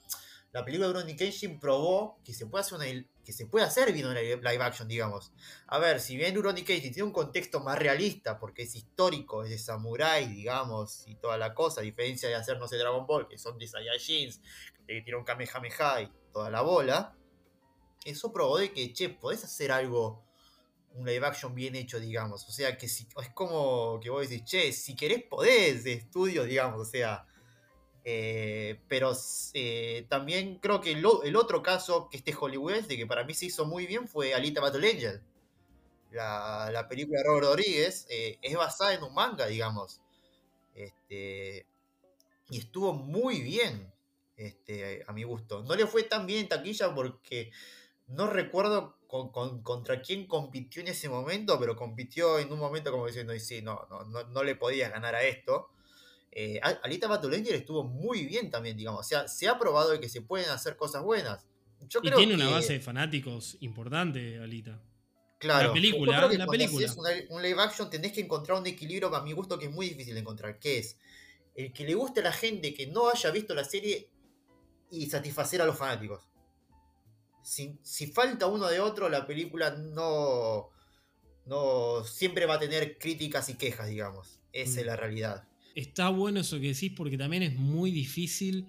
la 0.52 0.64
película 0.64 0.88
de 0.88 0.94
Rurouni 0.94 1.16
Kenshin 1.16 1.60
probó 1.60 2.18
que 2.24 2.32
se 2.32 2.46
puede 2.46 2.62
hacer 2.62 2.78
una, 2.78 2.86
que 3.22 3.32
se 3.32 3.46
puede 3.46 3.64
hacer 3.66 3.94
live 3.94 4.62
action, 4.62 4.88
digamos. 4.88 5.32
A 5.66 5.78
ver, 5.78 6.00
si 6.00 6.16
bien 6.16 6.34
Rurouni 6.34 6.62
Kenshin 6.62 6.92
tiene 6.92 7.06
un 7.06 7.12
contexto 7.12 7.60
más 7.60 7.78
realista, 7.78 8.38
porque 8.38 8.62
es 8.62 8.74
histórico, 8.74 9.44
es 9.44 9.50
de 9.50 9.58
samurai, 9.58 10.26
digamos, 10.26 11.06
y 11.06 11.14
toda 11.16 11.36
la 11.36 11.54
cosa, 11.54 11.82
a 11.82 11.84
diferencia 11.84 12.28
de 12.28 12.34
hacer, 12.34 12.58
no 12.58 12.66
sé, 12.66 12.78
Dragon 12.78 13.06
Ball, 13.06 13.28
que 13.28 13.38
son 13.38 13.58
de 13.58 13.68
Saiyajins, 13.68 14.40
que 14.86 15.02
tiene 15.02 15.16
un 15.18 15.24
Kamehameha 15.24 16.02
y 16.02 16.12
toda 16.32 16.50
la 16.50 16.62
bola, 16.62 17.14
eso 18.04 18.32
probó 18.32 18.58
de 18.58 18.72
que, 18.72 18.92
che, 18.92 19.10
podés 19.10 19.44
hacer 19.44 19.72
algo, 19.72 20.24
un 20.94 21.06
live 21.06 21.26
action 21.26 21.54
bien 21.54 21.74
hecho, 21.74 21.98
digamos. 22.00 22.46
O 22.48 22.52
sea, 22.52 22.76
que 22.76 22.88
si, 22.88 23.06
es 23.20 23.28
como 23.30 23.98
que 24.00 24.10
vos 24.10 24.28
decís, 24.28 24.44
che, 24.44 24.72
si 24.72 24.94
querés 24.94 25.22
podés 25.24 25.84
de 25.84 25.94
estudios, 25.94 26.46
digamos, 26.46 26.80
o 26.80 26.90
sea. 26.90 27.26
Eh, 28.04 28.80
pero 28.88 29.12
eh, 29.54 30.06
también 30.08 30.58
creo 30.58 30.80
que 30.80 30.90
el, 30.92 31.36
otro 31.36 31.62
caso 31.62 32.08
que 32.10 32.16
este 32.16 32.34
Hollywood, 32.38 32.82
de 32.82 32.96
que 32.96 33.06
para 33.06 33.24
mí 33.24 33.32
se 33.32 33.46
hizo 33.46 33.64
muy 33.64 33.86
bien, 33.86 34.08
fue 34.08 34.34
Alita 34.34 34.60
Battle 34.60 34.90
Angel. 34.90 35.22
La, 36.10 36.86
película 36.88 37.20
de 37.20 37.24
Robert 37.24 37.46
Rodríguez 37.46 38.06
eh, 38.10 38.38
es 38.42 38.56
basada 38.56 38.92
en 38.92 39.02
un 39.02 39.14
manga, 39.14 39.46
digamos. 39.46 40.00
Este, 40.74 41.66
y 42.50 42.58
estuvo 42.58 42.92
muy 42.92 43.40
bien, 43.40 43.92
este, 44.36 45.04
a 45.06 45.12
mi 45.12 45.22
gusto. 45.22 45.62
No 45.62 45.74
le 45.74 45.86
fue 45.86 46.02
tan 46.02 46.26
bien 46.26 46.40
en 46.40 46.48
taquilla 46.48 46.94
porque 46.94 47.50
no 48.08 48.26
recuerdo 48.26 48.98
contra 49.12 50.00
quién 50.00 50.26
compitió 50.26 50.80
en 50.80 50.88
ese 50.88 51.06
momento, 51.06 51.60
pero 51.60 51.76
compitió 51.76 52.38
en 52.38 52.50
un 52.50 52.58
momento 52.58 52.90
como 52.90 53.06
diciendo, 53.06 53.38
sí, 53.38 53.60
no, 53.60 53.86
no, 53.90 54.24
no, 54.24 54.42
le 54.42 54.56
podías 54.56 54.90
ganar 54.90 55.14
a 55.14 55.22
esto. 55.22 55.68
Eh, 56.30 56.58
Alita 56.82 57.08
Battle 57.08 57.36
Angel 57.36 57.54
estuvo 57.54 57.84
muy 57.84 58.24
bien 58.24 58.50
también, 58.50 58.74
digamos. 58.74 59.00
O 59.00 59.04
sea, 59.04 59.28
se 59.28 59.48
ha 59.48 59.58
probado 59.58 60.00
que 60.00 60.08
se 60.08 60.22
pueden 60.22 60.48
hacer 60.48 60.76
cosas 60.76 61.02
buenas. 61.02 61.46
y 62.02 62.10
tiene 62.10 62.34
una 62.34 62.48
base 62.48 62.72
de 62.72 62.80
fanáticos 62.80 63.58
importante, 63.60 64.38
Alita. 64.38 64.80
Claro, 65.38 65.68
la 65.68 65.74
película, 65.74 66.28
la 66.28 66.46
película. 66.46 66.78
Si 66.78 66.84
es 66.84 67.26
un 67.28 67.42
live 67.42 67.60
action, 67.60 67.90
tenés 67.90 68.12
que 68.12 68.22
encontrar 68.22 68.58
un 68.58 68.66
equilibrio, 68.66 69.14
a 69.14 69.22
mi 69.22 69.32
gusto, 69.32 69.58
que 69.58 69.66
es 69.66 69.72
muy 69.72 69.90
difícil 69.90 70.14
de 70.14 70.20
encontrar. 70.20 70.58
Que 70.58 70.78
es 70.78 70.96
el 71.54 71.70
que 71.74 71.84
le 71.84 71.94
guste 71.94 72.20
a 72.20 72.24
la 72.24 72.32
gente 72.32 72.72
que 72.72 72.86
no 72.86 73.10
haya 73.10 73.30
visto 73.30 73.54
la 73.54 73.64
serie 73.64 74.08
y 74.90 75.10
satisfacer 75.10 75.60
a 75.60 75.66
los 75.66 75.76
fanáticos 75.76 76.31
si, 77.42 78.06
falta 78.06 78.46
uno 78.46 78.68
de 78.68 78.80
otro, 78.80 79.08
la 79.08 79.26
película 79.26 79.70
no, 79.70 80.70
no 81.46 82.04
siempre 82.04 82.46
va 82.46 82.54
a 82.54 82.58
tener 82.58 82.98
críticas 82.98 83.48
y 83.48 83.54
quejas, 83.54 83.88
digamos. 83.88 84.40
Esa 84.52 84.80
es 84.80 84.84
mm. 84.84 84.88
la 84.88 84.96
realidad. 84.96 85.48
Está 85.74 86.10
bueno 86.10 86.40
eso 86.40 86.60
que 86.60 86.68
decís 86.68 86.92
porque 86.96 87.16
también 87.16 87.42
es 87.42 87.54
muy 87.54 87.90
difícil 87.90 88.66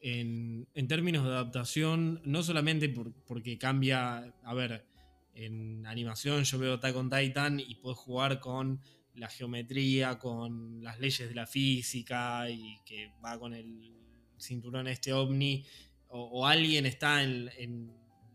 en, 0.00 0.66
términos 0.88 1.24
de 1.24 1.30
adaptación, 1.30 2.20
no 2.24 2.42
solamente 2.42 2.88
porque 3.26 3.58
cambia, 3.58 4.32
a 4.42 4.54
ver, 4.54 4.86
en 5.34 5.84
animación 5.86 6.44
yo 6.44 6.58
veo 6.58 6.74
Attack 6.74 6.94
on 6.94 7.10
Titan 7.10 7.58
y 7.58 7.74
puedo 7.76 7.94
jugar 7.96 8.38
con 8.38 8.80
la 9.14 9.28
geometría, 9.28 10.18
con 10.18 10.82
las 10.82 11.00
leyes 11.00 11.28
de 11.28 11.34
la 11.34 11.46
física 11.46 12.48
y 12.50 12.78
que 12.84 13.12
va 13.24 13.38
con 13.38 13.54
el 13.54 13.92
cinturón 14.38 14.86
este 14.88 15.12
ovni, 15.12 15.64
o, 16.08 16.46
alguien 16.46 16.86
está 16.86 17.24
en 17.24 17.50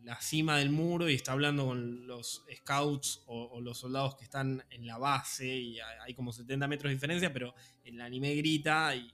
la 0.03 0.19
cima 0.21 0.57
del 0.57 0.71
muro 0.71 1.09
y 1.09 1.15
está 1.15 1.33
hablando 1.33 1.65
con 1.65 2.07
los 2.07 2.45
scouts 2.57 3.23
o, 3.27 3.59
los 3.61 3.77
soldados 3.77 4.15
que 4.15 4.23
están 4.23 4.63
en 4.69 4.87
la 4.87 4.97
base 4.97 5.47
y 5.47 5.79
hay 5.79 6.13
como 6.13 6.31
70 6.31 6.67
metros 6.67 6.89
de 6.89 6.95
diferencia, 6.95 7.33
pero 7.33 7.53
el 7.83 7.99
anime 8.01 8.35
grita 8.35 8.95
y, 8.95 9.13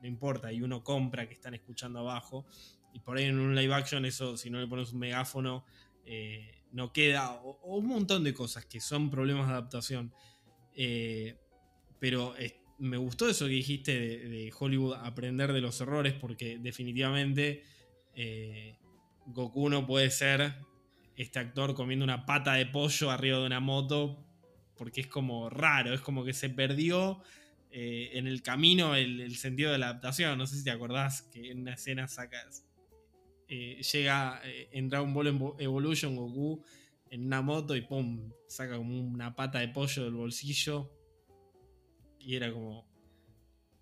no 0.00 0.06
importa, 0.06 0.52
y 0.52 0.62
uno 0.62 0.84
compra 0.84 1.26
que 1.26 1.34
están 1.34 1.54
escuchando 1.54 2.00
abajo. 2.00 2.46
Y 2.92 3.00
por 3.00 3.16
ahí 3.16 3.24
en 3.24 3.38
un 3.38 3.54
live 3.54 3.74
action 3.74 4.04
eso, 4.04 4.36
si 4.36 4.50
no 4.50 4.60
le 4.60 4.66
pones 4.66 4.92
un 4.92 5.00
megáfono, 5.00 5.64
eh, 6.04 6.62
no 6.72 6.92
queda, 6.92 7.32
o, 7.34 7.58
un 7.76 7.86
montón 7.86 8.22
de 8.22 8.34
cosas 8.34 8.66
que 8.66 8.80
son 8.80 9.10
problemas 9.10 9.46
de 9.46 9.52
adaptación. 9.52 10.12
Eh, 10.74 11.36
pero 11.98 12.34
me 12.78 12.96
gustó 12.96 13.28
eso 13.28 13.46
que 13.46 13.52
dijiste 13.52 13.98
de, 13.98 14.52
Hollywood 14.56 14.94
aprender 14.94 15.52
de 15.52 15.60
los 15.60 15.80
errores, 15.80 16.12
porque 16.12 16.58
definitivamente 16.58 17.64
eh, 18.14 18.76
Goku 19.26 19.68
no 19.68 19.86
puede 19.86 20.10
ser 20.10 20.54
este 21.16 21.38
actor 21.38 21.74
comiendo 21.74 22.04
una 22.04 22.26
pata 22.26 22.54
de 22.54 22.66
pollo 22.66 23.10
arriba 23.10 23.38
de 23.38 23.46
una 23.46 23.60
moto 23.60 24.24
porque 24.76 25.02
es 25.02 25.06
como 25.06 25.50
raro, 25.50 25.94
es 25.94 26.00
como 26.00 26.24
que 26.24 26.32
se 26.32 26.50
perdió 26.50 27.22
eh, 27.70 28.10
en 28.18 28.26
el 28.26 28.42
camino 28.42 28.94
el, 28.94 29.36
sentido 29.36 29.72
de 29.72 29.78
la 29.78 29.88
adaptación. 29.88 30.36
No 30.38 30.46
sé 30.46 30.56
si 30.56 30.64
te 30.64 30.70
acordás 30.70 31.22
que 31.22 31.50
en 31.50 31.60
una 31.60 31.74
escena 31.74 32.08
sacas. 32.08 32.64
Eh, 33.48 33.82
llega 33.92 34.40
eh, 34.44 34.68
en 34.72 34.88
Dragon 34.88 35.12
Ball 35.12 35.56
Evolution 35.58 36.16
Goku 36.16 36.64
en 37.10 37.26
una 37.26 37.42
moto 37.42 37.76
y 37.76 37.82
pum, 37.82 38.32
saca 38.48 38.76
como 38.76 39.00
una 39.00 39.36
pata 39.36 39.60
de 39.60 39.68
pollo 39.68 40.04
del 40.04 40.14
bolsillo. 40.14 40.90
Y 42.18 42.36
era 42.36 42.52
como. 42.52 42.86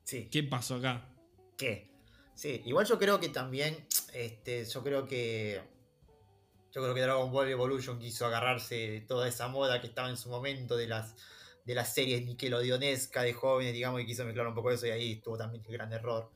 Sí. 0.04 0.28
¿Qué 0.30 0.42
pasó 0.42 0.76
acá? 0.76 1.08
¿Qué? 1.56 1.90
Sí, 2.34 2.60
igual 2.64 2.86
yo 2.86 2.98
creo 2.98 3.20
que 3.20 3.28
también 3.28 3.76
este, 4.12 4.64
yo 4.64 4.82
creo 4.82 5.06
que. 5.06 5.62
Yo 6.72 6.80
creo 6.80 6.94
que 6.94 7.02
Dragon 7.02 7.30
Ball 7.30 7.50
Evolution 7.50 7.98
quiso 7.98 8.24
agarrarse 8.24 8.74
de 8.74 9.00
toda 9.02 9.28
esa 9.28 9.48
moda 9.48 9.80
que 9.80 9.88
estaba 9.88 10.08
en 10.08 10.16
su 10.16 10.30
momento 10.30 10.74
de 10.74 10.86
las, 10.86 11.14
de 11.66 11.74
las 11.74 11.92
series 11.92 12.24
Nickelodeonesca 12.24 13.22
de 13.22 13.34
jóvenes, 13.34 13.74
digamos, 13.74 14.00
y 14.00 14.06
quiso 14.06 14.24
mezclar 14.24 14.46
un 14.46 14.54
poco 14.54 14.70
eso 14.70 14.86
y 14.86 14.90
ahí 14.90 15.12
estuvo 15.12 15.36
también 15.36 15.62
el 15.66 15.72
gran 15.72 15.92
error. 15.92 16.30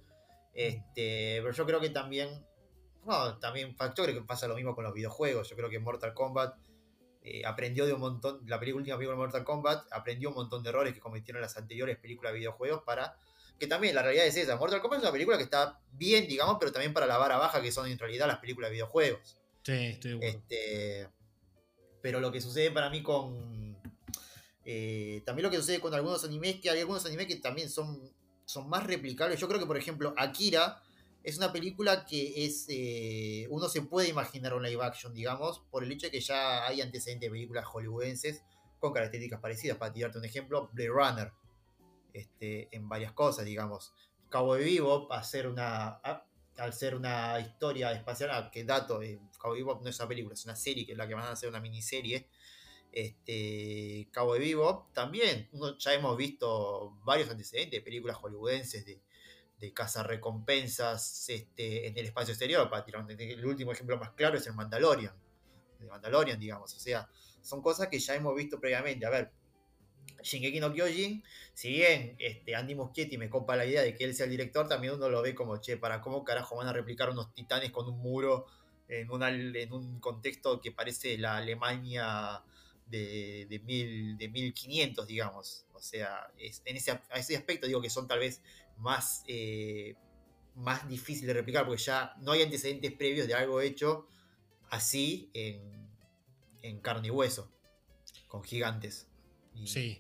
Este, 0.53 1.39
pero 1.41 1.53
yo 1.53 1.67
creo 1.67 1.81
que 1.81 1.91
también. 1.91 2.45
Bueno, 3.03 3.39
también. 3.39 3.75
Yo 3.79 4.05
creo 4.05 4.15
que 4.15 4.27
pasa 4.27 4.47
lo 4.47 4.57
mismo 4.57 4.75
con 4.75 4.85
los 4.85 4.93
videojuegos. 4.93 5.49
Yo 5.49 5.57
creo 5.57 5.71
que 5.71 5.79
Mortal 5.79 6.13
Kombat. 6.15 6.57
Eh, 7.29 7.45
aprendió 7.45 7.87
de 7.87 7.93
un 7.93 7.99
montón, 7.99 8.41
la 8.47 8.61
película, 8.61 8.83
última 8.83 8.97
película 8.97 9.17
de 9.17 9.23
Mortal 9.25 9.43
Kombat 9.43 9.87
aprendió 9.91 10.29
un 10.29 10.37
montón 10.37 10.63
de 10.63 10.69
errores 10.69 10.95
que 10.95 11.01
cometieron 11.01 11.43
las 11.43 11.57
anteriores 11.57 11.99
películas 11.99 12.33
de 12.33 12.39
videojuegos 12.39 12.85
para 12.85 13.17
que 13.59 13.67
también 13.67 13.95
la 13.95 14.03
realidad 14.03 14.27
es 14.27 14.37
esa. 14.37 14.57
Mortal 14.57 14.81
Kombat 14.81 14.99
es 14.99 15.05
una 15.05 15.13
película 15.13 15.37
que 15.37 15.45
está 15.45 15.81
bien, 15.93 16.27
digamos, 16.29 16.57
pero 16.61 16.73
también 16.73 16.93
para 16.93 17.07
la 17.07 17.17
vara 17.17 17.39
baja 17.39 17.63
que 17.63 17.73
son 17.73 17.89
en 17.91 17.99
realidad 17.99 18.27
las 18.27 18.39
películas 18.39 18.71
de 18.71 18.75
videojuegos. 18.75 19.37
Sí, 19.63 19.73
estoy 19.73 20.19
de 20.19 20.29
este, 20.29 21.09
Pero 22.03 22.21
lo 22.21 22.31
que 22.31 22.41
sucede 22.41 22.71
para 22.71 22.91
mí 22.91 23.03
con. 23.03 23.77
Eh, 24.65 25.23
también 25.25 25.45
lo 25.45 25.51
que 25.51 25.57
sucede 25.59 25.81
con 25.81 25.95
algunos 25.95 26.25
animes, 26.25 26.61
que 26.61 26.71
hay 26.71 26.81
algunos 26.81 27.07
animes 27.07 27.27
que 27.27 27.37
también 27.37 27.71
son, 27.71 28.13
son 28.45 28.69
más 28.69 28.85
replicables. 28.85 29.41
Yo 29.41 29.49
creo 29.49 29.61
que, 29.61 29.67
por 29.67 29.77
ejemplo, 29.77 30.13
Akira 30.17 30.83
es 31.23 31.39
una 31.39 31.53
película 31.53 32.05
que 32.05 32.45
es. 32.45 32.67
Eh, 32.69 33.47
uno 33.49 33.69
se 33.69 33.83
puede 33.83 34.09
imaginar 34.09 34.55
un 34.55 34.63
live 34.63 34.85
action, 34.85 35.15
digamos, 35.15 35.63
por 35.71 35.83
el 35.83 35.91
hecho 35.91 36.09
de 36.09 36.11
que 36.11 36.21
ya 36.21 36.67
hay 36.67 36.83
antecedentes 36.83 37.29
de 37.29 37.33
películas 37.33 37.65
hollywoodenses 37.65 38.43
con 38.79 38.93
características 38.93 39.41
parecidas. 39.41 39.79
Para 39.79 39.93
tirarte 39.93 40.19
un 40.19 40.25
ejemplo, 40.25 40.69
Blade 40.75 40.91
Runner 40.91 41.33
este, 42.17 42.75
en 42.75 42.89
varias 42.89 43.13
cosas, 43.13 43.45
digamos. 43.45 43.93
De 44.31 44.65
Vivo, 44.65 45.09
ser 45.23 45.47
una, 45.47 46.01
al 46.57 46.73
ser 46.73 46.95
una 46.95 47.39
historia 47.41 47.93
espacial, 47.93 48.31
ah, 48.33 48.51
que 48.51 48.65
dato, 48.65 49.03
eh, 49.03 49.19
de 49.19 49.53
Vivo 49.55 49.81
no 49.83 49.89
es 49.89 49.99
una 49.99 50.09
película, 50.09 50.35
es 50.35 50.45
una 50.45 50.57
serie, 50.57 50.85
que 50.87 50.93
es 50.93 50.99
la 50.99 51.07
que 51.07 51.15
van 51.15 51.25
a 51.25 51.33
hacer 51.33 51.49
una 51.49 51.61
miniserie. 51.61 52.29
Este, 52.91 54.09
de 54.11 54.39
Vivo, 54.39 54.89
también 54.95 55.51
ya 55.79 55.93
hemos 55.93 56.17
visto 56.17 56.97
varios 57.05 57.29
antecedentes 57.29 57.81
de 57.81 57.85
películas 57.85 58.17
hollywoodenses 58.17 58.87
de, 58.87 59.03
de 59.59 59.75
recompensas 60.03 61.29
este, 61.29 61.87
en 61.87 61.99
el 61.99 62.07
espacio 62.07 62.33
exterior. 62.33 62.69
Para 62.71 62.85
tirar, 62.85 63.05
el 63.09 63.45
último 63.45 63.73
ejemplo 63.73 63.99
más 63.99 64.13
claro 64.13 64.39
es 64.39 64.47
el 64.47 64.55
Mandalorian. 64.55 65.15
El 65.81 65.87
Mandalorian, 65.89 66.41
digamos. 66.41 66.75
O 66.75 66.79
sea, 66.79 67.09
son 67.43 67.61
cosas 67.61 67.89
que 67.89 67.99
ya 67.99 68.15
hemos 68.15 68.35
visto 68.35 68.59
previamente. 68.59 69.05
A 69.05 69.11
ver, 69.11 69.33
Shingeki 70.23 70.61
no 70.61 70.73
Kyojin, 70.73 71.23
si 71.55 71.71
bien 71.71 72.17
este, 72.19 72.55
Andy 72.55 72.75
Muschietti 72.75 73.17
me 73.19 73.31
copa 73.31 73.57
la 73.57 73.65
idea 73.65 73.83
de 73.83 73.95
que 73.95 74.05
él 74.05 74.15
sea 74.15 74.25
el 74.25 74.31
director, 74.31 74.69
también 74.69 74.95
uno 74.95 75.09
lo 75.09 75.23
ve 75.23 75.35
como, 75.35 75.59
che, 75.59 75.77
¿para 75.77 76.01
cómo 76.01 76.25
carajo 76.25 76.57
van 76.57 76.69
a 76.69 76.73
replicar 76.73 77.11
unos 77.11 77.33
titanes 77.33 77.71
con 77.71 77.89
un 77.89 77.99
muro 77.99 78.47
en, 78.89 79.11
un 79.73 80.01
contexto 80.01 80.61
que 80.61 80.73
parece 80.73 81.19
la 81.19 81.37
Alemania 81.37 82.43
de, 82.87 83.47
de, 83.49 83.59
mil, 83.61 84.19
de 84.19 84.29
1500, 84.29 85.07
digamos? 85.07 85.67
O 85.73 85.81
sea, 85.81 86.31
en 86.39 86.77
ese, 86.77 87.01
ese 87.15 87.37
aspecto 87.37 87.67
digo 87.67 87.81
que 87.81 87.91
son 87.91 88.09
tal 88.09 88.19
vez 88.19 88.43
más, 88.79 89.25
eh, 89.29 89.95
más 90.55 90.89
difíciles 90.89 91.29
de 91.29 91.35
replicar, 91.35 91.67
porque 91.67 91.83
ya 91.83 92.15
no 92.21 92.33
hay 92.33 92.43
antecedentes 92.43 92.93
previos 92.93 93.27
de 93.27 93.35
algo 93.35 93.61
hecho 93.61 94.09
así 94.71 95.31
en, 95.33 95.89
en 96.63 96.81
carne 96.81 97.09
y 97.09 97.11
hueso, 97.11 97.51
con 98.29 98.43
gigantes. 98.43 99.07
Sí, 99.65 99.99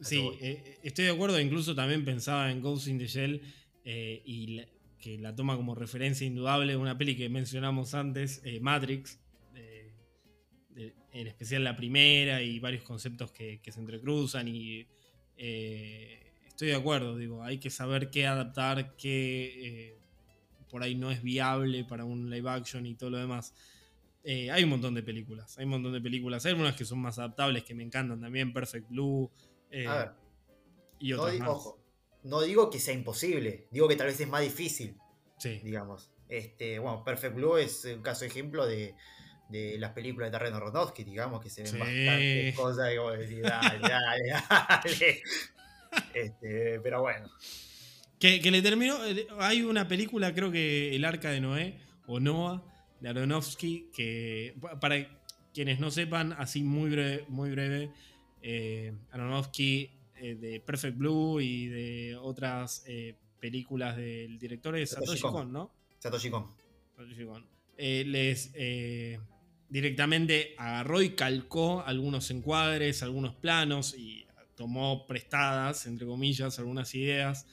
sí, 0.00 0.30
eh, 0.40 0.78
estoy 0.82 1.06
de 1.06 1.10
acuerdo. 1.10 1.40
Incluso 1.40 1.74
también 1.74 2.04
pensaba 2.04 2.50
en 2.50 2.60
Ghost 2.60 2.88
in 2.88 2.98
the 2.98 3.06
Shell 3.06 3.42
eh, 3.84 4.22
y 4.24 4.62
que 4.98 5.18
la 5.18 5.34
toma 5.34 5.56
como 5.56 5.74
referencia 5.74 6.26
indudable 6.26 6.76
una 6.76 6.96
peli 6.96 7.16
que 7.16 7.28
mencionamos 7.28 7.94
antes, 7.94 8.40
eh, 8.44 8.60
Matrix, 8.60 9.20
en 11.14 11.28
especial 11.28 11.62
la 11.62 11.76
primera 11.76 12.42
y 12.42 12.58
varios 12.58 12.82
conceptos 12.82 13.30
que, 13.30 13.60
se 13.64 13.80
entrecruzan 13.80 14.48
y 14.48 14.84
eh, 15.36 16.32
estoy 16.44 16.68
de 16.68 16.74
acuerdo, 16.74 17.16
digo, 17.16 17.42
hay 17.42 17.58
que 17.58 17.70
saber 17.70 18.10
qué 18.10 18.26
adaptar, 18.26 18.96
qué 18.96 19.90
eh, 19.90 19.98
por 20.68 20.82
ahí 20.82 20.96
no 20.96 21.12
es 21.12 21.22
viable 21.22 21.84
para 21.84 22.04
un 22.04 22.30
live 22.30 22.50
action 22.50 22.84
y 22.84 22.96
todo 22.96 23.10
lo 23.10 23.18
demás. 23.18 23.54
Eh, 24.24 24.50
hay 24.50 24.64
un 24.64 24.70
montón 24.70 24.94
de 24.94 25.02
películas, 25.02 25.58
hay 25.58 25.64
un 25.64 25.70
montón 25.72 25.92
de 25.92 26.00
películas, 26.00 26.44
hay 26.46 26.52
algunas 26.52 26.74
que 26.74 26.84
son 26.84 26.98
más 26.98 27.18
adaptables 27.18 27.62
que 27.62 27.74
me 27.74 27.82
encantan 27.82 28.20
también, 28.20 28.52
Perfect 28.52 28.88
Blue 28.88 29.30
y 30.98 31.12
otras 31.12 31.38
no, 31.38 31.50
Ojo, 31.50 31.84
no 32.22 32.40
digo 32.40 32.70
que 32.70 32.80
sea 32.80 32.94
imposible, 32.94 33.68
digo 33.70 33.86
que 33.86 33.96
tal 33.96 34.06
vez 34.06 34.18
es 34.18 34.28
más 34.28 34.40
difícil, 34.40 34.96
sí. 35.38 35.60
digamos. 35.62 36.10
Este, 36.28 36.78
bueno, 36.78 37.04
Perfect 37.04 37.34
Blue 37.34 37.58
es 37.58 37.84
un 37.84 38.00
caso 38.00 38.24
ejemplo 38.24 38.66
de, 38.66 38.94
de 39.48 39.78
las 39.78 39.92
películas 39.92 40.32
de 40.32 40.38
Terreno 40.38 40.56
Aronofsky, 40.56 41.04
digamos, 41.04 41.42
que 41.42 41.50
se 41.50 41.62
ven 41.62 41.78
bastantes 41.78 42.56
cosas 42.56 42.92
y 42.92 42.98
vos 42.98 43.18
decís, 43.18 43.42
dale, 43.42 43.78
dale, 43.88 44.30
dale. 44.30 45.22
Este, 46.14 46.80
pero 46.80 47.02
bueno. 47.02 47.30
Que, 48.18 48.40
le 48.40 48.62
terminó. 48.62 49.04
Eh, 49.04 49.26
hay 49.38 49.62
una 49.62 49.86
película, 49.86 50.34
creo 50.34 50.50
que 50.50 50.96
El 50.96 51.04
Arca 51.04 51.30
de 51.30 51.40
Noé, 51.40 51.78
o 52.06 52.20
Noah, 52.20 52.62
de 53.12 53.20
Aronofsky, 53.20 53.90
que 53.92 54.56
para 54.80 55.06
quienes 55.52 55.78
no 55.78 55.90
sepan, 55.90 56.32
así 56.32 56.62
muy 56.62 56.90
breve, 56.90 57.24
muy 57.28 57.50
breve 57.50 57.90
eh, 58.42 58.92
Aronofsky 59.12 59.90
eh, 60.16 60.34
de 60.34 60.60
Perfect 60.60 60.96
Blue 60.96 61.40
y 61.40 61.66
de 61.66 62.16
otras 62.16 62.84
películas 63.38 63.96
del 63.96 64.38
director 64.38 64.76
es 64.76 64.90
Satoshi, 64.90 65.20
Kon, 65.20 65.52
¿no? 65.52 65.70
Satoshi 65.98 66.30
Kon. 66.30 66.50
Satoshi 66.96 67.24
Kon. 67.24 67.46
les 67.76 68.52
directamente 69.68 70.54
agarró 70.56 71.02
y 71.02 71.10
calcó 71.10 71.82
algunos 71.84 72.30
encuadres, 72.30 73.02
algunos 73.02 73.34
planos 73.34 73.94
y 73.98 74.24
tomó 74.54 75.06
prestadas, 75.06 75.86
entre 75.86 76.06
comillas, 76.06 76.58
algunas 76.58 76.94
ideas. 76.94 77.46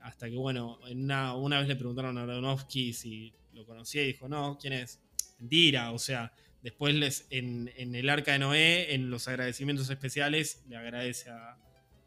Hasta 0.00 0.30
que, 0.30 0.36
bueno, 0.36 0.78
una, 0.88 1.58
vez 1.58 1.68
le 1.68 1.76
preguntaron 1.76 2.16
a 2.18 2.22
Aronofsky 2.22 2.92
si 2.92 3.34
lo 3.56 3.66
conocía 3.66 4.02
y 4.02 4.08
dijo, 4.08 4.28
no, 4.28 4.58
¿quién 4.60 4.74
es? 4.74 5.00
Mentira, 5.38 5.92
o 5.92 5.98
sea, 5.98 6.32
después 6.62 6.94
les, 6.94 7.26
en, 7.30 7.70
el 7.76 8.08
Arca 8.08 8.32
de 8.32 8.38
Noé, 8.38 8.94
en 8.94 9.10
los 9.10 9.26
agradecimientos 9.28 9.90
especiales, 9.90 10.62
le 10.68 10.76
agradece 10.76 11.30
a, 11.30 11.58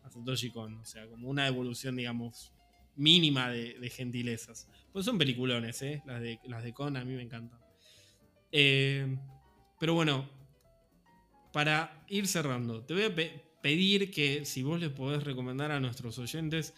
Satoshi 0.10 0.50
Kon. 0.50 0.78
O 0.78 0.86
sea, 0.86 1.08
como 1.08 1.30
una 1.30 1.48
evolución, 1.48 1.96
digamos, 1.96 2.52
mínima 2.96 3.50
de, 3.50 3.90
gentilezas. 3.90 4.68
Pues 4.92 5.06
son 5.06 5.18
peliculones, 5.18 5.82
¿eh? 5.84 6.02
Las 6.06 6.22
de, 6.22 6.40
las 6.46 6.64
de 6.64 6.74
Kon 6.74 6.98
a 6.98 7.06
mí 7.06 7.14
me 7.14 7.22
encantan. 7.22 7.60
Eh, 8.52 9.18
pero 9.80 9.94
bueno, 9.94 10.28
para 11.54 12.04
ir 12.08 12.28
cerrando, 12.28 12.84
te 12.84 12.94
voy 12.94 13.04
a 13.04 13.16
pedir 13.62 14.12
que 14.12 14.46
si 14.46 14.64
vos 14.64 14.80
les 14.80 14.90
podés 14.90 15.24
recomendar 15.24 15.72
a 15.72 15.80
nuestros 15.80 16.18
oyentes 16.18 16.74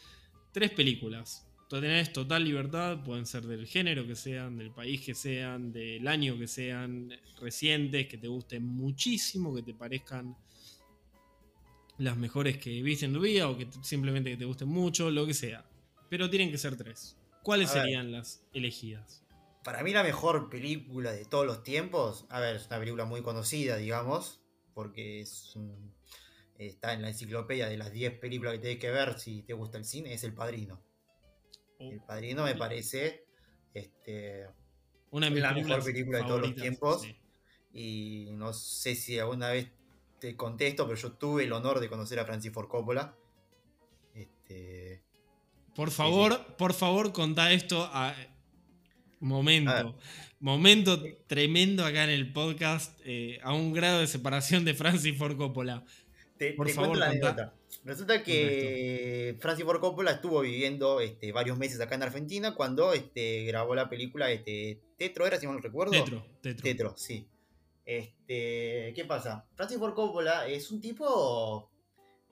tres 0.52 0.72
películas. 0.72 1.48
Tenés 1.80 2.12
total 2.12 2.44
libertad, 2.44 3.02
pueden 3.04 3.26
ser 3.26 3.44
del 3.44 3.66
género 3.66 4.06
que 4.06 4.16
sean, 4.16 4.58
del 4.58 4.72
país 4.72 5.02
que 5.02 5.16
sean, 5.16 5.72
del 5.72 6.06
año 6.08 6.38
que 6.38 6.48
sean, 6.48 7.14
recientes, 7.40 8.08
que 8.08 8.18
te 8.18 8.28
gusten 8.28 8.66
muchísimo, 8.66 9.56
que 9.56 9.64
te 9.64 9.74
parezcan 9.74 10.36
las 11.98 12.18
mejores 12.18 12.58
que 12.58 12.82
viste 12.82 13.06
en 13.06 13.14
tu 13.14 13.22
vida 13.22 13.50
o 13.50 13.58
que 13.58 13.70
simplemente 13.82 14.32
que 14.32 14.38
te 14.38 14.46
gusten 14.46 14.68
mucho, 14.68 15.10
lo 15.10 15.26
que 15.26 15.34
sea. 15.34 15.66
Pero 16.10 16.30
tienen 16.30 16.52
que 16.52 16.58
ser 16.58 16.76
tres. 16.76 17.18
¿Cuáles 17.42 17.70
serían 17.70 18.12
las 18.12 18.44
elegidas? 18.54 19.24
Para 19.64 19.82
mí 19.84 19.92
la 19.92 20.04
mejor 20.04 20.50
película 20.50 21.14
de 21.14 21.24
todos 21.26 21.46
los 21.46 21.64
tiempos, 21.64 22.26
a 22.30 22.40
ver, 22.40 22.58
es 22.58 22.68
una 22.68 22.80
película 22.80 23.06
muy 23.06 23.22
conocida, 23.22 23.78
digamos, 23.78 24.42
porque 24.74 25.22
es 25.22 25.56
está 26.58 26.94
en 26.94 27.02
la 27.02 27.10
enciclopedia 27.10 27.68
de 27.68 27.78
las 27.78 27.92
10 27.92 28.20
películas 28.20 28.54
que 28.54 28.60
tenés 28.60 28.78
que 28.78 28.92
ver 28.92 29.18
si 29.20 29.42
te 29.44 29.54
gusta 29.54 29.78
el 29.78 29.86
cine, 29.86 30.14
es 30.14 30.24
El 30.24 30.34
Padrino. 30.34 30.91
Oh. 31.82 31.92
El 31.92 32.02
Padrino 32.02 32.44
me 32.44 32.56
parece 32.56 33.26
este, 33.74 34.48
una 35.10 35.30
de 35.30 35.40
la 35.40 35.54
mejor 35.54 35.84
película 35.84 36.20
de 36.20 36.24
todos 36.26 36.42
los 36.42 36.56
tiempos. 36.56 37.08
Y 37.74 38.28
no 38.32 38.54
sé 38.54 38.96
si 38.96 39.18
alguna 39.18 39.50
vez 39.50 39.72
te 40.20 40.36
contesto, 40.36 40.86
pero 40.86 40.98
yo 41.00 41.14
tuve 41.14 41.46
el 41.46 41.54
honor 41.54 41.80
de 41.80 41.90
conocer 41.90 42.20
a 42.20 42.26
Francis 42.26 42.52
Ford 42.52 42.68
Coppola. 42.68 43.16
Este, 44.14 45.02
por 45.76 45.90
favor, 45.90 46.56
por 46.58 46.74
favor, 46.74 47.14
contá 47.14 47.52
esto 47.52 47.90
a 47.92 48.14
Momento. 49.22 49.96
Momento 50.40 51.02
tremendo 51.28 51.86
acá 51.86 52.04
en 52.04 52.10
el 52.10 52.34
podcast, 52.34 53.00
eh, 53.06 53.40
a 53.44 53.54
un 53.54 53.72
grado 53.72 54.00
de 54.00 54.08
separación 54.08 54.66
de 54.66 54.74
Francis 54.74 55.18
Ford 55.18 55.38
Coppola. 55.38 55.86
Te, 56.38 56.54
Por 56.54 56.70
favor, 56.70 56.98
la 56.98 57.08
anécdota. 57.08 57.54
Resulta 57.84 58.24
que 58.24 59.38
Francis 59.40 59.66
Ford 59.66 59.80
Coppola 59.80 60.12
estuvo 60.12 60.42
viviendo 60.42 61.00
este, 61.00 61.32
varios 61.32 61.58
meses 61.58 61.80
acá 61.82 61.96
en 61.96 62.04
Argentina 62.04 62.54
cuando 62.54 62.94
este, 62.94 63.44
grabó 63.46 63.74
la 63.74 63.90
película 63.90 64.32
este, 64.32 64.82
Tetro, 64.98 65.26
¿era 65.26 65.40
si 65.40 65.48
no 65.48 65.54
lo 65.54 65.60
recuerdo? 65.60 65.92
Tetro, 65.92 66.24
Tetro. 66.42 66.64
Tetro, 66.64 66.98
sí. 66.98 67.28
Este, 67.84 68.94
¿Qué 68.96 69.06
pasa? 69.08 69.48
Francis 69.56 69.80
Ford 69.80 69.96
Coppola 69.96 70.48
es 70.48 70.70
un 70.72 70.80
tipo 70.80 71.72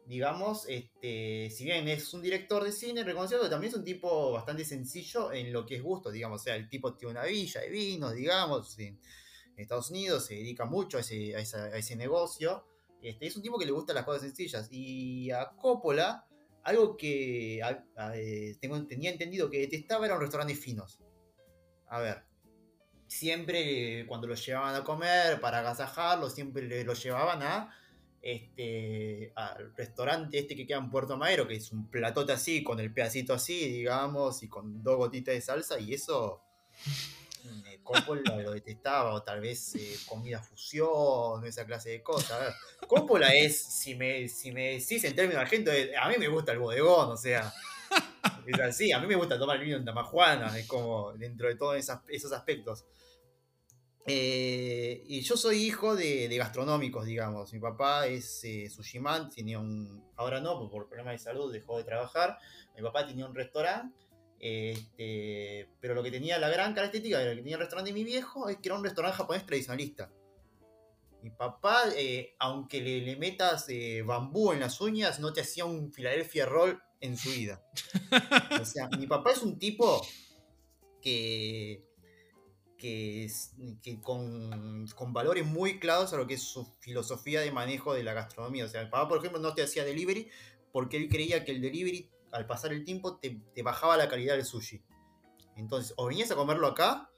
digamos, 0.10 0.66
este, 0.68 1.52
si 1.52 1.66
bien 1.66 1.88
es 1.88 2.12
un 2.16 2.24
director 2.24 2.64
de 2.64 2.72
cine 2.72 3.04
reconocido, 3.04 3.48
también 3.48 3.72
es 3.72 3.78
un 3.78 3.86
tipo 3.86 4.32
bastante 4.32 4.66
sencillo 4.66 5.32
en 5.32 5.54
lo 5.54 5.68
que 5.68 5.76
es 5.76 5.84
gusto, 5.84 6.10
digamos, 6.10 6.42
o 6.42 6.44
sea, 6.44 6.56
el 6.56 6.68
tipo 6.68 6.96
tiene 6.96 7.12
una 7.12 7.26
villa 7.26 7.62
de 7.62 7.70
vinos, 7.70 8.16
digamos, 8.16 8.80
en 8.80 9.00
Estados 9.56 9.92
Unidos 9.92 10.26
se 10.26 10.34
dedica 10.34 10.66
mucho 10.66 10.98
a 10.98 11.02
ese, 11.02 11.36
a 11.36 11.78
ese 11.78 11.96
negocio, 11.96 12.66
este, 13.02 13.28
es 13.28 13.36
un 13.36 13.42
tipo 13.42 13.58
que 13.58 13.66
le 13.66 13.72
gustan 13.72 13.96
las 13.96 14.06
cosas 14.06 14.22
sencillas, 14.24 14.68
y 14.72 15.32
a 15.32 15.50
Coppola, 15.50 16.26
algo 16.64 16.98
que 16.98 17.60
eh, 17.60 18.58
tenía 18.60 19.12
entendido 19.12 19.50
que 19.50 19.60
detestaba 19.60 20.06
eran 20.06 20.20
restaurantes 20.20 20.60
finos. 20.60 21.00
A 21.88 22.00
ver, 22.00 22.24
siempre 23.08 24.06
cuando 24.08 24.28
los 24.28 24.46
llevaban 24.46 24.76
a 24.76 24.84
comer, 24.84 25.40
para 25.42 25.60
agasajarlo, 25.60 26.30
siempre 26.30 26.84
los 26.84 27.04
llevaban 27.04 27.42
a 27.42 27.76
este, 28.22 29.32
al 29.36 29.74
restaurante 29.76 30.40
este 30.40 30.56
que 30.56 30.68
queda 30.68 30.78
en 30.78 30.90
Puerto 30.90 31.18
Madero, 31.18 31.48
que 31.48 31.56
es 31.56 31.72
un 31.72 31.90
platote 31.90 32.34
así, 32.34 32.64
con 32.64 32.80
el 32.80 32.94
pedacito 32.94 33.34
así, 33.34 33.70
digamos, 33.70 34.44
y 34.44 34.50
con 34.50 34.84
dos 34.84 34.98
gotitas 34.98 35.34
de 35.34 35.42
salsa, 35.42 35.80
y 35.80 35.94
eso 35.94 36.44
eh, 37.46 37.80
Coppola 37.84 38.38
lo 38.38 38.52
detestaba, 38.52 39.14
o 39.14 39.24
tal 39.24 39.42
vez 39.42 39.76
eh, 39.76 39.98
comida 40.06 40.42
fusión, 40.42 41.46
esa 41.46 41.66
clase 41.66 41.90
de 41.90 42.04
cosas. 42.04 42.56
Coppola 42.88 43.34
es, 43.34 43.62
si 43.62 43.96
me, 43.96 44.28
si 44.28 44.52
me 44.52 44.80
decís 44.80 45.04
en 45.04 45.16
términos 45.16 45.42
argentinos, 45.42 45.76
a 46.00 46.10
mí 46.10 46.16
me 46.18 46.28
gusta 46.28 46.52
el 46.52 46.60
bodegón, 46.60 47.12
o 47.12 47.18
sea, 47.18 47.54
es 48.46 48.60
así, 48.60 48.92
a 48.92 49.00
mí 49.00 49.08
me 49.08 49.16
gusta 49.16 49.38
tomar 49.38 49.60
vino 49.60 49.78
en 49.78 49.86
Tamajuana, 49.86 50.58
es 50.58 50.68
como 50.68 51.14
dentro 51.14 51.48
de 51.48 51.56
todos 51.56 51.78
esos 52.08 52.32
aspectos. 52.32 52.86
Eh, 54.12 55.04
y 55.06 55.22
yo 55.22 55.38
soy 55.38 55.58
hijo 55.58 55.96
de, 55.96 56.36
gastronómicos, 56.36 57.06
digamos. 57.06 57.54
Mi 57.54 57.60
papá 57.60 58.08
es 58.08 58.44
eh, 58.44 58.68
sushiman, 58.70 59.30
tenía 59.30 59.60
un. 59.60 60.04
Ahora 60.16 60.40
no, 60.40 60.58
porque 60.58 60.72
por 60.72 60.88
problemas 60.88 61.14
de 61.14 61.20
salud 61.20 61.54
dejó 61.54 61.78
de 61.78 61.84
trabajar. 61.84 62.38
Mi 62.76 62.82
papá 62.82 63.06
tenía 63.06 63.26
un 63.28 63.36
restaurante. 63.36 63.96
Este, 64.40 65.70
pero 65.82 65.94
lo 65.94 66.02
que 66.02 66.12
tenía 66.12 66.40
la 66.40 66.50
gran 66.50 66.74
característica 66.74 67.20
de 67.20 67.26
lo 67.26 67.32
que 67.32 67.42
tenía 67.42 67.56
el 67.56 67.62
restaurante 67.62 67.92
de 67.92 67.94
mi 67.94 68.04
viejo 68.04 68.48
es 68.50 68.58
que 68.58 68.70
era 68.70 68.78
un 68.78 68.84
restaurante 68.84 69.18
japonés 69.18 69.46
tradicionalista. 69.46 70.12
Mi 71.22 71.32
papá, 71.32 71.84
eh, 71.98 72.36
aunque 72.40 72.80
le, 72.82 73.16
metas 73.18 73.68
bambú 74.06 74.54
en 74.54 74.62
las 74.62 74.80
uñas, 74.80 75.20
no 75.20 75.34
te 75.34 75.42
hacía 75.42 75.66
un 75.66 75.92
Philadelphia 75.92 76.46
Roll 76.46 76.82
en 77.02 77.18
su 77.18 77.30
vida. 77.30 77.62
O 78.62 78.66
sea, 78.66 78.88
mi 78.98 79.06
papá 79.06 79.32
es 79.32 79.44
un 79.44 79.60
tipo 79.60 80.02
que 81.02 81.90
que, 82.80 83.28
que 83.84 84.02
con, 84.02 84.88
valores 85.10 85.46
muy 85.46 85.80
claros 85.80 86.14
a 86.14 86.18
lo 86.18 86.26
que 86.26 86.36
es 86.36 86.42
su 86.42 86.66
filosofía 86.80 87.42
de 87.42 87.52
manejo 87.52 87.94
de 87.94 88.04
la 88.04 88.14
gastronomía. 88.14 88.66
O 88.66 88.68
sea, 88.68 88.82
el 88.82 88.90
papá, 88.90 89.08
por 89.10 89.20
ejemplo, 89.20 89.40
no 89.40 89.54
te 89.54 89.62
hacía 89.62 89.84
delivery 89.84 90.30
porque 90.72 90.98
él 90.98 91.10
creía 91.10 91.44
que 91.44 91.52
el 91.52 91.62
delivery, 91.62 92.10
al 92.32 92.46
pasar 92.46 92.74
el 92.74 92.84
tiempo, 92.84 93.18
te, 93.18 93.42
bajaba 93.64 93.98
la 93.98 94.08
calidad 94.08 94.36
del 94.36 94.46
sushi. 94.46 94.82
Entonces, 95.56 95.94
o 95.98 96.08
venías 96.08 96.32
a 96.32 96.36
comerlo 96.36 96.68
acá, 96.68 97.12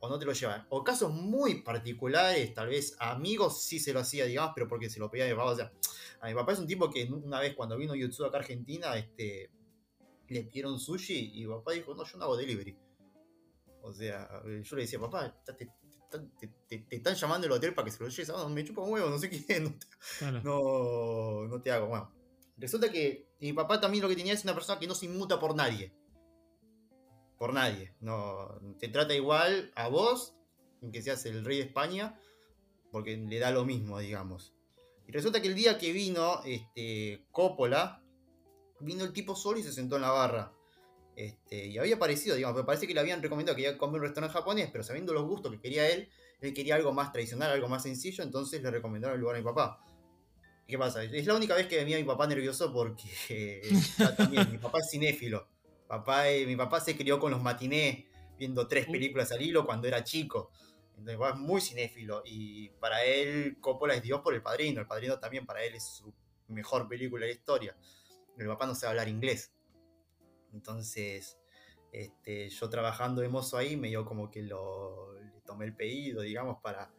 o 0.00 0.08
no 0.08 0.18
te 0.18 0.26
lo 0.26 0.32
llevaban. 0.32 0.66
O 0.70 0.84
casos 0.84 1.12
muy 1.12 1.62
particulares, 1.62 2.52
tal 2.52 2.68
vez 2.68 2.96
amigos 2.98 3.62
sí 3.62 3.78
se 3.78 3.92
lo 3.92 4.00
hacía, 4.00 4.24
digamos, 4.24 4.52
pero 4.54 4.68
porque 4.68 4.90
se 4.90 4.98
lo 4.98 5.10
pedía 5.10 5.24
de 5.24 5.34
papá. 5.34 5.50
O 5.50 5.56
sea, 5.56 5.72
a 6.20 6.28
mi 6.28 6.34
papá 6.34 6.52
es 6.52 6.58
un 6.58 6.66
tipo 6.66 6.90
que 6.90 7.04
una 7.04 7.40
vez 7.40 7.54
cuando 7.54 7.76
vino 7.76 7.94
YouTube 7.94 8.26
acá 8.26 8.38
a 8.38 8.40
Argentina, 8.40 8.96
este, 8.96 9.50
le 10.28 10.44
pidieron 10.44 10.78
sushi 10.78 11.32
y 11.34 11.46
mi 11.46 11.52
papá 11.52 11.72
dijo, 11.72 11.94
no, 11.94 12.04
yo 12.04 12.18
no 12.18 12.24
hago 12.24 12.36
delivery. 12.36 12.76
O 13.82 13.92
sea, 13.92 14.28
eh, 14.46 14.62
yo 14.64 14.76
le 14.76 14.82
decía, 14.82 14.98
papá, 14.98 15.34
te, 15.44 15.68
están 16.90 17.14
llamando 17.14 17.46
el 17.46 17.52
hotel 17.52 17.74
para 17.74 17.84
que 17.84 17.90
se 17.90 18.02
lo 18.02 18.08
lleves. 18.08 18.30
Ah, 18.30 18.48
me 18.48 18.64
chupa 18.64 18.82
un 18.82 18.92
huevo, 18.92 19.10
no 19.10 19.18
sé 19.18 19.30
qué. 19.30 19.38
No 20.20 21.60
te, 21.62 21.70
hago. 21.70 21.88
Bueno, 21.88 22.10
resulta 22.56 22.90
que 22.90 23.28
mi 23.40 23.52
papá 23.52 23.80
también 23.80 24.02
lo 24.02 24.08
que 24.08 24.16
tenía 24.16 24.32
es 24.32 24.44
una 24.44 24.54
persona 24.54 24.78
que 24.78 24.86
no 24.86 24.94
se 24.94 25.06
inmuta 25.06 25.38
por 25.38 25.54
nadie. 25.54 25.92
Por 27.38 27.52
nadie. 27.52 27.94
No, 28.00 28.60
te 28.78 28.88
trata 28.88 29.14
igual 29.14 29.72
a 29.74 29.88
vos, 29.88 30.36
que 30.92 31.02
seas 31.02 31.24
el 31.26 31.44
rey 31.44 31.58
de 31.58 31.64
España, 31.64 32.18
porque 32.90 33.16
le 33.16 33.38
da 33.38 33.50
lo 33.50 33.64
mismo, 33.64 33.98
digamos. 33.98 34.54
Y 35.06 35.12
resulta 35.12 35.42
que 35.42 35.48
el 35.48 35.54
día 35.54 35.78
que 35.78 35.92
vino 35.92 36.42
este, 36.44 37.26
Coppola, 37.30 38.02
vino 38.80 39.04
el 39.04 39.12
tipo 39.12 39.34
solo 39.34 39.58
y 39.58 39.62
se 39.62 39.72
sentó 39.72 39.96
en 39.96 40.02
la 40.02 40.10
barra. 40.10 40.52
Este, 41.16 41.66
y 41.66 41.78
había 41.78 41.98
parecido, 41.98 42.34
digamos, 42.36 42.56
me 42.56 42.64
parece 42.64 42.86
que 42.86 42.94
le 42.94 43.00
habían 43.00 43.22
recomendado 43.22 43.54
que 43.54 43.62
iba 43.62 43.72
a 43.72 43.78
comer 43.78 44.00
un 44.00 44.06
restaurante 44.06 44.32
japonés, 44.32 44.70
pero 44.72 44.82
sabiendo 44.82 45.12
los 45.12 45.24
gustos 45.24 45.52
que 45.52 45.60
quería 45.60 45.88
él, 45.88 46.08
él 46.40 46.52
quería 46.52 46.74
algo 46.74 46.92
más 46.92 47.12
tradicional, 47.12 47.50
algo 47.50 47.68
más 47.68 47.82
sencillo, 47.82 48.24
entonces 48.24 48.62
le 48.62 48.70
recomendaron 48.70 49.14
el 49.14 49.20
lugar 49.20 49.36
a 49.36 49.38
mi 49.38 49.44
papá. 49.44 49.80
¿Qué 50.66 50.78
pasa? 50.78 51.04
Es 51.04 51.26
la 51.26 51.34
única 51.34 51.54
vez 51.54 51.66
que 51.66 51.76
venía 51.76 51.98
mi 51.98 52.04
papá 52.04 52.26
nervioso 52.26 52.72
porque 52.72 53.60
también, 54.16 54.50
mi 54.50 54.58
papá 54.58 54.78
es 54.78 54.90
cinéfilo. 54.90 55.46
Papá, 55.86 56.30
eh, 56.30 56.46
mi 56.46 56.56
papá 56.56 56.80
se 56.80 56.96
crió 56.96 57.20
con 57.20 57.30
los 57.30 57.42
matinés, 57.42 58.04
viendo 58.38 58.66
tres 58.66 58.86
películas 58.86 59.30
al 59.32 59.42
hilo 59.42 59.66
cuando 59.66 59.86
era 59.86 60.02
chico. 60.02 60.50
Entonces, 60.96 61.18
es 61.34 61.38
muy 61.38 61.60
cinéfilo. 61.60 62.22
Y 62.24 62.70
para 62.80 63.04
él, 63.04 63.58
Coppola 63.60 63.94
es 63.94 64.02
Dios 64.02 64.20
por 64.22 64.32
el 64.34 64.42
padrino. 64.42 64.80
El 64.80 64.86
padrino 64.86 65.18
también 65.18 65.44
para 65.44 65.62
él 65.64 65.74
es 65.74 65.84
su 65.84 66.14
mejor 66.48 66.88
película 66.88 67.26
de 67.26 67.32
la 67.32 67.38
historia. 67.38 67.76
Mi 68.36 68.46
papá 68.46 68.66
no 68.66 68.74
sabe 68.74 68.90
hablar 68.90 69.08
inglés. 69.08 69.52
Entonces, 70.54 71.38
este, 71.92 72.48
yo 72.48 72.70
trabajando 72.70 73.20
de 73.20 73.28
mozo 73.28 73.58
ahí, 73.58 73.76
me 73.76 73.88
dio 73.88 74.04
como 74.04 74.30
que 74.30 74.42
lo, 74.42 75.12
le 75.20 75.40
tomé 75.42 75.66
el 75.66 75.76
pedido, 75.76 76.22
digamos, 76.22 76.58
para, 76.62 76.90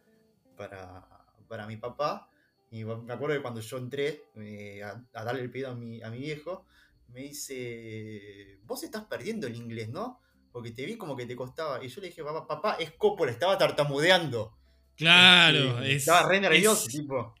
para, 0.56 1.26
para 1.48 1.66
mi 1.66 1.76
papá. 1.76 2.30
Y 2.76 2.84
me 2.84 3.12
acuerdo 3.12 3.36
que 3.36 3.42
cuando 3.42 3.60
yo 3.60 3.78
entré 3.78 4.30
eh, 4.36 4.82
a, 4.82 5.02
darle 5.12 5.42
el 5.42 5.50
pedido 5.50 5.70
a 5.70 5.74
mi, 5.74 6.02
a 6.02 6.10
mi 6.10 6.18
viejo, 6.18 6.66
me 7.08 7.20
dice, 7.20 8.58
vos 8.64 8.82
estás 8.82 9.04
perdiendo 9.04 9.46
el 9.46 9.56
inglés, 9.56 9.88
¿no? 9.88 10.20
Porque 10.52 10.72
te 10.72 10.84
vi 10.84 10.96
como 10.96 11.16
que 11.16 11.26
te 11.26 11.36
costaba. 11.36 11.82
Y 11.82 11.88
yo 11.88 12.00
le 12.00 12.08
dije, 12.08 12.22
papá, 12.22 12.46
papá, 12.46 12.74
es 12.74 12.92
Coppola, 12.92 13.32
estaba 13.32 13.56
tartamudeando. 13.56 14.56
Claro, 14.96 15.78
este, 15.80 15.96
estaba 15.96 16.28
re 16.28 16.40
nervioso, 16.40 16.86
tipo. 16.88 17.34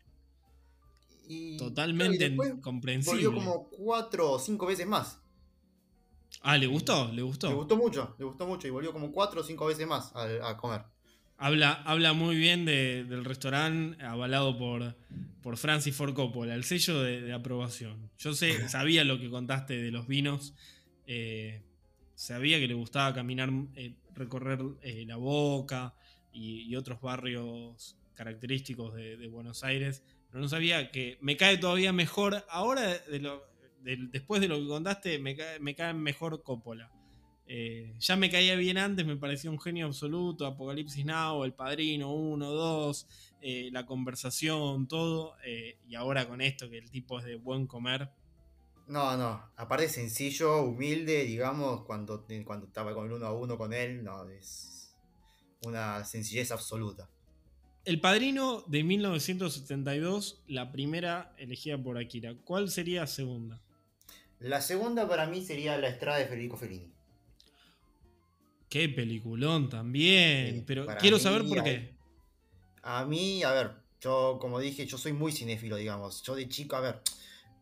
totalmente 1.58 2.34
comprensible. 2.62 3.26
Volvió 3.26 3.38
como 3.38 3.68
cuatro 3.68 4.32
o 4.32 4.38
cinco 4.38 4.66
veces 4.66 4.86
más. 4.86 5.20
Ah, 6.42 6.56
¿le 6.56 6.66
gustó? 6.66 7.10
¿Le 7.12 7.22
gustó? 7.22 7.48
Le 7.48 7.54
gustó 7.54 7.76
mucho, 7.76 8.14
le 8.18 8.24
gustó 8.24 8.46
mucho 8.46 8.68
y 8.68 8.70
volvió 8.70 8.92
como 8.92 9.10
cuatro 9.10 9.40
o 9.40 9.44
cinco 9.44 9.66
veces 9.66 9.86
más 9.86 10.12
a, 10.14 10.56
comer. 10.56 10.84
Habla, 11.38 11.72
habla 11.84 12.14
muy 12.14 12.34
bien 12.36 12.64
del 12.64 13.24
restaurante 13.24 14.02
avalado 14.02 14.56
por, 14.56 14.96
por 15.42 15.58
Francis 15.58 15.94
Ford 15.94 16.14
Coppola, 16.14 16.54
el 16.54 16.64
sello 16.64 17.02
de, 17.02 17.32
aprobación. 17.32 18.10
Yo 18.18 18.32
sé, 18.32 18.68
sabía 18.68 19.04
lo 19.04 19.20
que 19.20 19.28
contaste 19.28 19.76
de 19.80 19.90
los 19.90 20.06
vinos, 20.06 20.54
eh, 21.06 21.62
sabía 22.14 22.58
que 22.58 22.66
le 22.66 22.74
gustaba 22.74 23.14
caminar, 23.14 23.50
eh, 23.74 23.94
recorrer 24.14 24.60
eh, 24.80 25.04
la 25.06 25.16
boca 25.16 25.94
y, 26.32 26.74
otros 26.74 27.00
barrios 27.02 27.98
característicos 28.14 28.94
de, 28.94 29.18
de, 29.18 29.28
Buenos 29.28 29.62
Aires, 29.62 30.02
pero 30.30 30.40
no 30.40 30.48
sabía 30.48 30.90
que 30.90 31.18
me 31.20 31.36
cae 31.36 31.58
todavía 31.58 31.92
mejor 31.92 32.44
ahora 32.48 32.96
de 32.98 33.20
lo, 33.20 33.44
después 33.82 34.40
de 34.40 34.48
lo 34.48 34.58
que 34.58 34.66
contaste, 34.66 35.18
me 35.18 35.36
cae, 35.36 35.94
mejor 35.94 36.42
Coppola. 36.42 36.90
Eh, 37.48 37.94
ya 38.00 38.16
me 38.16 38.30
caía 38.30 38.56
bien 38.56 38.76
antes, 38.76 39.06
me 39.06 39.16
parecía 39.16 39.50
un 39.50 39.60
genio 39.60 39.86
absoluto, 39.86 40.46
Apocalipsis 40.46 41.04
Now, 41.04 41.44
El 41.44 41.52
Padrino 41.52 42.12
1, 42.12 42.50
2, 42.50 43.06
eh, 43.42 43.68
la 43.72 43.86
conversación, 43.86 44.88
todo, 44.88 45.36
eh, 45.44 45.78
y 45.88 45.94
ahora 45.94 46.26
con 46.26 46.40
esto, 46.40 46.68
que 46.68 46.78
el 46.78 46.90
tipo 46.90 47.18
es 47.20 47.24
de 47.24 47.36
buen 47.36 47.66
comer. 47.66 48.10
No, 48.88 49.16
no, 49.16 49.50
aparte 49.56 49.88
sencillo, 49.88 50.62
humilde, 50.62 51.24
digamos, 51.24 51.82
cuando, 51.84 52.26
cuando 52.44 52.66
estaba 52.66 52.94
con 52.94 53.06
el 53.06 53.12
uno 53.12 53.26
a 53.26 53.32
uno 53.32 53.56
con 53.56 53.72
él, 53.72 54.02
no, 54.02 54.28
es 54.28 54.96
una 55.64 56.04
sencillez 56.04 56.50
absoluta. 56.50 57.08
El 57.84 58.00
Padrino 58.00 58.64
de 58.66 58.82
1972, 58.82 60.42
la 60.48 60.72
primera 60.72 61.32
elegida 61.38 61.80
por 61.80 61.98
Akira. 61.98 62.34
¿Cuál 62.44 62.68
sería 62.68 63.02
la 63.02 63.06
segunda? 63.06 63.62
La 64.40 64.60
segunda 64.60 65.08
para 65.08 65.26
mí 65.26 65.44
sería 65.44 65.78
La 65.78 65.88
Estrada 65.88 66.18
de 66.18 66.26
Federico 66.26 66.56
Fellini. 66.56 66.95
Qué 68.68 68.88
peliculón 68.88 69.68
también, 69.68 70.64
pero 70.66 70.86
quiero 70.98 71.18
saber 71.18 71.46
por 71.46 71.62
qué. 71.62 71.96
A 72.82 73.04
mí, 73.04 73.42
a 73.42 73.52
ver, 73.52 73.72
yo 74.00 74.38
como 74.40 74.58
dije, 74.58 74.86
yo 74.86 74.98
soy 74.98 75.12
muy 75.12 75.32
cinéfilo, 75.32 75.76
digamos. 75.76 76.22
Yo 76.22 76.34
de 76.34 76.48
chico, 76.48 76.76
a 76.76 76.80
ver, 76.80 77.00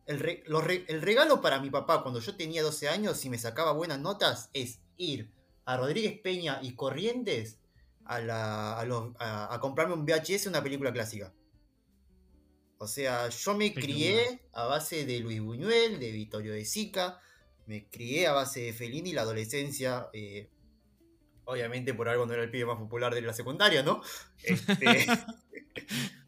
el, 0.07 0.43
el 0.89 1.03
regalo 1.03 1.41
para 1.41 1.61
mi 1.61 1.71
papá 1.71 2.03
cuando 2.03 2.21
yo 2.21 2.37
tenía 2.37 2.63
12 2.63 2.89
años 2.89 3.25
y 3.25 3.31
me 3.31 3.39
sacaba 3.39 3.73
buenas 3.73 4.01
notas 4.01 4.51
es 4.53 4.81
ir 4.97 5.31
a 5.65 5.77
Rodríguez 5.77 6.19
Peña 6.21 6.61
y 6.63 6.75
Corrientes 6.75 7.59
a, 8.05 8.21
la, 8.21 8.81
a, 8.81 9.55
a 9.55 9.61
comprarme 9.61 9.95
un 9.95 10.05
VHS, 10.05 10.47
una 10.47 10.63
película 10.63 10.93
clásica. 10.93 11.33
O 12.79 12.87
sea, 12.87 13.29
yo 13.31 13.55
me 13.55 13.73
crié 13.73 14.43
a 14.53 14.67
base 14.67 15.07
de 15.07 15.21
Luis 15.21 15.41
Buñuel, 15.41 15.99
de 15.99 16.11
Vittorio 16.11 16.53
de 16.53 16.65
Sica, 16.65 17.19
me 17.67 17.89
crié 17.89 18.27
a 18.27 18.33
base 18.33 18.61
de 18.61 18.73
Fellini 18.73 19.13
la 19.13 19.23
adolescencia. 19.23 20.09
Eh, 20.13 20.51
obviamente 21.45 21.95
por 21.95 22.09
algo 22.09 22.27
no 22.27 22.33
era 22.33 22.43
el 22.43 22.51
pibe 22.51 22.67
más 22.67 22.79
popular 22.79 23.15
de 23.15 23.23
la 23.23 23.33
secundaria, 23.33 23.83
¿no? 23.83 24.03
Este, 24.43 25.07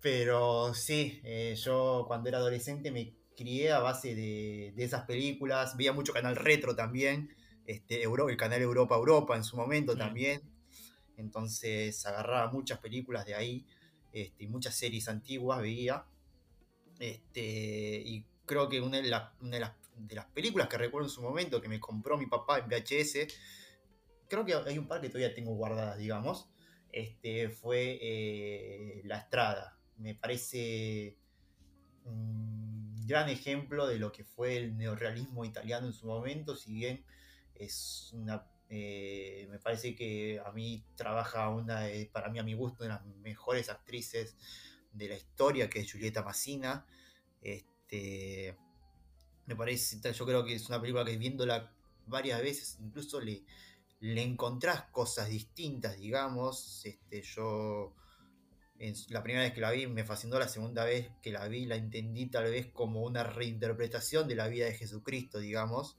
pero 0.00 0.74
sí, 0.74 1.20
eh, 1.24 1.56
yo 1.62 2.04
cuando 2.06 2.28
era 2.28 2.38
adolescente 2.38 2.90
me 2.90 3.14
crié 3.36 3.72
a 3.72 3.80
base 3.80 4.14
de, 4.14 4.74
esas 4.76 5.04
películas, 5.06 5.76
veía 5.76 5.92
mucho 5.92 6.12
canal 6.12 6.36
retro 6.36 6.76
también, 6.76 7.34
este, 7.66 8.02
el 8.02 8.36
canal 8.36 8.60
Europa 8.60 8.96
Europa 8.96 9.36
en 9.36 9.44
su 9.44 9.56
momento 9.56 9.96
también. 9.96 10.42
Entonces 11.16 12.04
agarraba 12.06 12.50
muchas 12.50 12.78
películas 12.78 13.26
de 13.26 13.34
ahí. 13.34 13.66
Este, 14.12 14.48
muchas 14.48 14.74
series 14.74 15.08
antiguas 15.08 15.60
veía. 15.60 16.04
Este, 16.98 18.02
y 18.04 18.24
creo 18.44 18.68
que 18.68 18.80
una, 18.80 18.96
de, 18.96 19.04
de, 19.04 20.14
las, 20.14 20.26
películas 20.34 20.68
que 20.68 20.78
recuerdo 20.78 21.08
en 21.08 21.12
su 21.12 21.22
momento 21.22 21.60
que 21.60 21.68
me 21.68 21.78
compró 21.78 22.18
mi 22.18 22.26
papá 22.26 22.58
en 22.58 22.68
VHS, 22.68 23.28
creo 24.30 24.46
que 24.46 24.54
hay 24.54 24.78
un 24.78 24.86
par 24.86 25.02
que 25.02 25.08
todavía 25.08 25.34
tengo 25.34 25.54
guardadas, 25.54 25.98
digamos, 25.98 26.48
este, 26.92 27.50
fue 27.50 27.98
eh, 28.00 29.02
La 29.04 29.18
Estrada. 29.18 29.78
Me 29.98 30.14
parece 30.14 31.18
un 32.04 33.06
gran 33.06 33.28
ejemplo 33.28 33.86
de 33.86 33.98
lo 33.98 34.12
que 34.12 34.24
fue 34.24 34.56
el 34.56 34.78
neorrealismo 34.78 35.44
italiano 35.44 35.86
en 35.88 35.92
su 35.92 36.06
momento, 36.06 36.56
si 36.56 36.72
bien 36.72 37.04
es 37.54 38.10
una 38.14 38.46
eh, 38.72 39.48
me 39.50 39.58
parece 39.58 39.96
que 39.96 40.40
a 40.44 40.52
mí 40.52 40.84
trabaja 40.94 41.48
una, 41.48 41.88
para 42.12 42.28
mí 42.28 42.38
a 42.38 42.44
mi 42.44 42.54
gusto, 42.54 42.84
una 42.84 42.98
de 42.98 43.04
las 43.04 43.16
mejores 43.16 43.68
actrices 43.68 44.36
de 44.92 45.08
la 45.08 45.16
historia, 45.16 45.68
que 45.68 45.80
es 45.80 45.90
Julieta 45.90 46.22
Massina. 46.22 46.86
Este, 47.42 48.56
me 49.46 49.56
parece, 49.56 50.00
yo 50.12 50.24
creo 50.24 50.44
que 50.44 50.54
es 50.54 50.68
una 50.68 50.80
película 50.80 51.04
que 51.04 51.16
viéndola 51.16 51.74
varias 52.06 52.40
veces, 52.40 52.78
incluso 52.80 53.20
le, 53.20 53.42
le 54.00 54.22
encontrás 54.22 54.84
cosas 54.90 55.28
distintas, 55.28 55.96
digamos. 55.96 56.84
Este, 56.84 57.22
yo 57.22 57.94
la 59.10 59.22
primera 59.22 59.44
vez 59.44 59.52
que 59.52 59.60
la 59.60 59.70
vi 59.70 59.86
me 59.86 60.04
fascinó, 60.04 60.38
la 60.38 60.48
segunda 60.48 60.84
vez 60.84 61.10
que 61.22 61.30
la 61.30 61.46
vi 61.48 61.66
la 61.66 61.76
entendí 61.76 62.26
tal 62.26 62.44
vez 62.44 62.68
como 62.72 63.02
una 63.02 63.24
reinterpretación 63.24 64.26
de 64.26 64.34
la 64.34 64.48
vida 64.48 64.66
de 64.66 64.74
Jesucristo, 64.74 65.38
digamos. 65.38 65.98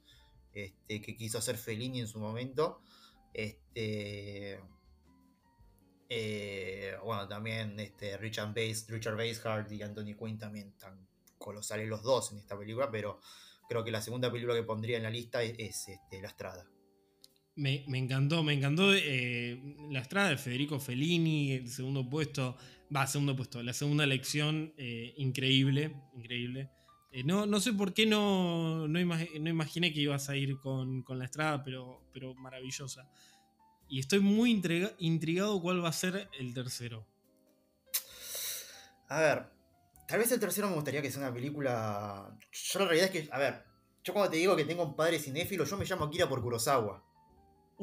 Este, 0.53 0.99
que 1.01 1.15
quiso 1.15 1.37
hacer 1.37 1.57
Fellini 1.57 2.01
en 2.01 2.07
su 2.07 2.19
momento. 2.19 2.81
Este, 3.33 4.59
eh, 6.09 6.97
bueno, 7.03 7.27
también 7.27 7.77
Richard, 8.19 8.53
Bass, 8.53 8.87
Richard 8.89 9.15
Basehart 9.15 9.71
y 9.71 9.81
Anthony 9.81 10.15
Quinn 10.17 10.37
también 10.37 10.69
están 10.69 11.07
colosales 11.37 11.87
los 11.87 12.03
dos 12.03 12.31
en 12.31 12.39
esta 12.39 12.57
película, 12.57 12.91
pero 12.91 13.19
creo 13.69 13.83
que 13.83 13.91
la 13.91 14.01
segunda 14.01 14.31
película 14.31 14.55
que 14.55 14.63
pondría 14.63 14.97
en 14.97 15.03
la 15.03 15.09
lista 15.09 15.41
es, 15.41 15.87
La 16.11 16.27
Estrada. 16.27 16.65
Me, 17.61 17.85
encantó, 17.93 18.41
me 18.41 18.53
encantó 18.53 18.91
eh, 18.91 19.61
La 19.91 19.99
Estrada 19.99 20.29
de 20.29 20.37
Federico 20.37 20.79
Fellini, 20.79 21.51
el 21.51 21.69
segundo 21.69 22.09
puesto, 22.09 22.57
va, 22.93 23.05
segundo 23.05 23.35
puesto, 23.35 23.61
la 23.61 23.71
segunda 23.71 24.03
elección, 24.03 24.73
eh, 24.79 25.13
increíble, 25.17 25.95
increíble. 26.15 26.71
Eh, 27.11 27.23
no, 27.23 27.45
no 27.45 27.59
sé 27.59 27.73
por 27.73 27.93
qué 27.93 28.07
no, 28.07 28.87
no, 28.87 28.99
imaginé 28.99 29.93
que 29.93 29.99
ibas 29.99 30.27
a 30.29 30.35
ir 30.35 30.57
con, 30.59 31.05
la 31.07 31.25
estrada, 31.25 31.63
pero, 31.63 32.01
pero 32.11 32.33
maravillosa. 32.33 33.07
Y 33.87 33.99
estoy 33.99 34.21
muy 34.21 34.59
intrigado 34.97 35.61
cuál 35.61 35.85
va 35.85 35.89
a 35.89 35.93
ser 35.93 36.29
el 36.39 36.55
tercero. 36.55 37.05
A 39.09 39.19
ver, 39.19 39.45
tal 40.07 40.17
vez 40.17 40.31
el 40.31 40.39
tercero 40.39 40.67
me 40.67 40.73
gustaría 40.73 41.03
que 41.03 41.11
sea 41.11 41.21
una 41.21 41.33
película. 41.33 42.35
Yo 42.51 42.79
la 42.79 42.85
realidad 42.85 43.13
es 43.13 43.21
que, 43.21 43.31
a 43.31 43.37
ver, 43.37 43.65
yo 44.03 44.13
cuando 44.13 44.31
te 44.31 44.37
digo 44.37 44.55
que 44.55 44.65
tengo 44.65 44.83
un 44.83 44.95
padre 44.95 45.19
cinéfilo, 45.19 45.63
yo 45.63 45.77
me 45.77 45.85
llamo 45.85 46.05
Akira 46.05 46.27
por 46.27 46.41
Kurosawa. 46.41 47.10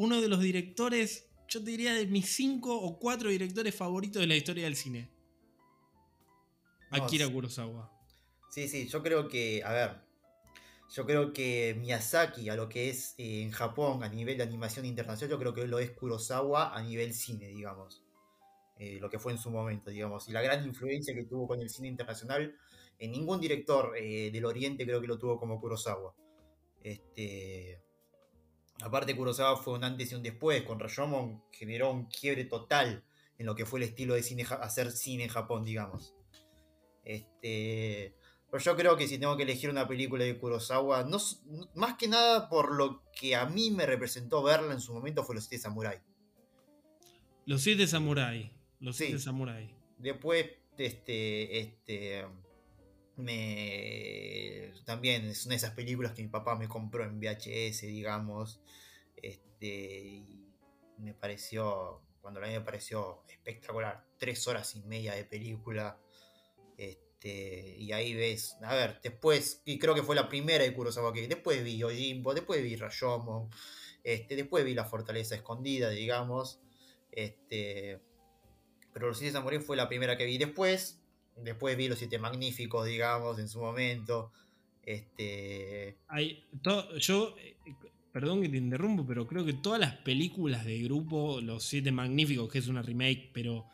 Uno 0.00 0.20
de 0.20 0.28
los 0.28 0.40
directores, 0.40 1.28
yo 1.48 1.62
te 1.64 1.70
diría 1.72 1.92
de 1.92 2.06
mis 2.06 2.26
cinco 2.32 2.72
o 2.80 3.00
cuatro 3.00 3.30
directores 3.30 3.74
favoritos 3.74 4.20
de 4.20 4.28
la 4.28 4.36
historia 4.36 4.62
del 4.62 4.76
cine. 4.76 5.10
Akira 6.90 7.28
Kurosawa. 7.28 7.90
Sí, 8.48 8.68
sí, 8.68 8.86
yo 8.86 9.02
creo 9.02 9.26
que, 9.28 9.60
a 9.64 9.72
ver, 9.72 10.00
yo 10.94 11.04
creo 11.04 11.32
que 11.32 11.76
Miyazaki 11.80 12.48
a 12.48 12.54
lo 12.54 12.68
que 12.68 12.90
es 12.90 13.16
eh, 13.18 13.42
en 13.42 13.50
Japón 13.50 14.04
a 14.04 14.08
nivel 14.08 14.36
de 14.36 14.44
animación 14.44 14.86
internacional, 14.86 15.32
yo 15.32 15.38
creo 15.40 15.52
que 15.52 15.66
lo 15.66 15.80
es 15.80 15.90
Kurosawa 15.90 16.76
a 16.76 16.80
nivel 16.82 17.12
cine, 17.12 17.48
digamos. 17.48 18.04
eh, 18.78 18.98
lo 19.00 19.10
que 19.10 19.18
fue 19.18 19.32
en 19.32 19.38
su 19.38 19.50
momento, 19.50 19.90
digamos, 19.90 20.28
y 20.28 20.32
la 20.32 20.42
gran 20.42 20.64
influencia 20.64 21.12
que 21.12 21.24
tuvo 21.24 21.48
con 21.48 21.60
el 21.60 21.68
cine 21.68 21.88
internacional. 21.88 22.54
En 23.00 23.10
ningún 23.10 23.40
director 23.40 23.96
eh, 23.96 24.30
del 24.30 24.44
Oriente 24.44 24.84
creo 24.84 25.00
que 25.00 25.08
lo 25.08 25.18
tuvo 25.18 25.38
como 25.38 25.60
Kurosawa. 25.60 26.14
Este, 26.82 27.82
aparte, 28.82 29.16
Kurosawa 29.16 29.56
fue 29.56 29.74
un 29.74 29.84
antes 29.84 30.12
y 30.12 30.14
un 30.14 30.22
después. 30.22 30.62
Con 30.62 30.78
Rashomon 30.78 31.42
generó 31.52 31.90
un 31.90 32.06
quiebre 32.06 32.44
total 32.44 33.04
en 33.38 33.46
lo 33.46 33.54
que 33.54 33.66
fue 33.66 33.80
el 33.80 33.84
estilo 33.84 34.14
de 34.14 34.22
cine, 34.22 34.44
hacer 34.60 34.90
cine 34.92 35.24
en 35.24 35.30
Japón, 35.30 35.64
digamos. 35.64 36.14
Este, 37.04 38.14
pero 38.50 38.62
yo 38.62 38.76
creo 38.76 38.96
que 38.96 39.06
si 39.06 39.18
tengo 39.18 39.36
que 39.36 39.42
elegir 39.42 39.70
una 39.70 39.86
película 39.86 40.24
de 40.24 40.38
Kurosawa, 40.38 41.04
no, 41.04 41.18
más 41.74 41.96
que 41.96 42.08
nada 42.08 42.48
por 42.48 42.74
lo 42.74 43.02
que 43.12 43.36
a 43.36 43.46
mí 43.46 43.70
me 43.70 43.86
representó 43.86 44.42
verla 44.42 44.72
en 44.72 44.80
su 44.80 44.92
momento 44.94 45.24
fue 45.24 45.34
Los 45.34 45.44
Siete 45.44 45.62
Samurai. 45.62 46.00
Los 47.46 47.62
Siete 47.62 47.86
Samurai. 47.86 48.52
Los 48.80 48.96
Siete 48.96 49.18
Samurai. 49.18 49.74
Después, 49.98 50.46
este, 50.76 51.58
este, 51.58 52.26
me, 53.18 54.72
también 54.84 55.34
son 55.34 55.52
esas 55.52 55.72
películas 55.72 56.12
que 56.12 56.22
mi 56.22 56.28
papá 56.28 56.56
me 56.56 56.68
compró 56.68 57.04
en 57.04 57.18
VHS, 57.18 57.82
digamos, 57.82 58.60
este, 59.16 59.66
y 59.66 60.52
me 60.98 61.14
pareció, 61.14 62.02
cuando 62.20 62.40
la 62.40 62.48
vi 62.48 62.54
me 62.54 62.60
pareció 62.60 63.24
espectacular, 63.28 64.04
tres 64.18 64.46
horas 64.48 64.74
y 64.76 64.82
media 64.82 65.14
de 65.14 65.24
película, 65.24 66.00
este, 66.76 67.76
y 67.76 67.92
ahí 67.92 68.14
ves, 68.14 68.56
a 68.62 68.74
ver, 68.74 69.00
después, 69.02 69.62
y 69.64 69.78
creo 69.78 69.94
que 69.94 70.02
fue 70.02 70.14
la 70.14 70.28
primera 70.28 70.64
de 70.64 70.72
Kurosawa 70.72 71.12
que 71.12 71.26
después 71.26 71.62
vi 71.64 71.82
Ojimbo, 71.82 72.34
después 72.34 72.62
vi 72.62 72.76
Rashomon, 72.76 73.50
este, 74.04 74.36
después 74.36 74.64
vi 74.64 74.74
La 74.74 74.84
Fortaleza 74.84 75.34
Escondida, 75.34 75.90
digamos, 75.90 76.60
este, 77.10 78.00
pero 78.92 79.08
Los 79.08 79.18
Siete 79.18 79.32
Samurai 79.32 79.60
fue 79.60 79.76
la 79.76 79.88
primera 79.88 80.16
que 80.16 80.24
vi. 80.24 80.38
Después, 80.38 80.97
después 81.42 81.76
vi 81.76 81.88
Los 81.88 81.98
Siete 81.98 82.18
Magníficos, 82.18 82.86
digamos, 82.86 83.38
en 83.38 83.48
su 83.48 83.60
momento, 83.60 84.32
este... 84.84 85.98
Hay, 86.08 86.44
yo, 86.98 87.36
eh, 87.38 87.56
perdón 88.12 88.42
que 88.42 88.48
te 88.48 88.56
interrumpo, 88.56 89.06
pero 89.06 89.26
creo 89.26 89.44
que 89.44 89.52
todas 89.52 89.80
las 89.80 89.94
películas 89.96 90.64
de 90.64 90.78
grupo, 90.82 91.40
Los 91.40 91.64
Siete 91.64 91.92
Magníficos, 91.92 92.50
que 92.50 92.58
es 92.58 92.68
una 92.68 92.82
remake, 92.82 93.30
pero 93.32 93.66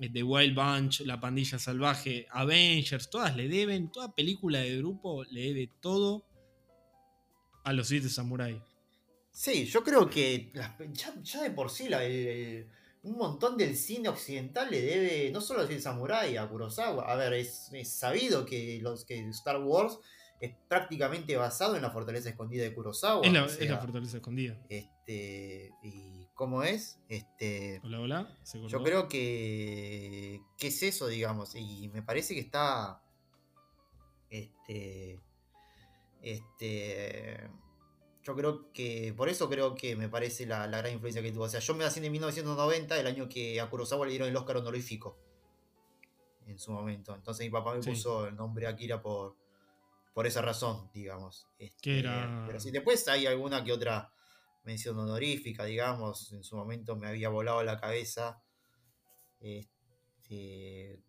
The 0.00 0.22
Wild 0.22 0.54
Bunch, 0.54 1.00
La 1.00 1.20
Pandilla 1.20 1.58
Salvaje, 1.58 2.26
Avengers, 2.30 3.10
todas 3.10 3.36
le 3.36 3.48
deben, 3.48 3.90
toda 3.92 4.14
película 4.14 4.60
de 4.60 4.78
grupo 4.78 5.24
le 5.24 5.42
debe 5.42 5.70
todo 5.80 6.24
a 7.64 7.72
los 7.72 7.88
siete 7.88 8.08
samuráis. 8.08 8.60
Sí, 9.30 9.66
yo 9.66 9.82
creo 9.84 10.10
que 10.10 10.52
ya, 10.92 11.42
de 11.42 11.50
por 11.50 11.70
sí 11.70 11.88
un 13.02 13.16
montón 13.16 13.56
del 13.56 13.76
cine 13.76 14.08
occidental 14.08 14.70
le 14.70 14.80
debe 14.80 15.30
no 15.32 15.40
solo 15.40 15.60
a 15.60 15.62
los 15.62 15.68
siete 15.68 15.82
samuráis, 15.82 16.38
a 16.38 16.48
Kurosawa. 16.48 17.04
A 17.04 17.16
ver, 17.16 17.32
es, 17.34 17.70
sabido 17.84 18.46
que, 18.46 18.78
los, 18.80 19.04
que 19.04 19.28
Star 19.30 19.60
Wars 19.60 19.98
es 20.40 20.54
prácticamente 20.68 21.36
basado 21.36 21.76
en 21.76 21.82
la 21.82 21.90
fortaleza 21.90 22.28
escondida 22.28 22.62
de 22.62 22.74
Kurosawa. 22.74 23.26
Es 23.26 23.68
la, 23.68 23.78
fortaleza 23.78 24.18
escondida. 24.18 24.56
Este, 24.68 25.72
y 25.82 26.22
¿Cómo 26.34 26.62
es? 26.62 26.98
Este, 27.08 27.80
hola, 27.84 28.00
hola. 28.00 28.36
yo 28.66 28.82
creo 28.82 29.08
que, 29.08 30.40
que 30.58 30.66
es 30.66 30.82
eso, 30.82 31.06
digamos. 31.06 31.54
Y 31.54 31.88
me 31.90 32.02
parece 32.02 32.34
que 32.34 32.40
está. 32.40 33.00
Este. 34.28 35.20
Este. 36.22 37.48
Yo 38.22 38.36
creo 38.36 38.72
que. 38.72 39.12
Por 39.16 39.28
eso 39.28 39.48
creo 39.48 39.74
que 39.74 39.96
me 39.96 40.08
parece 40.08 40.46
la, 40.46 40.66
gran 40.66 40.92
influencia 40.92 41.22
que 41.22 41.32
tuvo. 41.32 41.44
O 41.44 41.48
sea, 41.48 41.60
yo 41.60 41.74
me 41.74 41.84
nací 41.84 42.04
en 42.04 42.12
1990, 42.12 42.98
el 42.98 43.06
año 43.06 43.28
que 43.28 43.60
a 43.60 43.68
Kurosawa 43.68 44.06
le 44.06 44.12
dieron 44.12 44.28
el 44.28 44.36
Oscar 44.36 44.58
honorífico. 44.58 45.18
En 46.46 46.58
su 46.58 46.72
momento. 46.72 47.14
Entonces 47.14 47.46
mi 47.46 47.50
papá 47.50 47.74
me 47.74 47.80
puso 47.80 48.26
el 48.26 48.36
nombre 48.36 48.66
Akira 48.66 49.00
por, 49.00 49.36
por 50.12 50.26
esa 50.26 50.42
razón, 50.42 50.90
digamos. 50.92 51.48
Este, 51.58 52.00
era... 52.00 52.44
Pero 52.46 52.58
si 52.58 52.70
después 52.70 53.06
hay 53.08 53.26
alguna 53.26 53.62
que 53.62 53.72
otra 53.72 54.12
mención 54.64 54.98
honorífica, 54.98 55.64
digamos, 55.64 56.32
en 56.32 56.42
su 56.42 56.56
momento 56.56 56.96
me 56.96 57.06
había 57.06 57.28
volado 57.28 57.62
la 57.62 57.80
cabeza. 57.80 58.42
Este, 59.40 61.00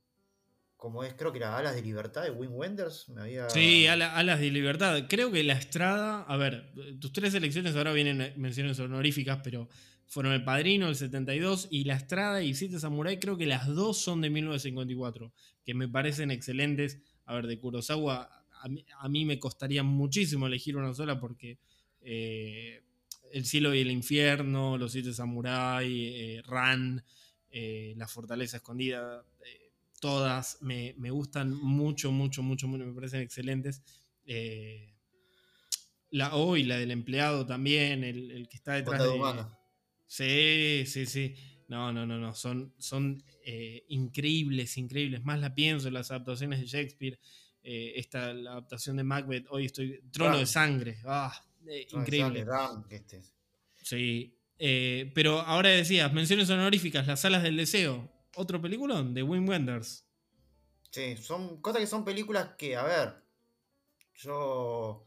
como 0.84 1.02
es, 1.06 1.14
creo 1.14 1.32
que 1.32 1.38
era 1.38 1.58
Alas 1.58 1.76
de 1.76 1.82
Libertad 1.82 2.24
de 2.24 2.32
Wim 2.32 2.54
Wenders. 2.56 3.08
Me 3.08 3.22
había... 3.22 3.50
Sí, 3.50 3.88
Alas 3.88 4.42
de 4.42 4.52
Libertad. 4.52 5.06
Creo 5.08 5.32
que 5.32 5.42
La 5.42 5.54
Estrada, 5.54 6.24
a 6.24 6.36
ver, 6.36 6.74
tus 7.00 7.14
tres 7.14 7.34
elecciones 7.36 7.74
ahora 7.78 7.94
vienen 7.94 8.34
menciones 8.36 8.78
honoríficas, 8.82 9.40
pero 9.46 9.70
fueron 10.08 10.34
El 10.34 10.44
Padrino, 10.44 10.90
el 10.90 10.98
72, 10.98 11.70
y 11.72 11.86
La 11.86 11.96
Estrada 11.96 12.44
y 12.44 12.54
Siete 12.54 12.82
Samurai, 12.82 13.18
creo 13.18 13.38
que 13.38 13.46
las 13.46 13.66
dos 13.66 13.98
son 13.98 14.20
de 14.20 14.30
1954, 14.30 15.32
que 15.64 15.74
me 15.74 15.88
parecen 15.88 16.32
excelentes. 16.32 17.00
A 17.24 17.36
ver, 17.36 17.48
de 17.48 17.58
Kurosawa, 17.58 18.44
a 19.00 19.08
mí, 19.08 19.24
me 19.24 19.40
costaría 19.40 19.84
muchísimo 19.84 20.48
elegir 20.48 20.76
una 20.76 20.94
sola 20.94 21.18
porque... 21.18 21.60
Eh, 22.02 22.82
el 23.32 23.46
cielo 23.46 23.74
y 23.74 23.80
el 23.80 23.90
infierno, 23.90 24.78
Los 24.78 24.92
siete 24.92 25.14
samuráis, 25.14 26.12
eh, 26.14 26.42
Ran, 26.46 27.04
eh, 27.50 27.94
La 27.96 28.08
fortaleza 28.08 28.58
escondida, 28.58 29.26
eh, 29.46 29.63
todas 30.04 30.58
me, 30.62 30.94
gustan 31.12 31.54
mucho, 31.54 32.12
mucho, 32.12 32.44
mucho, 32.44 32.68
mucho, 32.68 32.86
me 32.86 32.94
parecen 32.94 33.22
excelentes. 33.22 33.82
la 36.10 36.36
hoy, 36.36 36.64
la 36.64 36.78
del 36.78 36.92
empleado 36.92 37.46
también, 37.46 38.04
el, 38.04 38.50
que 38.50 38.58
está 38.58 38.74
detrás 38.74 39.02
de... 39.02 39.46
Sí, 40.06 40.84
sí, 40.86 41.06
sí. 41.06 41.36
No, 41.70 41.94
no, 41.94 42.06
no, 42.06 42.20
no. 42.20 42.36
Son, 42.36 42.74
son 42.78 43.24
increíbles, 43.88 44.78
increíbles. 44.78 45.24
Más 45.24 45.40
la 45.40 45.56
pienso 45.56 45.88
en 45.88 45.94
las 45.94 46.12
adaptaciones 46.12 46.60
de 46.60 46.66
Shakespeare. 46.68 47.18
esta, 47.64 48.34
la 48.34 48.52
adaptación 48.52 48.98
de 48.98 49.04
Macbeth. 49.04 49.48
Hoy 49.50 49.66
estoy. 49.66 50.02
Trono 50.12 50.38
de 50.38 50.46
sangre. 50.46 50.98
Ah, 51.06 51.34
eh, 51.66 51.88
increíble. 51.92 52.46
Este 52.90 53.22
sí. 53.82 54.38
Eh, 54.60 55.12
pero 55.16 55.40
ahora 55.42 55.70
decías, 55.70 56.14
menciones 56.14 56.50
honoríficas, 56.50 57.08
Las 57.08 57.22
Salas 57.22 57.44
del 57.44 57.58
Deseo. 57.58 58.12
Otro 58.36 58.62
peliculón 58.62 59.14
de 59.14 59.24
Wim 59.24 59.48
Wenders. 59.48 60.06
Sí, 60.90 61.18
son 61.18 61.62
cosas 61.62 61.82
que 61.82 61.88
son 61.88 62.06
películas 62.06 62.50
que, 62.58 62.76
a 62.76 62.84
ver, 62.84 63.24
yo. 64.16 65.04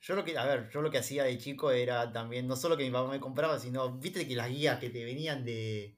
Yo 0.00 0.14
lo 0.14 0.22
que, 0.22 0.36
a 0.36 0.44
ver, 0.44 0.68
yo 0.70 0.82
lo 0.82 0.90
que 0.90 0.98
hacía 0.98 1.24
de 1.24 1.38
chico 1.38 1.70
era 1.70 2.12
también, 2.12 2.46
no 2.46 2.56
solo 2.56 2.76
que 2.76 2.84
mi 2.84 2.90
papá 2.90 3.10
me 3.10 3.20
compraba, 3.20 3.58
sino, 3.58 3.90
viste 3.98 4.28
que 4.28 4.36
las 4.36 4.50
guías 4.50 4.78
que 4.78 4.90
te 4.90 5.02
venían 5.02 5.46
de, 5.46 5.96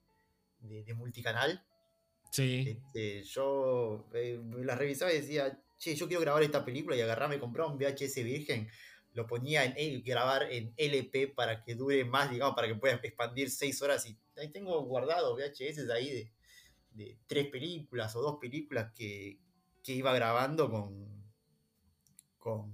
de, 0.61 0.95
multicanal. 0.95 1.67
Sí. 2.31 2.67
Este, 2.69 3.25
yo 3.25 4.09
eh, 4.15 4.41
las 4.63 4.79
revisaba 4.79 5.13
y 5.13 5.17
decía, 5.17 5.61
che, 5.77 5.97
yo 5.97 6.07
quiero 6.07 6.21
grabar 6.21 6.45
esta 6.45 6.65
película 6.65 6.95
y 6.95 7.01
agarraba, 7.01 7.31
me 7.31 7.41
compraba 7.41 7.69
un 7.69 7.79
VHS 7.79 8.23
virgen 8.23 8.71
lo 9.17 9.27
ponía 9.27 9.65
en 9.65 10.03
grabar 10.05 10.53
en 10.53 10.75
LP 10.77 11.29
para 11.29 11.65
que 11.65 11.75
dure 11.75 12.05
más, 12.05 12.31
digamos, 12.31 12.55
para 12.55 12.69
que 12.69 12.75
pueda 12.75 13.01
expandir 13.03 13.51
seis 13.51 13.81
horas. 13.81 14.07
Y 14.07 14.17
ahí 14.37 14.53
tengo 14.53 14.83
guardado 14.85 15.35
VHS 15.35 15.89
ahí 15.91 16.11
de, 16.11 16.33
de 16.97 17.19
tres 17.27 17.49
películas 17.49 18.15
o 18.17 18.23
dos 18.23 18.39
películas 18.41 18.93
que, 18.93 19.39
iba 19.87 20.13
grabando 20.15 20.71
con. 20.71 21.25
con. 22.39 22.73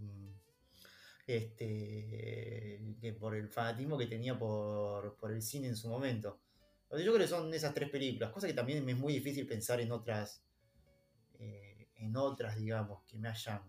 este. 1.27 2.81
por 3.18 3.35
el 3.35 3.49
fanatismo 3.49 3.99
que 3.99 4.07
tenía 4.07 4.39
por, 4.39 5.18
el 5.31 5.43
cine 5.43 5.68
en 5.68 5.77
su 5.77 5.89
momento. 5.89 6.41
yo 6.91 6.97
creo 6.99 7.18
que 7.18 7.29
son 7.29 7.53
esas 7.53 7.75
tres 7.75 7.91
películas, 7.91 8.31
cosa 8.31 8.47
que 8.47 8.55
también 8.55 8.85
me 8.85 8.93
es 8.93 8.99
muy 8.99 9.12
difícil 9.12 9.47
pensar 9.47 9.81
en 9.81 9.93
otras. 9.93 10.43
Eh, 11.39 11.89
en 11.97 12.16
otras, 12.16 12.57
digamos, 12.57 13.03
que 13.05 13.18
me 13.18 13.29
hayan 13.29 13.62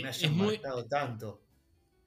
me 0.00 0.10
es 0.10 0.30
muy, 0.30 0.60
tanto. 0.88 1.42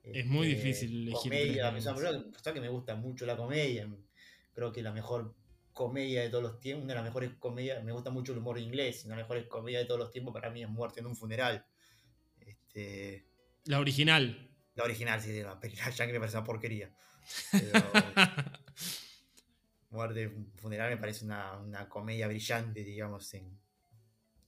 Es 0.04 0.26
muy 0.26 0.52
este, 0.52 0.64
difícil 0.64 1.02
elegir. 1.04 1.32
Comedia, 1.32 1.72
me, 1.72 2.54
que 2.54 2.62
me 2.62 2.70
gusta 2.70 2.96
mucho 2.96 3.26
la 3.26 3.38
comedia. 3.38 3.88
Creo 4.54 4.72
que 4.72 4.82
la 4.82 4.92
mejor 4.92 5.36
comedia 5.76 6.22
de 6.22 6.30
todos 6.30 6.42
los 6.42 6.60
tiempos, 6.62 6.86
una 6.86 6.94
de 6.94 7.00
las 7.00 7.04
mejores 7.04 7.32
comedias, 7.38 7.84
me 7.84 7.92
gusta 7.92 8.10
mucho 8.10 8.32
el 8.32 8.38
humor 8.38 8.58
inglés, 8.58 9.04
una 9.04 9.16
de 9.16 9.22
las 9.22 9.26
mejores 9.26 9.48
comedias 9.48 9.82
de 9.84 9.86
todos 9.86 10.00
los 10.00 10.10
tiempos 10.10 10.34
para 10.34 10.50
mí 10.50 10.64
es 10.64 10.70
Muerte 10.70 11.02
en 11.02 11.06
un 11.06 11.18
funeral. 11.18 11.66
Este, 12.40 13.28
la 13.66 13.82
original. 13.82 14.50
La 14.74 14.86
original, 14.86 15.22
sí, 15.22 15.44
la 15.44 15.60
película 15.60 15.90
ya 15.96 16.08
me 16.08 16.18
parece 16.18 16.38
una 16.38 16.46
porquería. 16.46 16.96
Muerte 19.90 20.24
en 20.24 20.38
un 20.38 20.54
funeral 20.56 20.92
me 20.92 20.98
parece 20.98 21.26
una, 21.26 21.88
comedia 21.90 22.28
brillante, 22.28 22.82
digamos, 22.82 23.34
en, 23.34 23.60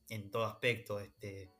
en 0.07 0.32
todo 0.32 0.45
aspecto. 0.45 1.01
Este, 1.01 1.51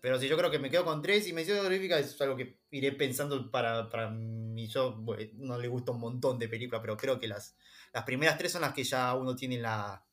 pero 0.00 0.18
si 0.18 0.26
yo 0.26 0.38
creo 0.38 0.50
que 0.50 0.58
me 0.58 0.70
quedo 0.70 0.86
con 0.86 1.02
tres 1.02 1.28
y 1.28 1.34
mención 1.34 1.58
honorífica 1.58 1.98
es 1.98 2.18
algo 2.22 2.34
que 2.34 2.60
iré 2.70 2.92
pensando 2.92 3.50
para, 3.50 3.90
para 3.90 4.08
mí. 4.10 4.66
Yo 4.68 5.04
no 5.34 5.58
le 5.58 5.68
gusta 5.68 5.92
un 5.92 6.00
montón 6.00 6.38
de 6.38 6.48
películas, 6.48 6.80
pero 6.80 6.96
creo 6.96 7.20
que 7.20 7.28
las, 7.28 7.58
las 7.92 8.04
primeras 8.04 8.38
tres 8.38 8.52
son 8.52 8.62
las 8.62 8.72
que 8.74 8.84
ya 8.84 9.14
uno 9.14 9.34
tiene 9.36 9.56
en 9.56 9.62
la, 9.62 10.04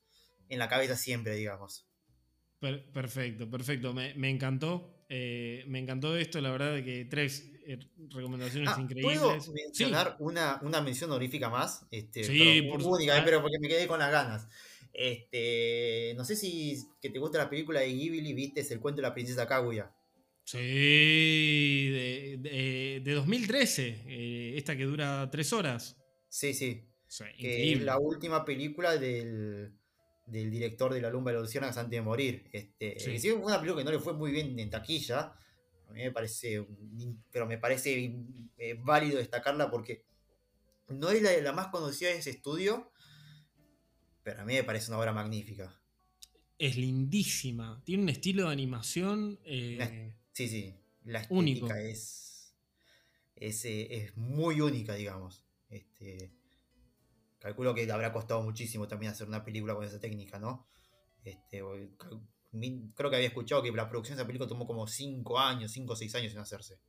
en 0.49 0.59
la 0.59 0.69
cabeza 0.69 0.95
siempre, 0.95 1.36
digamos. 1.36 1.88
perfecto, 2.93 3.49
perfecto. 3.49 3.93
Me, 3.93 4.30
encantó. 4.30 5.05
Eh, 5.09 5.63
me 5.67 5.80
encantó 5.80 6.17
esto, 6.17 6.41
la 6.41 6.51
verdad 6.51 6.84
que 6.84 7.05
tres 7.05 7.49
eh, 7.65 7.80
recomendaciones 8.09 8.71
Ah, 8.71 8.82
increíbles. 8.82 9.43
¿Puedo 9.45 9.53
Sí, 9.73 9.84
mencionar 9.84 10.15
una, 10.19 10.59
una 10.63 10.82
mención 10.82 11.09
honorífica 11.11 11.49
más? 11.49 11.86
Este, 11.91 12.23
Sí, 12.23 12.61
pero 12.61 12.84
por 12.86 12.93
única, 12.93 13.21
pero 13.23 13.41
porque 13.41 13.59
me 13.59 13.67
quedé 13.67 13.88
con 13.88 13.99
las 13.99 14.11
ganas. 14.11 14.47
Este, 14.93 16.13
no 16.17 16.25
sé 16.25 16.36
si 16.36 16.75
que 17.01 17.09
te 17.09 17.19
gusta 17.19 17.38
la 17.38 17.49
película 17.49 17.80
de 17.82 17.88
Ghibli, 17.93 18.34
viste, 18.34 18.61
es 18.61 18.71
el 18.71 18.80
cuento 18.80 19.01
de 19.01 19.07
la 19.07 19.13
princesa 19.13 19.47
Kaguya. 19.47 19.93
Sí, 20.45 20.57
de, 21.91 22.38
de- 22.39 23.01
de 23.03 23.13
2013, 23.13 24.03
eh, 24.07 24.53
esta 24.57 24.78
que 24.78 24.86
dura 24.86 25.30
tres 25.30 25.51
horas. 25.53 25.97
Sí, 26.30 26.53
sí. 26.53 26.88
Sí, 27.08 27.24
Que 27.39 27.74
es 27.74 27.82
la 27.82 27.97
última 27.99 28.43
película 28.45 28.97
del, 28.97 29.74
del 30.26 30.51
director 30.51 30.93
de 30.93 31.01
La 31.01 31.10
Lumba 31.10 31.32
de 31.32 31.38
los 31.38 31.47
Lucianas 31.47 31.78
antes 31.78 31.91
de 31.97 32.01
morir. 32.01 32.49
Este, 32.51 32.99
Sí. 32.99 33.18
fue 33.20 33.34
una 33.34 33.60
película 33.60 33.82
que 33.82 33.86
no 33.86 33.91
le 33.91 33.99
fue 33.99 34.14
muy 34.14 34.32
bien 34.32 34.58
en 34.60 34.70
taquilla. 34.70 35.34
A 35.88 35.93
mí 35.93 36.01
me 36.03 36.12
parece, 36.12 36.68
pero 37.32 37.45
me 37.47 37.58
parece 37.58 38.14
eh, 38.58 38.76
válido 38.80 39.18
destacarla 39.20 39.72
porque 39.72 40.05
no 40.89 41.10
es 41.10 41.22
la, 41.22 41.32
la 41.41 41.53
más 41.53 41.68
conocida 41.68 42.10
de 42.10 42.18
ese 42.18 42.32
estudio, 42.32 42.91
pero 44.24 44.41
a 44.41 44.45
mí 44.45 44.53
me 44.53 44.64
parece 44.66 44.91
una 44.91 44.99
obra 44.99 45.14
magnífica. 45.14 45.74
Es 46.60 46.76
lindísima. 46.76 47.82
Tiene 47.86 48.03
un 48.03 48.10
estilo 48.10 48.47
de 48.47 48.51
animación. 48.53 49.39
eh, 49.45 50.14
Sí, 50.34 50.47
sí, 50.49 50.74
la 51.05 51.20
estética 51.22 51.39
Único. 51.39 51.74
es, 51.74 52.53
es, 53.36 53.64
eh, 53.66 53.88
es 54.03 54.18
muy 54.18 54.60
única, 54.62 54.93
digamos. 54.95 55.45
Este, 55.70 56.32
calculo 57.40 57.74
que 57.74 57.90
habrá 57.92 58.12
costado 58.12 58.42
muchísimo 58.44 58.88
también 58.88 59.12
hacer 59.12 59.28
una 59.28 59.44
película 59.44 59.76
con 59.76 59.84
esa 59.86 60.00
técnica, 60.00 60.40
¿no? 60.40 60.68
Este, 61.24 61.62
creo 62.96 63.10
que 63.10 63.16
había 63.16 63.28
escuchado 63.28 63.62
que 63.62 63.72
la 63.72 63.90
producción 63.90 64.16
de 64.16 64.22
esa 64.22 64.28
película 64.28 64.48
tomó 64.48 64.66
como 64.66 64.88
5 64.88 65.40
años, 65.40 65.72
5 65.72 65.94
o 65.94 65.96
6 65.96 66.14
años 66.16 66.34
en 66.34 66.40
hacerse. 66.40 66.80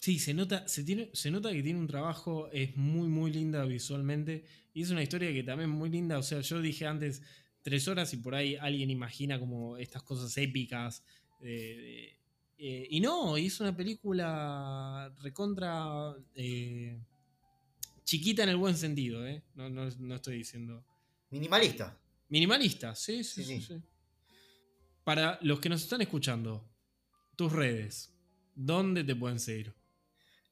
Sí, 0.00 0.18
se 0.20 0.32
nota, 0.32 0.66
se, 0.68 0.84
tiene, 0.84 1.10
se 1.12 1.30
nota 1.30 1.50
que 1.52 1.62
tiene 1.62 1.78
un 1.80 1.88
trabajo, 1.88 2.48
es 2.52 2.76
muy, 2.76 3.08
muy 3.08 3.32
linda 3.32 3.64
visualmente. 3.64 4.44
Y 4.72 4.82
es 4.82 4.90
una 4.90 5.02
historia 5.02 5.32
que 5.32 5.42
también 5.42 5.70
es 5.70 5.76
muy 5.76 5.90
linda. 5.90 6.18
O 6.18 6.22
sea, 6.22 6.40
yo 6.40 6.60
dije 6.60 6.86
antes 6.86 7.20
tres 7.62 7.88
horas 7.88 8.14
y 8.14 8.18
por 8.18 8.34
ahí 8.36 8.54
alguien 8.54 8.90
imagina 8.90 9.40
como 9.40 9.76
estas 9.76 10.02
cosas 10.04 10.36
épicas. 10.38 11.02
eh, 11.40 11.46
de- 11.76 12.18
eh, 12.60 12.88
y 12.90 12.98
no, 13.00 13.36
es 13.36 13.60
una 13.60 13.76
película 13.76 15.12
recontra 15.22 16.12
eh, 16.34 16.98
chiquita 18.08 18.42
en 18.42 18.48
el 18.48 18.56
buen 18.56 18.74
sentido, 18.74 19.26
¿eh? 19.26 19.44
No, 19.54 19.68
no, 19.68 19.86
no 19.98 20.14
estoy 20.14 20.36
diciendo. 20.38 20.82
Minimalista. 21.30 21.94
Minimalista, 22.30 22.94
sí, 22.94 23.22
sí, 23.22 23.44
Sí, 23.44 23.44
sí, 23.44 23.60
sí. 23.60 23.74
sí. 23.74 23.82
Para 25.04 25.38
los 25.42 25.60
que 25.60 25.68
nos 25.68 25.82
están 25.82 26.00
escuchando, 26.00 26.70
tus 27.36 27.52
redes, 27.52 28.14
¿dónde 28.54 29.04
te 29.04 29.14
pueden 29.14 29.38
seguir? 29.40 29.74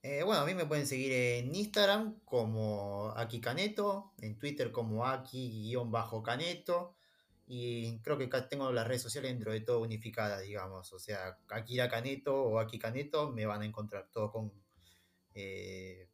Eh, 0.03 0.23
bueno, 0.23 0.43
a 0.43 0.47
mí 0.47 0.55
me 0.55 0.67
pueden 0.67 0.87
seguir 0.87 1.13
en 1.13 1.55
Instagram 1.55 2.21
como 2.25 3.11
Aki 3.17 3.41
Caneto, 3.41 4.13
en 4.19 4.39
Twitter 4.39 4.71
como 4.71 5.05
Aki-Caneto, 5.07 6.95
y 7.47 7.99
creo 8.01 8.19
que 8.19 8.25
acá 8.25 8.49
tengo 8.49 8.71
las 8.73 8.87
redes 8.87 9.03
sociales 9.03 9.31
dentro 9.33 9.53
de 9.53 9.61
todo 9.63 9.81
unificadas, 9.81 10.43
digamos. 10.43 10.93
O 10.93 10.99
sea, 10.99 11.39
Akira 11.49 11.89
Caneto 11.89 12.35
o 12.37 12.59
Aki 12.59 12.79
Caneto 12.79 13.33
me 13.33 13.47
van 13.47 13.63
a 13.63 13.67
encontrar 13.67 14.09
todo 14.13 14.31
con. 14.31 14.53
eh, 15.35 16.09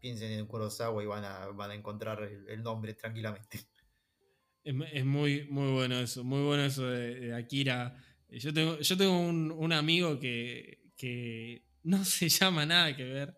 piensen 0.00 0.32
en 0.32 0.46
Kurosawa 0.46 1.02
y 1.02 1.06
van 1.06 1.24
a, 1.24 1.46
van 1.48 1.70
a 1.70 1.74
encontrar 1.74 2.22
el, 2.22 2.62
nombre 2.62 2.94
tranquilamente. 2.94 3.60
Es, 4.64 4.74
es 4.92 5.04
muy, 5.04 5.46
muy 5.48 5.72
bueno 5.72 6.00
eso, 6.00 6.24
muy 6.24 6.42
bueno 6.42 6.64
eso 6.64 6.86
de, 6.86 7.34
Akira. 7.34 7.96
Yo 8.28 8.52
tengo, 8.52 8.78
yo 8.78 8.96
tengo 8.96 9.18
un, 9.18 9.50
un 9.50 9.72
amigo 9.72 10.18
que, 10.18 10.92
que 10.96 11.64
no 11.82 12.04
se 12.04 12.28
llama 12.28 12.66
nada 12.66 12.96
que 12.96 13.04
ver, 13.04 13.36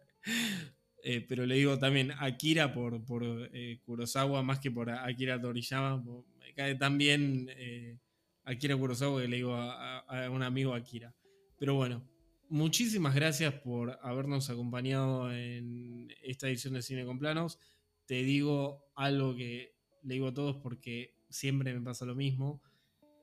eh, 1.03 1.21
pero 1.29 1.47
le 1.47 1.57
digo 1.57 1.79
también 1.79 2.13
Akira 2.19 2.73
por, 2.73 3.05
por 3.05 3.25
eh, 3.53 3.81
Kurosawa 3.85 4.43
más 4.43 4.61
que 4.61 4.71
por 4.71 4.91
Akira 4.91 5.41
Toriyama. 5.41 6.03
Me 6.39 6.55
cae 6.55 6.77
tan 6.77 6.97
bien 6.99 7.49
eh, 7.51 7.99
Akira 8.45 8.77
Kurosawa 8.77 9.23
que 9.23 9.29
le 9.29 9.37
digo 9.37 9.55
a 9.55 10.31
un 10.31 10.43
amigo 10.43 10.75
Akira. 10.75 11.15
Pero 11.59 11.75
bueno, 11.75 12.12
muchísimas 12.53 13.15
gracias 13.15 13.55
por 13.55 13.99
habernos 14.03 14.51
acompañado 14.51 15.33
en 15.33 16.13
esta 16.23 16.49
edición 16.49 16.75
de 16.75 16.83
Cine 16.83 17.07
con 17.07 17.19
Planos. 17.19 17.59
Te 18.05 18.23
digo 18.23 18.93
algo 18.95 19.35
que 19.35 19.75
le 20.03 20.15
digo 20.15 20.29
a 20.29 20.35
todos 20.35 20.57
porque 20.57 21.17
siempre 21.31 21.73
me 21.73 21.81
pasa 21.81 22.05
lo 22.05 22.15
mismo. 22.15 22.63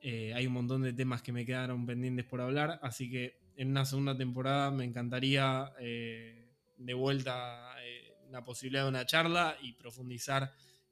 Eh, 0.01 0.33
hay 0.33 0.47
un 0.47 0.53
montón 0.53 0.81
de 0.81 0.93
temas 0.93 1.21
que 1.21 1.31
me 1.31 1.45
quedaron 1.45 1.85
pendientes 1.85 2.25
por 2.25 2.41
hablar, 2.41 2.79
así 2.81 3.07
que 3.11 3.37
en 3.55 3.69
una 3.69 3.85
segunda 3.85 4.17
temporada 4.17 4.71
me 4.71 4.83
encantaría 4.83 5.73
eh, 5.79 6.55
de 6.77 6.93
vuelta 6.95 7.75
eh, 7.83 8.15
la 8.31 8.43
posibilidad 8.43 8.83
de 8.83 8.89
una 8.89 9.05
charla 9.05 9.57
y 9.61 9.73
profundizar 9.73 10.51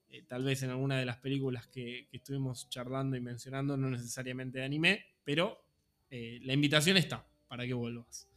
eh, 0.09 0.21
tal 0.27 0.43
vez 0.43 0.61
en 0.61 0.69
alguna 0.69 0.99
de 0.99 1.05
las 1.05 1.17
películas 1.17 1.65
que, 1.65 2.07
que 2.11 2.17
estuvimos 2.17 2.69
charlando 2.69 3.17
y 3.17 3.19
mencionando, 3.19 3.77
no 3.77 3.89
necesariamente 3.89 4.59
de 4.59 4.65
anime, 4.65 5.05
pero 5.23 5.63
la 6.09 6.53
invitación 6.53 6.95
está 6.95 7.27
para 7.47 7.65
que 7.65 7.73
vuelvas. 7.73 8.27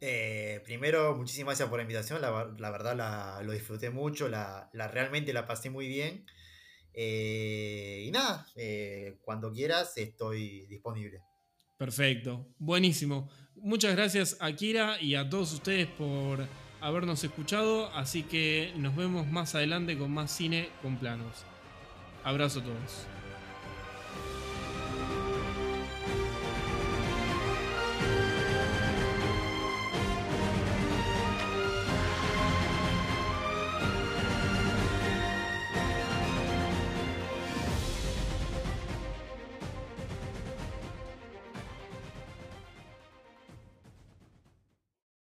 Eh, 0.00 0.60
primero, 0.64 1.16
muchísimas 1.16 1.52
gracias 1.52 1.68
por 1.68 1.78
la 1.78 1.82
invitación. 1.82 2.20
La, 2.20 2.30
ver- 2.30 2.60
la 2.60 2.70
verdad 2.70 2.94
la, 2.96 3.42
lo 3.42 3.52
disfruté 3.52 3.90
mucho, 3.90 4.28
la, 4.28 4.70
la- 4.72 4.88
realmente 4.88 5.32
la 5.32 5.46
pasé 5.46 5.70
muy 5.70 5.88
bien. 5.88 6.24
Eh, 6.94 8.04
y 8.06 8.10
nada, 8.10 8.46
eh, 8.56 9.18
cuando 9.22 9.52
quieras 9.52 9.96
estoy 9.96 10.66
disponible. 10.66 11.22
Perfecto, 11.76 12.46
buenísimo. 12.58 13.30
Muchas 13.56 13.94
gracias 13.94 14.36
a 14.40 14.52
Kira 14.52 15.00
y 15.00 15.14
a 15.14 15.28
todos 15.28 15.52
ustedes 15.52 15.86
por 15.86 16.46
habernos 16.80 17.22
escuchado, 17.24 17.88
así 17.94 18.22
que 18.24 18.72
nos 18.76 18.94
vemos 18.96 19.26
más 19.26 19.54
adelante 19.54 19.96
con 19.98 20.10
más 20.12 20.30
cine 20.32 20.70
con 20.82 20.96
planos. 20.98 21.44
Abrazo 22.24 22.60
a 22.60 22.64
todos. 22.64 23.06